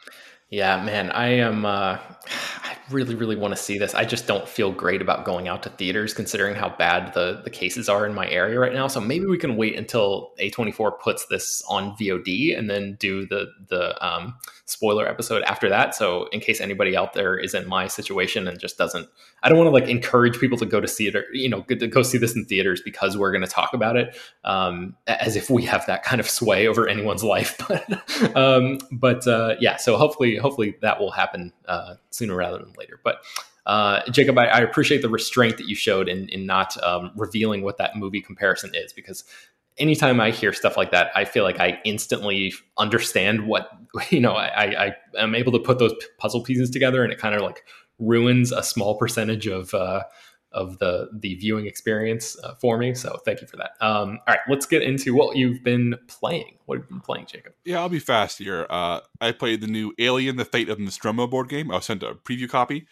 yeah 0.51 0.83
man 0.85 1.11
i 1.11 1.29
am 1.29 1.65
uh 1.65 1.99
i 2.65 2.77
really 2.91 3.15
really 3.15 3.37
want 3.37 3.55
to 3.55 3.63
see 3.63 3.79
this. 3.79 3.95
I 3.95 4.05
just 4.05 4.27
don't 4.27 4.49
feel 4.49 4.73
great 4.73 5.03
about 5.03 5.25
going 5.25 5.49
out 5.49 5.63
to 5.65 5.71
theaters 5.71 6.15
considering 6.15 6.55
how 6.55 6.71
bad 6.71 7.13
the 7.15 7.41
the 7.45 7.51
cases 7.51 7.89
are 7.89 8.07
in 8.07 8.15
my 8.15 8.29
area 8.29 8.59
right 8.59 8.73
now. 8.73 8.89
So 8.89 9.01
maybe 9.01 9.27
we 9.27 9.39
can 9.39 9.57
wait 9.57 9.77
until 9.77 10.33
a24 10.41 10.99
puts 11.01 11.27
this 11.27 11.63
on 11.69 11.97
vod 11.97 12.59
and 12.59 12.69
then 12.71 12.97
do 12.99 13.27
the 13.27 13.47
the 13.69 14.07
um 14.07 14.37
spoiler 14.65 15.07
episode 15.09 15.43
after 15.45 15.69
that. 15.69 15.95
So 15.95 16.29
in 16.33 16.41
case 16.41 16.61
anybody 16.61 16.97
out 16.97 17.13
there 17.15 17.37
is 17.37 17.55
in 17.55 17.67
my 17.69 17.87
situation 17.87 18.49
and 18.49 18.59
just 18.59 18.79
doesn't 18.79 19.09
I 19.43 19.49
don't 19.49 19.59
want 19.59 19.69
to 19.69 19.73
like 19.73 19.89
encourage 19.89 20.39
people 20.39 20.59
to 20.59 20.67
go 20.67 20.81
to 20.81 20.89
theater, 20.89 21.25
you 21.33 21.49
know 21.49 21.63
to 21.63 21.87
go 21.87 22.03
see 22.03 22.19
this 22.19 22.35
in 22.35 22.45
theaters 22.45 22.81
because 22.85 23.17
we're 23.17 23.33
going 23.33 23.45
to 23.45 23.51
talk 23.51 23.75
about 23.75 23.97
it 23.97 24.17
um, 24.45 24.97
as 25.07 25.37
if 25.37 25.51
we 25.51 25.65
have 25.65 25.87
that 25.87 26.03
kind 26.03 26.21
of 26.21 26.29
sway 26.29 26.67
over 26.67 26.89
anyone's 26.89 27.25
life. 27.25 27.59
But 27.69 28.37
um, 28.37 28.79
but 28.91 29.27
uh, 29.27 29.57
yeah, 29.61 29.77
so 29.77 29.97
hopefully 29.97 30.38
hopefully 30.39 30.77
that 30.83 31.01
will 31.01 31.11
happen 31.11 31.53
uh, 31.67 31.95
sooner 32.11 32.35
rather 32.35 32.59
than 32.59 32.73
later. 32.79 33.01
But 33.03 33.23
uh, 33.67 34.01
Jacob, 34.11 34.39
I, 34.39 34.47
I, 34.47 34.61
appreciate 34.61 35.03
the 35.03 35.11
restraint 35.11 35.59
that 35.59 35.69
you 35.69 35.75
showed 35.75 36.09
in 36.09 36.29
in 36.31 36.47
not 36.47 36.83
um, 36.83 37.11
revealing 37.17 37.63
what 37.63 37.77
that 37.77 37.97
movie 37.97 38.23
comparison 38.23 38.71
is 38.75 38.95
because 38.95 39.25
anytime 39.79 40.21
I 40.21 40.31
hear 40.31 40.53
stuff 40.53 40.77
like 40.77 40.91
that, 40.91 41.11
I 41.15 41.25
feel 41.25 41.45
like 41.45 41.61
I 41.61 41.79
instantly 41.85 42.55
understand 42.77 43.47
what 43.47 43.71
you 44.11 44.21
know. 44.21 44.33
I, 44.33 44.87
I 44.87 44.97
am 45.19 45.35
able 45.35 45.53
to 45.53 45.59
put 45.59 45.79
those 45.79 45.95
puzzle 46.19 46.43
pieces 46.43 46.71
together, 46.71 47.03
and 47.03 47.13
it 47.13 47.19
kind 47.19 47.35
of 47.35 47.43
like 47.43 47.65
ruins 47.99 48.53
a 48.53 48.63
small 48.63 48.97
percentage 48.97 49.47
of 49.47 49.75
uh, 49.75 50.03
of 50.53 50.79
the 50.79 51.09
the 51.13 51.35
viewing 51.35 51.67
experience 51.67 52.37
uh, 52.43 52.55
for 52.55 52.79
me. 52.79 52.95
So 52.95 53.19
thank 53.25 53.41
you 53.41 53.47
for 53.47 53.57
that. 53.57 53.73
Um, 53.81 54.19
all 54.27 54.35
right, 54.35 54.41
let's 54.49 54.67
get 54.67 54.83
into 54.83 55.15
what 55.15 55.37
you've 55.37 55.63
been 55.63 55.95
playing. 56.07 56.59
What 56.67 56.79
have 56.79 56.85
you 56.85 56.97
been 56.97 57.01
playing, 57.01 57.27
Jacob? 57.27 57.53
Yeah, 57.65 57.81
I'll 57.81 57.89
be 57.89 57.99
fast 57.99 58.39
here. 58.39 58.67
Uh, 58.71 59.01
I 59.21 59.33
played 59.33 59.61
the 59.61 59.67
new 59.67 59.93
Alien: 59.99 60.37
The 60.37 60.45
Fate 60.45 60.69
of 60.69 60.79
Nostromo 60.79 61.27
board 61.27 61.49
game. 61.49 61.71
I 61.71 61.77
was 61.77 61.85
sent 61.85 62.03
a 62.03 62.15
preview 62.15 62.49
copy. 62.49 62.87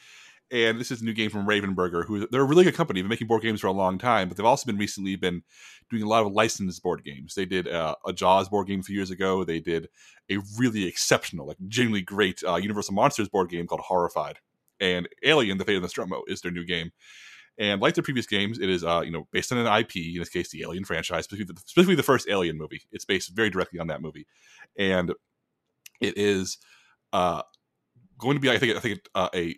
And 0.52 0.78
this 0.78 0.92
is 0.92 1.02
a 1.02 1.04
new 1.04 1.12
game 1.12 1.28
from 1.28 1.44
Ravensburger, 1.44 2.04
who 2.04 2.28
they're 2.28 2.42
a 2.42 2.44
really 2.44 2.62
good 2.62 2.76
company. 2.76 3.00
They've 3.00 3.04
been 3.06 3.10
making 3.10 3.26
board 3.26 3.42
games 3.42 3.60
for 3.60 3.66
a 3.66 3.72
long 3.72 3.98
time, 3.98 4.28
but 4.28 4.36
they've 4.36 4.46
also 4.46 4.64
been 4.64 4.78
recently 4.78 5.16
been 5.16 5.42
doing 5.90 6.04
a 6.04 6.08
lot 6.08 6.24
of 6.24 6.30
licensed 6.30 6.80
board 6.84 7.02
games. 7.04 7.34
They 7.34 7.46
did 7.46 7.66
uh, 7.66 7.96
a 8.06 8.12
Jaws 8.12 8.48
board 8.48 8.68
game 8.68 8.78
a 8.78 8.82
few 8.84 8.94
years 8.94 9.10
ago. 9.10 9.42
They 9.42 9.58
did 9.58 9.88
a 10.30 10.38
really 10.56 10.86
exceptional, 10.86 11.48
like 11.48 11.56
genuinely 11.66 12.02
great 12.02 12.44
uh, 12.46 12.56
Universal 12.56 12.94
Monsters 12.94 13.28
board 13.28 13.50
game 13.50 13.66
called 13.66 13.80
Horrified 13.80 14.38
and 14.80 15.08
Alien: 15.24 15.58
The 15.58 15.64
Fate 15.64 15.76
of 15.76 15.82
Nostromo 15.82 16.22
is 16.28 16.42
their 16.42 16.52
new 16.52 16.64
game. 16.64 16.92
And 17.58 17.80
like 17.80 17.94
their 17.94 18.04
previous 18.04 18.26
games, 18.26 18.58
it 18.58 18.68
is 18.68 18.84
uh, 18.84 19.02
you 19.04 19.10
know 19.10 19.26
based 19.32 19.50
on 19.52 19.58
an 19.58 19.66
IP. 19.66 19.96
In 19.96 20.18
this 20.18 20.28
case, 20.28 20.50
the 20.50 20.62
Alien 20.62 20.84
franchise, 20.84 21.24
specifically 21.24 21.54
the, 21.54 21.60
specifically 21.60 21.94
the 21.94 22.02
first 22.02 22.28
Alien 22.28 22.58
movie. 22.58 22.82
It's 22.92 23.04
based 23.04 23.34
very 23.34 23.50
directly 23.50 23.78
on 23.78 23.86
that 23.86 24.02
movie, 24.02 24.26
and 24.78 25.12
it 26.00 26.18
is 26.18 26.58
uh, 27.12 27.42
going 28.18 28.36
to 28.36 28.40
be 28.40 28.50
I 28.50 28.58
think 28.58 28.76
I 28.76 28.80
think 28.80 29.00
uh, 29.14 29.28
a 29.34 29.56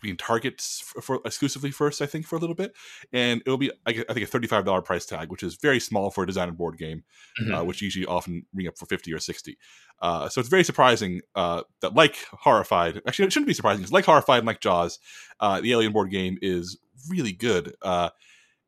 being 0.00 0.16
targets 0.16 0.80
for, 0.80 1.00
for, 1.00 1.20
exclusively 1.24 1.70
first, 1.70 2.02
I 2.02 2.06
think, 2.06 2.26
for 2.26 2.36
a 2.36 2.38
little 2.38 2.54
bit, 2.54 2.72
and 3.12 3.42
it'll 3.46 3.58
be 3.58 3.70
I, 3.86 3.92
think 3.92 4.22
a 4.22 4.26
thirty-five 4.26 4.64
dollar 4.64 4.82
price 4.82 5.06
tag, 5.06 5.30
which 5.30 5.42
is 5.42 5.56
very 5.56 5.80
small 5.80 6.10
for 6.10 6.24
a 6.24 6.26
design 6.26 6.48
and 6.48 6.56
board 6.56 6.78
game, 6.78 7.04
mm-hmm. 7.40 7.54
uh, 7.54 7.64
which 7.64 7.82
usually 7.82 8.06
often 8.06 8.46
ring 8.54 8.68
up 8.68 8.78
for 8.78 8.86
fifty 8.86 9.12
or 9.12 9.18
sixty. 9.18 9.58
Uh, 10.00 10.28
so 10.28 10.40
it's 10.40 10.48
very 10.48 10.64
surprising 10.64 11.20
uh, 11.34 11.62
that, 11.80 11.94
like 11.94 12.16
Horrified, 12.32 13.02
actually 13.06 13.26
it 13.26 13.32
shouldn't 13.32 13.48
be 13.48 13.54
surprising 13.54 13.80
because 13.80 13.92
like 13.92 14.06
Horrified 14.06 14.38
and 14.38 14.46
like 14.46 14.60
Jaws, 14.60 14.98
uh, 15.40 15.60
the 15.60 15.72
Alien 15.72 15.92
board 15.92 16.10
game 16.10 16.38
is 16.40 16.78
really 17.08 17.32
good. 17.32 17.74
Uh, 17.82 18.10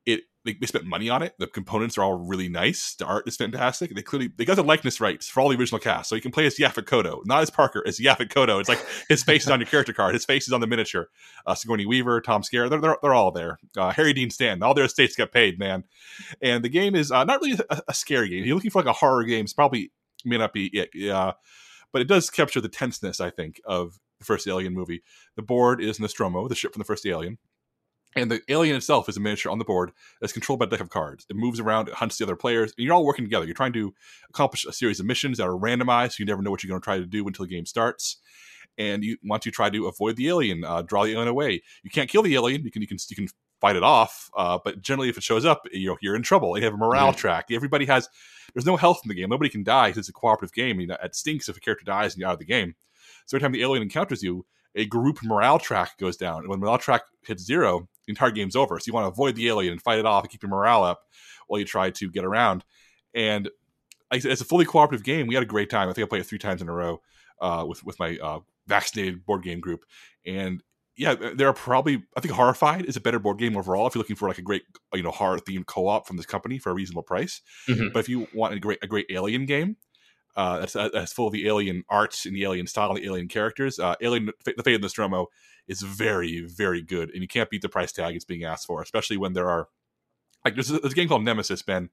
it 0.05 0.23
they, 0.45 0.55
they 0.55 0.67
spent 0.67 0.85
money 0.85 1.09
on 1.09 1.23
it. 1.23 1.35
The 1.39 1.47
components 1.47 1.97
are 1.97 2.03
all 2.03 2.15
really 2.15 2.49
nice. 2.49 2.95
The 2.95 3.05
art 3.05 3.29
is 3.29 3.37
fantastic. 3.37 3.95
They 3.95 4.03
clearly 4.03 4.31
they 4.37 4.45
got 4.45 4.57
the 4.57 4.65
likeness 4.65 5.01
rights 5.01 5.29
for 5.29 5.41
all 5.41 5.49
the 5.49 5.57
original 5.57 5.79
cast, 5.79 6.09
so 6.09 6.15
you 6.15 6.21
can 6.21 6.33
play 6.33 6.47
as 6.47 6.57
Yaphet 6.57 6.85
Kotto, 6.85 7.25
not 7.25 7.43
as 7.43 7.51
Parker, 7.51 7.83
as 7.87 7.99
Yaphet 7.99 8.29
Kotto. 8.29 8.59
It's 8.59 8.69
like 8.69 8.85
his 9.09 9.23
face 9.23 9.45
is 9.45 9.51
on 9.51 9.61
your 9.61 9.69
character 9.69 9.93
card, 9.93 10.15
his 10.15 10.25
face 10.25 10.47
is 10.47 10.53
on 10.53 10.61
the 10.61 10.67
miniature. 10.67 11.09
Uh, 11.47 11.55
Sigourney 11.55 11.87
Weaver, 11.87 12.21
Tom 12.21 12.43
Skerritt, 12.43 12.71
they're, 12.71 12.81
they're, 12.81 12.97
they're 13.03 13.15
all 13.15 13.31
there. 13.31 13.59
Uh, 13.77 13.91
Harry 13.91 14.13
Dean 14.13 14.31
Stanton, 14.31 14.63
all 14.63 14.75
their 14.75 14.85
estates 14.85 15.17
got 15.17 15.33
paid, 15.33 15.59
man. 15.59 15.85
And 16.41 16.65
the 16.65 16.69
game 16.69 16.95
is 16.95 17.13
uh, 17.13 17.25
not 17.25 17.41
really 17.41 17.59
a, 17.71 17.83
a, 17.89 17.95
scary 17.95 18.29
game. 18.29 18.41
If 18.41 18.47
you're 18.47 18.57
looking 18.57 18.71
for 18.71 18.81
like 18.81 18.91
a 18.91 18.93
horror 18.93 19.25
game, 19.25 19.45
it's 19.45 19.53
probably 19.53 19.93
may 20.25 20.39
not 20.39 20.53
be 20.53 20.67
it. 20.67 20.91
Yeah, 20.95 21.33
but 21.93 22.03
it 22.03 22.09
does 22.09 22.31
capture 22.31 22.61
the 22.61 22.69
tenseness, 22.69 23.21
I 23.21 23.31
think, 23.31 23.61
of 23.65 24.01
the 24.19 24.25
first 24.25 24.47
Alien 24.49 24.75
movie. 24.75 25.03
The 25.37 25.43
board 25.43 25.83
is 25.83 26.01
Nostromo, 26.01 26.49
the 26.49 26.55
ship 26.55 26.73
from 26.73 26.81
the 26.81 26.85
first 26.85 27.07
Alien 27.07 27.39
and 28.15 28.31
the 28.31 28.41
alien 28.49 28.77
itself 28.77 29.09
is 29.09 29.17
a 29.17 29.21
miniature 29.21 29.51
on 29.51 29.59
the 29.59 29.65
board 29.65 29.93
that's 30.21 30.33
controlled 30.33 30.61
by 30.61 30.67
a 30.67 30.69
deck 30.69 30.81
of 30.81 30.91
cards. 30.91 31.27
It 31.31 31.37
moves 31.37 31.61
around, 31.61 31.89
it 31.89 31.95
hunts 31.95 32.19
the 32.19 32.25
other 32.25 32.37
players, 32.37 32.73
and 32.77 32.85
you're 32.85 32.95
all 32.95 33.05
working 33.05 33.25
together. 33.25 33.45
You're 33.45 33.55
trying 33.55 33.73
to 33.75 33.95
accomplish 34.29 34.65
a 34.65 34.73
series 34.73 35.01
of 35.01 35.07
missions 35.07 35.39
that 35.39 35.47
are 35.47 35.59
randomized, 35.59 36.13
so 36.13 36.17
you 36.19 36.27
never 36.27 36.43
know 36.43 36.51
what 36.51 36.63
you're 36.63 36.69
going 36.69 36.81
to 36.81 36.85
try 36.85 36.99
to 36.99 37.07
do 37.07 37.27
until 37.27 37.45
the 37.45 37.51
game 37.51 37.67
starts. 37.67 38.19
And 38.79 39.05
you 39.05 39.19
want 39.23 39.43
to 39.43 39.51
try 39.51 39.71
to 39.71 39.87
avoid 39.87 40.17
the 40.17 40.29
alien, 40.29 40.65
uh, 40.65 40.83
draw 40.83 41.05
the 41.05 41.13
alien 41.13 41.29
away. 41.29 41.63
You 41.83 41.91
can't 41.91 42.09
kill 42.09 42.23
the 42.23 42.35
alien. 42.35 42.65
You 42.65 42.71
can 42.71 42.81
you 42.81 42.89
can 42.89 42.97
you 43.09 43.17
can 43.17 43.29
fight 43.61 43.77
it 43.77 43.83
off, 43.83 44.31
uh, 44.35 44.59
but 44.65 44.81
generally, 44.81 45.11
if 45.11 45.19
it 45.19 45.23
shows 45.23 45.45
up, 45.45 45.67
you're 45.73 45.99
you're 46.01 46.17
in 46.17 46.23
trouble. 46.23 46.57
You 46.57 46.65
have 46.65 46.73
a 46.73 46.79
morale 46.79 47.13
track. 47.13 47.47
Everybody 47.51 47.85
has 47.85 48.09
there's 48.55 48.65
no 48.67 48.77
health 48.77 49.01
in 49.05 49.09
the 49.09 49.15
game. 49.15 49.29
Nobody 49.29 49.51
can 49.51 49.63
die 49.63 49.89
because 49.89 49.99
it's 49.99 50.09
a 50.09 50.13
cooperative 50.13 50.55
game. 50.55 50.81
You 50.81 50.87
know, 50.87 50.97
it 51.03 51.15
stinks 51.15 51.51
if 51.51 51.57
a 51.57 51.61
character 51.61 51.85
dies 51.85 52.15
and 52.15 52.21
you're 52.21 52.29
out 52.29 52.35
of 52.35 52.39
the 52.39 52.47
game. 52.47 52.75
So 53.27 53.37
every 53.37 53.45
time 53.45 53.53
the 53.53 53.63
alien 53.63 53.83
encounters 53.83 54.23
you, 54.23 54.47
a 54.75 54.87
group 54.87 55.19
morale 55.23 55.59
track 55.59 55.99
goes 55.99 56.17
down. 56.17 56.41
And 56.41 56.49
when 56.49 56.61
morale 56.61 56.79
track 56.79 57.03
hits 57.27 57.45
zero, 57.45 57.89
the 58.07 58.13
entire 58.13 58.31
game's 58.31 58.57
over. 58.57 58.79
So 58.79 58.85
you 58.87 58.93
want 58.93 59.05
to 59.05 59.13
avoid 59.13 59.37
the 59.37 59.49
alien 59.49 59.73
and 59.73 59.83
fight 59.83 59.99
it 59.99 60.07
off 60.07 60.25
and 60.25 60.31
keep 60.31 60.43
your 60.43 60.51
morale 60.51 60.85
up 60.85 61.03
while 61.47 61.61
you 61.61 61.67
try 61.67 61.91
to 61.91 62.11
get 62.11 62.25
around. 62.25 62.65
And 63.15 63.51
it's 64.13 64.41
a 64.41 64.45
fully 64.45 64.65
cooperative 64.65 65.05
game. 65.05 65.27
We 65.27 65.35
had 65.35 65.43
a 65.43 65.47
great 65.47 65.71
time. 65.71 65.89
I 65.89 65.93
think 65.93 66.07
I 66.07 66.09
played 66.09 66.21
it 66.21 66.27
three 66.27 66.39
times 66.39 66.61
in 66.61 66.69
a 66.69 66.73
row 66.73 67.01
uh, 67.41 67.65
with 67.67 67.85
with 67.85 67.99
my 67.99 68.19
uh, 68.23 68.41
vaccinated 68.67 69.25
board 69.25 69.43
game 69.43 69.61
group. 69.61 69.85
And 70.27 70.63
yeah, 70.97 71.15
there 71.35 71.49
are 71.49 71.55
probably 71.55 72.03
I 72.17 72.21
think 72.21 72.35
Horrified 72.35 72.85
is 72.85 72.97
a 72.97 73.01
better 73.01 73.19
board 73.19 73.39
game 73.39 73.57
overall 73.57 73.87
if 73.87 73.95
you're 73.95 74.01
looking 74.01 74.17
for 74.17 74.29
like 74.29 74.39
a 74.39 74.43
great 74.43 74.63
you 74.93 75.03
know 75.03 75.11
horror 75.11 75.39
themed 75.39 75.67
co 75.67 75.89
op 75.89 76.07
from 76.07 76.17
this 76.17 76.27
company 76.27 76.59
for 76.59 76.71
a 76.71 76.75
reasonable 76.75 77.03
price. 77.03 77.41
Mm-hmm. 77.69 77.89
But 77.93 78.01
if 78.01 78.09
you 78.09 78.29
want 78.35 78.55
a 78.55 78.61
great 78.61 78.79
a 78.83 78.87
great 78.87 79.07
alien 79.11 79.47
game, 79.47 79.77
uh, 80.37 80.61
that's 80.61 80.77
uh, 80.77 80.89
that's 80.93 81.13
full 81.13 81.27
of 81.27 81.33
the 81.33 81.47
alien 81.47 81.85
arts 81.89 82.27
and 82.27 82.35
the 82.35 82.45
alien 82.45 82.67
style 82.67 82.91
and 82.91 82.99
the 82.99 83.07
alien 83.07 83.29
characters. 83.29 83.79
Uh, 83.79 83.95
alien 84.01 84.31
the 84.45 84.63
Fate 84.63 84.75
of 84.75 84.81
Nostromo 84.83 85.27
is 85.69 85.83
very 85.83 86.43
very 86.47 86.83
good, 86.83 87.11
and 87.11 87.23
you 87.23 87.29
can't 87.29 87.51
beat 87.51 87.63
the 87.63 87.69
price 87.69 87.93
tag 87.93 88.15
it's 88.15 88.25
being 88.25 88.45
asked 88.45 88.67
for, 88.67 88.83
especially 88.83 89.17
when 89.17 89.33
there 89.33 89.49
are 89.49 89.69
like 90.45 90.55
there's 90.55 90.71
a, 90.71 90.79
there's 90.79 90.93
a 90.93 90.97
game 90.97 91.09
called 91.09 91.25
Nemesis, 91.25 91.63
Ben. 91.63 91.91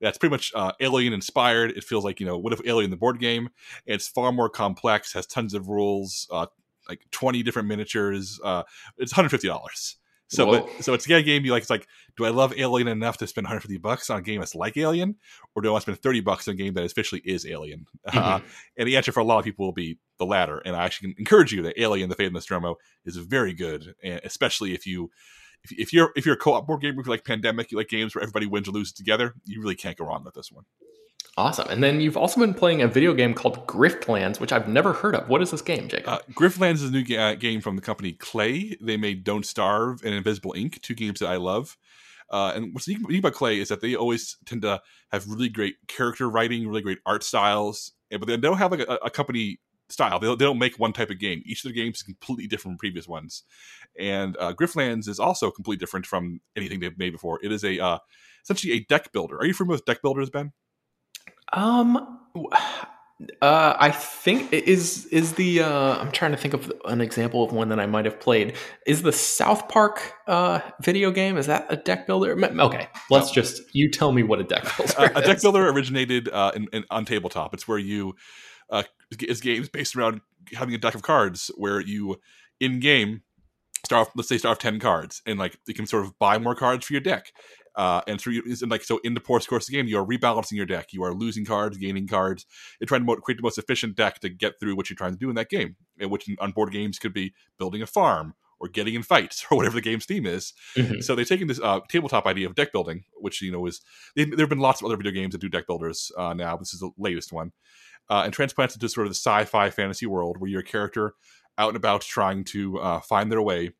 That's 0.00 0.18
pretty 0.18 0.30
much 0.30 0.52
uh, 0.54 0.72
alien 0.80 1.12
inspired. 1.12 1.72
It 1.72 1.84
feels 1.84 2.04
like 2.04 2.20
you 2.20 2.26
know 2.26 2.38
what 2.38 2.52
if 2.52 2.60
Alien 2.64 2.90
the 2.90 2.96
board 2.96 3.18
game? 3.18 3.50
It's 3.86 4.08
far 4.08 4.32
more 4.32 4.48
complex, 4.48 5.12
has 5.14 5.26
tons 5.26 5.54
of 5.54 5.68
rules, 5.68 6.28
uh, 6.30 6.46
like 6.88 7.04
20 7.10 7.42
different 7.42 7.68
miniatures. 7.68 8.40
Uh, 8.42 8.62
it's 8.96 9.12
150 9.12 9.48
dollars. 9.48 9.97
So, 10.28 10.46
but, 10.46 10.84
so 10.84 10.92
it's 10.92 11.08
a 11.08 11.22
game 11.22 11.44
you 11.44 11.52
like. 11.52 11.62
It's 11.62 11.70
like, 11.70 11.88
do 12.16 12.24
I 12.24 12.28
love 12.28 12.52
Alien 12.56 12.86
enough 12.86 13.16
to 13.18 13.26
spend 13.26 13.46
150 13.46 13.78
bucks 13.78 14.10
on 14.10 14.18
a 14.18 14.22
game 14.22 14.40
that's 14.40 14.54
like 14.54 14.76
Alien, 14.76 15.16
or 15.54 15.62
do 15.62 15.68
I 15.68 15.72
want 15.72 15.82
to 15.82 15.92
spend 15.92 16.02
30 16.02 16.20
bucks 16.20 16.46
on 16.48 16.52
a 16.52 16.56
game 16.56 16.74
that 16.74 16.84
officially 16.84 17.22
is 17.24 17.46
Alien? 17.46 17.86
Mm-hmm. 18.08 18.18
Uh, 18.18 18.40
and 18.78 18.88
the 18.88 18.96
answer 18.96 19.12
for 19.12 19.20
a 19.20 19.24
lot 19.24 19.38
of 19.38 19.44
people 19.44 19.66
will 19.66 19.72
be 19.72 19.98
the 20.18 20.24
latter. 20.24 20.58
And 20.58 20.74
I 20.74 20.84
actually 20.84 21.14
encourage 21.18 21.52
you 21.52 21.62
that 21.62 21.80
Alien: 21.80 22.08
The 22.08 22.14
Fate 22.14 22.28
of 22.28 22.32
Nostromo 22.32 22.76
is 23.04 23.16
very 23.16 23.52
good, 23.52 23.94
and 24.02 24.20
especially 24.24 24.74
if 24.74 24.86
you. 24.86 25.10
If, 25.64 25.72
if 25.72 25.92
you're 25.92 26.12
if 26.14 26.24
you're 26.24 26.36
a 26.36 26.38
co-op 26.38 26.68
board 26.68 26.80
gamer, 26.80 27.02
like 27.02 27.24
Pandemic, 27.24 27.72
you 27.72 27.78
like 27.78 27.88
games 27.88 28.14
where 28.14 28.22
everybody 28.22 28.46
wins 28.46 28.68
or 28.68 28.70
loses 28.70 28.92
together, 28.92 29.34
you 29.44 29.60
really 29.60 29.74
can't 29.74 29.96
go 29.96 30.04
wrong 30.04 30.22
with 30.24 30.34
this 30.34 30.52
one. 30.52 30.64
Awesome. 31.36 31.68
And 31.68 31.84
then 31.84 32.00
you've 32.00 32.16
also 32.16 32.40
been 32.40 32.52
playing 32.52 32.82
a 32.82 32.88
video 32.88 33.14
game 33.14 33.32
called 33.32 33.64
Griftlands, 33.68 34.40
which 34.40 34.52
I've 34.52 34.66
never 34.66 34.92
heard 34.92 35.14
of. 35.14 35.28
What 35.28 35.40
is 35.40 35.52
this 35.52 35.62
game, 35.62 35.86
Jacob? 35.86 36.08
Uh, 36.08 36.18
Griftlands 36.32 36.74
is 36.74 36.84
a 36.84 36.90
new 36.90 37.04
ga- 37.04 37.36
game 37.36 37.60
from 37.60 37.76
the 37.76 37.82
company 37.82 38.12
Klei. 38.14 38.76
They 38.80 38.96
made 38.96 39.22
Don't 39.22 39.46
Starve 39.46 40.02
and 40.04 40.12
Invisible, 40.14 40.52
Inc., 40.54 40.80
two 40.82 40.96
games 40.96 41.20
that 41.20 41.28
I 41.28 41.36
love. 41.36 41.76
Uh, 42.28 42.52
and 42.56 42.74
what's 42.74 42.88
unique 42.88 43.20
about 43.20 43.34
Klei 43.34 43.58
is 43.58 43.68
that 43.68 43.80
they 43.80 43.94
always 43.94 44.36
tend 44.46 44.62
to 44.62 44.82
have 45.12 45.28
really 45.28 45.48
great 45.48 45.76
character 45.86 46.28
writing, 46.28 46.66
really 46.66 46.82
great 46.82 46.98
art 47.06 47.22
styles, 47.22 47.92
but 48.10 48.26
they 48.26 48.36
don't 48.36 48.58
have 48.58 48.72
like 48.72 48.80
a, 48.80 48.98
a 49.04 49.10
company 49.10 49.60
style. 49.88 50.18
They 50.18 50.26
don't, 50.26 50.38
they 50.38 50.44
don't, 50.44 50.58
make 50.58 50.78
one 50.78 50.92
type 50.92 51.10
of 51.10 51.18
game. 51.18 51.42
Each 51.46 51.64
of 51.64 51.72
their 51.72 51.84
games 51.84 51.98
is 51.98 52.02
completely 52.02 52.46
different 52.46 52.74
from 52.74 52.78
previous 52.78 53.08
ones. 53.08 53.44
And 53.98 54.36
uh, 54.38 54.52
Griftlands 54.52 55.08
is 55.08 55.18
also 55.18 55.50
completely 55.50 55.78
different 55.78 56.04
from 56.04 56.40
anything 56.56 56.80
they've 56.80 56.98
made 56.98 57.12
before. 57.12 57.38
It 57.42 57.52
is 57.52 57.64
a 57.64 57.82
uh, 57.82 57.98
essentially 58.42 58.74
a 58.74 58.80
deck 58.80 59.12
builder. 59.12 59.38
Are 59.38 59.46
you 59.46 59.54
familiar 59.54 59.76
with 59.76 59.84
deck 59.84 60.02
builders, 60.02 60.30
Ben? 60.30 60.52
Um, 61.52 62.18
uh, 63.42 63.74
I 63.78 63.90
think 63.90 64.52
is 64.52 65.06
is 65.06 65.32
the 65.34 65.62
uh, 65.62 65.96
I'm 65.98 66.12
trying 66.12 66.30
to 66.30 66.36
think 66.36 66.54
of 66.54 66.72
an 66.84 67.00
example 67.00 67.42
of 67.42 67.52
one 67.52 67.68
that 67.70 67.80
I 67.80 67.86
might 67.86 68.04
have 68.04 68.20
played. 68.20 68.56
Is 68.86 69.02
the 69.02 69.12
South 69.12 69.68
Park 69.68 70.14
uh, 70.26 70.60
video 70.80 71.10
game? 71.10 71.36
Is 71.36 71.46
that 71.46 71.66
a 71.68 71.76
deck 71.76 72.06
builder? 72.06 72.38
Okay, 72.60 72.88
let's 73.10 73.30
just 73.30 73.62
you 73.74 73.90
tell 73.90 74.12
me 74.12 74.22
what 74.22 74.40
a 74.40 74.44
deck 74.44 74.64
builder. 74.76 74.92
Uh, 74.98 75.10
a 75.14 75.22
deck 75.22 75.40
builder 75.40 75.68
originated 75.68 76.28
uh, 76.28 76.52
in, 76.54 76.68
in, 76.72 76.84
on 76.90 77.04
tabletop. 77.04 77.54
It's 77.54 77.66
where 77.66 77.78
you 77.78 78.14
uh, 78.70 78.84
is 79.20 79.40
games 79.40 79.68
based 79.68 79.96
around 79.96 80.20
having 80.54 80.74
a 80.74 80.78
deck 80.78 80.94
of 80.94 81.02
cards 81.02 81.50
where 81.56 81.80
you 81.80 82.16
in 82.60 82.80
game 82.80 83.22
start 83.84 84.08
off, 84.08 84.12
let's 84.16 84.28
say 84.28 84.38
start 84.38 84.56
off 84.56 84.62
10 84.62 84.80
cards 84.80 85.22
and 85.24 85.38
like 85.38 85.58
you 85.66 85.74
can 85.74 85.86
sort 85.86 86.04
of 86.04 86.18
buy 86.18 86.38
more 86.38 86.54
cards 86.54 86.86
for 86.86 86.92
your 86.92 87.00
deck 87.00 87.32
uh, 87.78 88.02
and 88.08 88.20
through 88.20 88.42
and 88.44 88.70
like 88.70 88.82
so 88.82 88.98
in 89.04 89.14
the 89.14 89.20
course 89.20 89.46
of 89.48 89.66
the 89.66 89.72
game, 89.72 89.86
you 89.86 89.96
are 89.96 90.04
rebalancing 90.04 90.56
your 90.56 90.66
deck. 90.66 90.92
You 90.92 91.04
are 91.04 91.14
losing 91.14 91.44
cards, 91.44 91.78
gaining 91.78 92.08
cards. 92.08 92.44
You're 92.80 92.88
trying 92.88 93.06
to 93.06 93.16
create 93.16 93.36
the 93.36 93.42
most 93.42 93.56
efficient 93.56 93.94
deck 93.94 94.18
to 94.20 94.28
get 94.28 94.58
through 94.58 94.74
what 94.74 94.90
you're 94.90 94.96
trying 94.96 95.12
to 95.12 95.18
do 95.18 95.30
in 95.30 95.36
that 95.36 95.48
game. 95.48 95.76
And 95.98 96.10
Which 96.10 96.28
on 96.40 96.50
board 96.50 96.72
games 96.72 96.98
could 96.98 97.14
be 97.14 97.32
building 97.56 97.80
a 97.80 97.86
farm 97.86 98.34
or 98.58 98.66
getting 98.66 98.94
in 98.94 99.04
fights 99.04 99.46
or 99.50 99.56
whatever 99.56 99.76
the 99.76 99.80
game's 99.80 100.06
theme 100.06 100.26
is. 100.26 100.54
Mm-hmm. 100.76 101.00
So 101.00 101.14
they're 101.14 101.24
taking 101.24 101.46
this 101.46 101.60
uh, 101.62 101.78
tabletop 101.88 102.26
idea 102.26 102.48
of 102.48 102.56
deck 102.56 102.72
building, 102.72 103.04
which 103.14 103.40
you 103.40 103.52
know 103.52 103.64
is 103.66 103.80
there 104.16 104.26
have 104.36 104.48
been 104.48 104.58
lots 104.58 104.80
of 104.80 104.86
other 104.86 104.96
video 104.96 105.12
games 105.12 105.32
that 105.32 105.40
do 105.40 105.48
deck 105.48 105.68
builders 105.68 106.10
uh, 106.18 106.34
now. 106.34 106.56
This 106.56 106.74
is 106.74 106.80
the 106.80 106.90
latest 106.98 107.32
one, 107.32 107.52
uh, 108.10 108.22
and 108.24 108.32
transplants 108.32 108.74
it 108.74 108.80
to 108.80 108.88
sort 108.88 109.06
of 109.06 109.12
the 109.12 109.14
sci-fi 109.14 109.70
fantasy 109.70 110.06
world 110.06 110.38
where 110.40 110.50
your 110.50 110.62
character 110.62 111.14
out 111.56 111.68
and 111.68 111.76
about 111.76 112.00
trying 112.00 112.42
to 112.44 112.78
uh, 112.80 113.00
find 113.00 113.30
their 113.30 113.42
way 113.42 113.70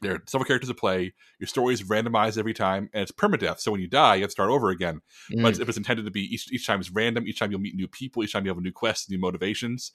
there 0.00 0.14
are 0.14 0.22
several 0.26 0.46
characters 0.46 0.68
to 0.68 0.74
play. 0.74 1.12
Your 1.38 1.46
story 1.46 1.74
is 1.74 1.82
randomized 1.82 2.38
every 2.38 2.54
time, 2.54 2.88
and 2.92 3.02
it's 3.02 3.12
permadeath. 3.12 3.60
So 3.60 3.70
when 3.70 3.80
you 3.80 3.86
die, 3.86 4.16
you 4.16 4.22
have 4.22 4.30
to 4.30 4.32
start 4.32 4.50
over 4.50 4.70
again. 4.70 5.00
Mm. 5.32 5.42
But 5.42 5.58
if 5.58 5.68
it's 5.68 5.76
intended 5.78 6.04
to 6.06 6.10
be 6.10 6.22
each 6.22 6.50
each 6.52 6.66
time 6.66 6.80
is 6.80 6.90
random, 6.90 7.26
each 7.26 7.38
time 7.38 7.50
you'll 7.50 7.60
meet 7.60 7.74
new 7.74 7.88
people, 7.88 8.22
each 8.22 8.32
time 8.32 8.44
you 8.44 8.50
have 8.50 8.58
a 8.58 8.62
new 8.62 8.72
quest, 8.72 9.10
new 9.10 9.18
motivations. 9.18 9.92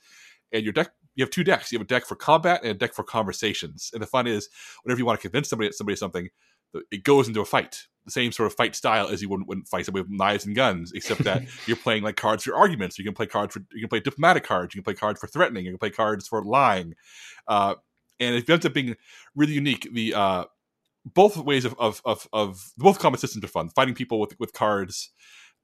And 0.51 0.63
your 0.63 0.73
deck, 0.73 0.91
you 1.15 1.23
have 1.23 1.31
two 1.31 1.43
decks. 1.43 1.71
You 1.71 1.79
have 1.79 1.85
a 1.85 1.87
deck 1.87 2.05
for 2.05 2.15
combat 2.15 2.61
and 2.61 2.71
a 2.71 2.75
deck 2.75 2.93
for 2.93 3.03
conversations. 3.03 3.89
And 3.93 4.01
the 4.01 4.07
fun 4.07 4.27
is, 4.27 4.47
whenever 4.83 4.99
you 4.99 5.05
want 5.05 5.19
to 5.19 5.27
convince 5.27 5.49
somebody 5.49 5.71
somebody 5.71 5.95
something, 5.95 6.29
it 6.91 7.03
goes 7.03 7.27
into 7.27 7.41
a 7.41 7.45
fight. 7.45 7.87
The 8.05 8.11
same 8.11 8.31
sort 8.31 8.47
of 8.47 8.55
fight 8.55 8.75
style 8.75 9.07
as 9.07 9.23
you 9.23 9.29
wouldn't, 9.29 9.49
wouldn't 9.49 9.67
fight 9.67 9.85
somebody 9.85 10.03
with 10.03 10.11
knives 10.11 10.45
and 10.45 10.55
guns, 10.55 10.91
except 10.93 11.23
that 11.23 11.43
you're 11.65 11.77
playing 11.77 12.03
like 12.03 12.15
cards 12.15 12.43
for 12.43 12.55
arguments. 12.55 12.99
You 12.99 13.05
can 13.05 13.15
play 13.15 13.25
cards 13.25 13.55
for 13.55 13.61
you 13.73 13.81
can 13.81 13.89
play 13.89 13.99
diplomatic 13.99 14.43
cards. 14.43 14.75
You 14.75 14.81
can 14.81 14.93
play 14.93 14.99
cards 14.99 15.19
for 15.19 15.25
threatening. 15.25 15.65
You 15.65 15.71
can 15.71 15.79
play 15.79 15.89
cards 15.89 16.27
for 16.27 16.43
lying. 16.43 16.93
Uh, 17.47 17.75
and 18.19 18.35
it 18.35 18.49
ends 18.49 18.65
up 18.65 18.73
being 18.73 18.95
really 19.35 19.53
unique. 19.53 19.87
The 19.93 20.13
uh, 20.13 20.43
both 21.05 21.37
ways 21.37 21.65
of, 21.65 21.75
of 21.79 22.01
of 22.05 22.27
of 22.33 22.73
both 22.77 22.99
combat 22.99 23.19
systems 23.19 23.43
are 23.43 23.49
fun. 23.49 23.69
Fighting 23.69 23.95
people 23.95 24.19
with 24.19 24.37
with 24.39 24.53
cards 24.53 25.11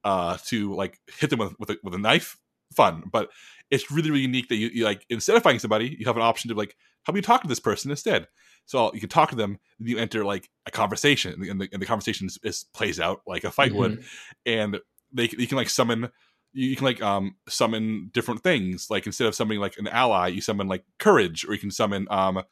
uh, 0.03 0.37
to 0.47 0.73
like 0.73 0.99
hit 1.19 1.29
them 1.29 1.39
with 1.39 1.55
with 1.59 1.69
a, 1.71 1.77
with 1.83 1.93
a 1.93 1.99
knife, 1.99 2.37
fun. 2.75 3.03
But 3.11 3.29
it's 3.69 3.91
really 3.91 4.11
really 4.11 4.23
unique 4.23 4.49
that 4.49 4.55
you, 4.55 4.69
you, 4.73 4.85
like 4.85 5.05
instead 5.09 5.35
of 5.35 5.43
fighting 5.43 5.59
somebody, 5.59 5.95
you 5.99 6.05
have 6.05 6.17
an 6.17 6.23
option 6.23 6.49
to 6.49 6.55
like 6.55 6.75
how 7.03 7.13
do 7.13 7.17
you 7.17 7.23
talk 7.23 7.41
to 7.41 7.47
this 7.47 7.59
person 7.59 7.91
instead. 7.91 8.27
So 8.65 8.93
you 8.93 8.99
can 8.99 9.09
talk 9.09 9.31
to 9.31 9.35
them, 9.35 9.57
and 9.79 9.89
you 9.89 9.97
enter 9.97 10.23
like 10.23 10.49
a 10.67 10.71
conversation, 10.71 11.33
and 11.33 11.59
the, 11.59 11.69
and 11.73 11.81
the 11.81 11.85
conversation 11.85 12.27
is, 12.27 12.37
is, 12.43 12.65
plays 12.73 12.99
out 12.99 13.21
like 13.25 13.43
a 13.43 13.51
fight 13.51 13.71
mm-hmm. 13.71 13.79
would, 13.79 14.03
and 14.45 14.79
they 15.11 15.29
you 15.37 15.47
can 15.47 15.57
like 15.57 15.69
summon 15.69 16.09
you 16.53 16.75
can 16.75 16.85
like 16.85 17.01
um 17.01 17.35
summon 17.47 18.09
different 18.13 18.43
things. 18.43 18.89
Like 18.89 19.05
instead 19.05 19.27
of 19.27 19.35
summoning 19.35 19.61
like 19.61 19.77
an 19.77 19.87
ally, 19.87 20.27
you 20.27 20.41
summon 20.41 20.67
like 20.67 20.83
courage, 20.99 21.45
or 21.45 21.53
you 21.53 21.59
can 21.59 21.71
summon 21.71 22.07
um 22.09 22.43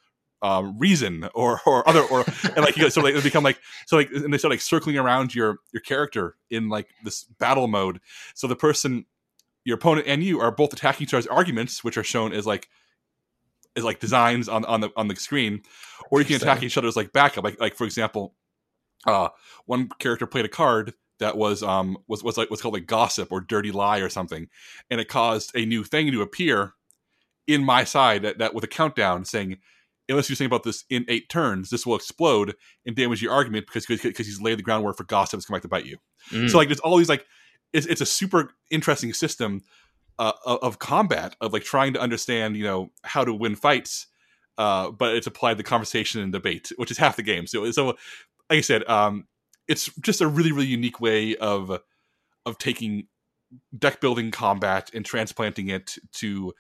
um, 0.42 0.78
reason 0.78 1.30
or 1.36 1.60
or 1.66 1.88
other 1.88 2.02
or 2.02 2.24
and 2.56 2.60
like 2.60 2.78
you 2.78 2.90
so 2.90 3.02
like 3.02 3.14
they 3.14 3.22
become 3.22 3.44
like 3.44 3.60
so 3.86 3.98
like 3.98 4.10
and 4.12 4.34
they 4.34 4.38
start 4.38 4.52
like 4.52 4.62
circling 4.62 4.98
around 4.98 5.36
your 5.36 5.58
your 5.74 5.82
character 5.82 6.36
in 6.50 6.70
like 6.70 6.90
this 7.04 7.24
battle 7.24 7.68
mode. 7.68 8.00
So 8.36 8.48
the 8.48 8.56
person, 8.56 9.06
your 9.66 9.76
opponent 9.76 10.08
and 10.08 10.24
you 10.24 10.40
are 10.40 10.52
both 10.52 10.74
attacking 10.74 11.04
each 11.04 11.14
other's 11.14 11.28
arguments, 11.28 11.84
which 11.84 11.98
are 11.98 12.04
shown 12.04 12.34
as 12.34 12.46
like 12.46 12.70
as 13.76 13.84
like 13.84 14.00
designs 14.00 14.48
on 14.48 14.66
on 14.66 14.82
the 14.82 14.92
on 14.96 15.08
the 15.08 15.16
screen, 15.16 15.62
or 16.10 16.20
you 16.20 16.26
can 16.26 16.38
attack 16.38 16.64
each 16.64 16.78
other's 16.78 16.96
like 16.96 17.12
backup. 17.12 17.44
Like 17.44 17.60
like 17.60 17.76
for 17.76 17.84
example, 17.84 18.34
uh, 19.06 19.30
one 19.66 19.90
character 20.00 20.26
played 20.26 20.46
a 20.46 20.50
card 20.50 20.94
that 21.20 21.38
was 21.38 21.64
um 21.64 21.98
was 22.08 22.24
was 22.24 22.38
like 22.38 22.50
was 22.50 22.62
called 22.62 22.74
like 22.74 22.88
gossip 22.88 23.32
or 23.32 23.42
dirty 23.42 23.72
lie 23.72 24.00
or 24.00 24.10
something, 24.10 24.48
and 24.90 25.00
it 25.00 25.08
caused 25.08 25.56
a 25.56 25.66
new 25.66 25.84
thing 25.84 26.12
to 26.12 26.22
appear 26.22 26.74
in 27.48 27.64
my 27.64 27.84
side 27.84 28.22
that, 28.22 28.38
that 28.38 28.54
with 28.54 28.64
a 28.64 28.68
countdown 28.68 29.26
saying 29.26 29.58
unless 30.10 30.30
you 30.30 30.36
think 30.36 30.48
about 30.48 30.64
this 30.64 30.86
in 30.90 31.06
eight 31.08 31.30
turns, 31.30 31.70
this 31.70 31.86
will 31.86 31.96
explode 31.96 32.56
and 32.86 32.96
damage 32.96 33.22
your 33.22 33.32
argument 33.32 33.68
because 33.68 33.86
because 33.86 34.26
he's 34.26 34.42
laid 34.42 34.58
the 34.58 34.64
groundwork 34.64 34.98
for 34.98 35.04
gossip 35.04 35.38
gossips 35.38 35.46
come 35.46 35.56
back 35.56 35.62
to 35.62 35.68
bite 35.68 35.86
you. 35.86 35.98
Mm. 36.32 36.50
So 36.50 36.58
like 36.58 36.68
there's 36.68 36.80
all 36.80 36.98
these 36.98 37.10
like 37.10 37.26
it's, 37.74 37.86
it's 37.86 38.02
a 38.02 38.06
super 38.06 38.52
interesting 38.72 39.14
system 39.14 39.62
uh, 40.18 40.34
of 40.46 40.80
combat 40.80 41.36
of 41.40 41.54
like 41.54 41.64
trying 41.64 41.94
to 41.94 42.02
understand 42.02 42.58
you 42.58 42.64
know 42.64 42.90
how 43.04 43.24
to 43.24 43.34
win 43.34 43.56
fights, 43.56 44.08
uh, 44.58 44.92
but 44.92 45.16
it's 45.16 45.28
applied 45.28 45.58
to 45.58 45.64
conversation 45.64 46.22
and 46.22 46.34
debate, 46.34 46.72
which 46.76 46.92
is 46.92 46.98
half 46.98 47.16
the 47.16 47.24
game. 47.24 47.48
So 47.48 47.70
so 47.72 47.86
like 47.88 48.58
I 48.58 48.62
said, 48.62 48.88
um, 48.90 49.28
it's 49.70 49.90
just 50.02 50.22
a 50.22 50.28
really 50.28 50.52
really 50.52 50.68
unique 50.68 51.00
way 51.00 51.36
of 51.38 51.80
of 52.46 52.58
taking 52.58 53.08
deck 53.78 54.02
building 54.02 54.32
combat 54.32 54.92
and 54.94 55.06
transplanting 55.06 55.70
it 55.70 55.96
to 56.14 56.54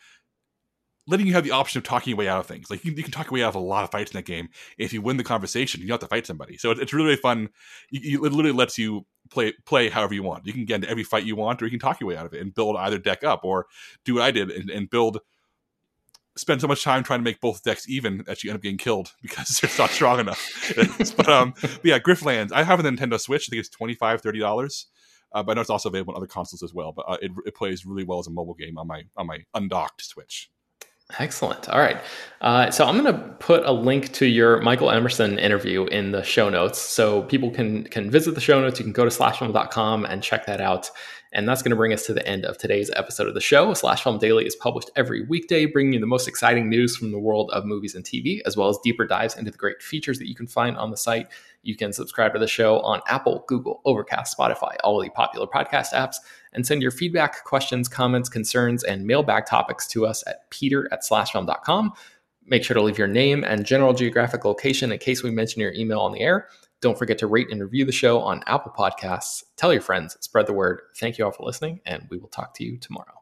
letting 1.09 1.25
you 1.25 1.33
have 1.33 1.43
the 1.43 1.51
option 1.51 1.79
of 1.79 1.83
talking 1.83 2.11
your 2.11 2.17
way 2.17 2.27
out 2.27 2.39
of 2.39 2.45
things. 2.45 2.69
Like 2.69 2.85
you, 2.85 2.93
you, 2.93 3.01
can 3.01 3.11
talk 3.11 3.27
your 3.27 3.33
way 3.33 3.43
out 3.43 3.49
of 3.49 3.55
a 3.55 3.59
lot 3.59 3.83
of 3.83 3.89
fights 3.89 4.11
in 4.11 4.17
that 4.17 4.25
game. 4.25 4.49
If 4.77 4.93
you 4.93 5.01
win 5.01 5.17
the 5.17 5.23
conversation, 5.23 5.81
you 5.81 5.87
don't 5.87 5.95
have 5.95 6.07
to 6.07 6.15
fight 6.15 6.27
somebody. 6.27 6.55
So 6.57 6.69
it, 6.69 6.79
it's 6.79 6.93
really, 6.93 7.07
really 7.07 7.17
fun. 7.17 7.49
You, 7.89 8.25
it 8.25 8.31
literally 8.31 8.55
lets 8.55 8.77
you 8.77 9.07
play 9.31 9.53
play 9.65 9.89
however 9.89 10.13
you 10.13 10.21
want. 10.21 10.45
You 10.45 10.53
can 10.53 10.65
get 10.65 10.75
into 10.75 10.89
every 10.89 11.03
fight 11.03 11.25
you 11.25 11.35
want, 11.35 11.61
or 11.61 11.65
you 11.65 11.71
can 11.71 11.79
talk 11.79 11.99
your 11.99 12.09
way 12.09 12.15
out 12.15 12.27
of 12.27 12.33
it 12.33 12.41
and 12.41 12.53
build 12.53 12.77
either 12.77 12.99
deck 12.99 13.23
up, 13.23 13.41
or 13.43 13.65
do 14.05 14.13
what 14.15 14.23
I 14.23 14.31
did 14.31 14.51
and, 14.51 14.69
and 14.69 14.89
build. 14.89 15.19
Spend 16.39 16.61
so 16.61 16.67
much 16.67 16.83
time 16.83 17.03
trying 17.03 17.19
to 17.19 17.23
make 17.23 17.41
both 17.41 17.63
decks 17.63 17.89
even 17.89 18.23
that 18.25 18.43
you 18.43 18.49
end 18.49 18.55
up 18.55 18.63
getting 18.63 18.77
killed 18.77 19.11
because 19.21 19.59
it's 19.63 19.77
not 19.77 19.89
strong 19.89 20.19
enough. 20.19 20.73
but 21.17 21.27
um, 21.27 21.53
but 21.61 21.79
yeah, 21.83 21.99
Griftlands. 21.99 22.51
I 22.51 22.63
have 22.63 22.79
a 22.79 22.83
Nintendo 22.83 23.19
Switch. 23.19 23.47
I 23.47 23.49
think 23.49 23.59
it's 23.59 23.69
25 23.69 24.21
dollars. 24.21 24.87
Uh, 25.31 25.43
but 25.43 25.51
I 25.51 25.55
know 25.55 25.61
it's 25.61 25.69
also 25.69 25.89
available 25.89 26.13
on 26.13 26.17
other 26.17 26.27
consoles 26.27 26.63
as 26.63 26.73
well. 26.73 26.91
But 26.91 27.05
uh, 27.07 27.17
it, 27.21 27.31
it 27.45 27.55
plays 27.55 27.85
really 27.85 28.03
well 28.03 28.19
as 28.19 28.27
a 28.27 28.31
mobile 28.31 28.55
game 28.55 28.77
on 28.77 28.87
my 28.87 29.03
on 29.17 29.27
my 29.27 29.39
undocked 29.53 30.03
Switch. 30.03 30.49
Excellent. 31.17 31.67
All 31.69 31.79
right. 31.79 31.97
Uh, 32.41 32.69
so 32.69 32.85
I'm 32.85 33.01
going 33.01 33.11
to 33.11 33.19
put 33.39 33.65
a 33.65 33.71
link 33.71 34.13
to 34.13 34.27
your 34.27 34.61
Michael 34.61 34.91
Emerson 34.91 35.39
interview 35.39 35.85
in 35.85 36.11
the 36.11 36.21
show 36.21 36.49
notes, 36.49 36.79
so 36.79 37.23
people 37.23 37.49
can 37.49 37.85
can 37.85 38.11
visit 38.11 38.35
the 38.35 38.41
show 38.41 38.61
notes. 38.61 38.79
You 38.79 38.83
can 38.85 38.93
go 38.93 39.05
to 39.05 39.09
slashfilm.com 39.09 40.05
and 40.05 40.21
check 40.21 40.45
that 40.45 40.61
out. 40.61 40.91
And 41.31 41.47
that's 41.47 41.61
going 41.61 41.69
to 41.69 41.75
bring 41.75 41.93
us 41.93 42.05
to 42.07 42.13
the 42.13 42.27
end 42.27 42.43
of 42.43 42.57
today's 42.57 42.89
episode 42.95 43.27
of 43.27 43.35
the 43.35 43.41
show. 43.41 43.73
Slash 43.75 44.03
Film 44.03 44.17
Daily 44.17 44.45
is 44.45 44.55
published 44.55 44.89
every 44.95 45.25
weekday, 45.25 45.65
bringing 45.67 45.93
you 45.93 45.99
the 45.99 46.07
most 46.07 46.27
exciting 46.27 46.69
news 46.69 46.97
from 46.97 47.11
the 47.11 47.19
world 47.19 47.51
of 47.51 47.65
movies 47.65 47.93
and 47.93 48.03
TV, 48.03 48.39
as 48.45 48.57
well 48.57 48.67
as 48.67 48.79
deeper 48.83 49.05
dives 49.05 49.37
into 49.37 49.51
the 49.51 49.57
great 49.57 49.81
features 49.81 50.17
that 50.17 50.27
you 50.27 50.33
can 50.33 50.47
find 50.47 50.75
on 50.77 50.89
the 50.89 50.97
site. 50.97 51.27
You 51.61 51.75
can 51.75 51.93
subscribe 51.93 52.33
to 52.33 52.39
the 52.39 52.47
show 52.47 52.79
on 52.79 53.01
Apple, 53.07 53.43
Google, 53.47 53.81
Overcast, 53.85 54.35
Spotify, 54.35 54.75
all 54.83 54.99
the 54.99 55.09
popular 55.09 55.45
podcast 55.45 55.93
apps, 55.93 56.15
and 56.53 56.65
send 56.65 56.81
your 56.81 56.91
feedback, 56.91 57.43
questions, 57.43 57.87
comments, 57.87 58.29
concerns, 58.29 58.83
and 58.83 59.05
mailbag 59.05 59.45
topics 59.45 59.87
to 59.89 60.07
us 60.07 60.23
at 60.25 60.49
peter 60.49 60.87
at 60.91 61.03
slashfilm.com. 61.03 61.93
Make 62.45 62.63
sure 62.63 62.73
to 62.73 62.81
leave 62.81 62.97
your 62.97 63.07
name 63.07 63.43
and 63.43 63.65
general 63.65 63.93
geographic 63.93 64.43
location 64.45 64.91
in 64.91 64.97
case 64.97 65.21
we 65.21 65.29
mention 65.29 65.61
your 65.61 65.73
email 65.73 65.99
on 65.99 66.11
the 66.11 66.21
air. 66.21 66.47
Don't 66.81 66.97
forget 66.97 67.17
to 67.19 67.27
rate 67.27 67.51
and 67.51 67.61
review 67.61 67.85
the 67.85 67.91
show 67.91 68.21
on 68.21 68.43
Apple 68.47 68.71
Podcasts. 68.71 69.43
Tell 69.57 69.73
your 69.73 69.81
friends, 69.81 70.17
spread 70.21 70.47
the 70.47 70.53
word. 70.53 70.81
Thank 70.97 71.17
you 71.17 71.25
all 71.25 71.31
for 71.31 71.43
listening, 71.43 71.81
and 71.85 72.07
we 72.09 72.17
will 72.17 72.29
talk 72.29 72.53
to 72.55 72.63
you 72.63 72.77
tomorrow. 72.77 73.18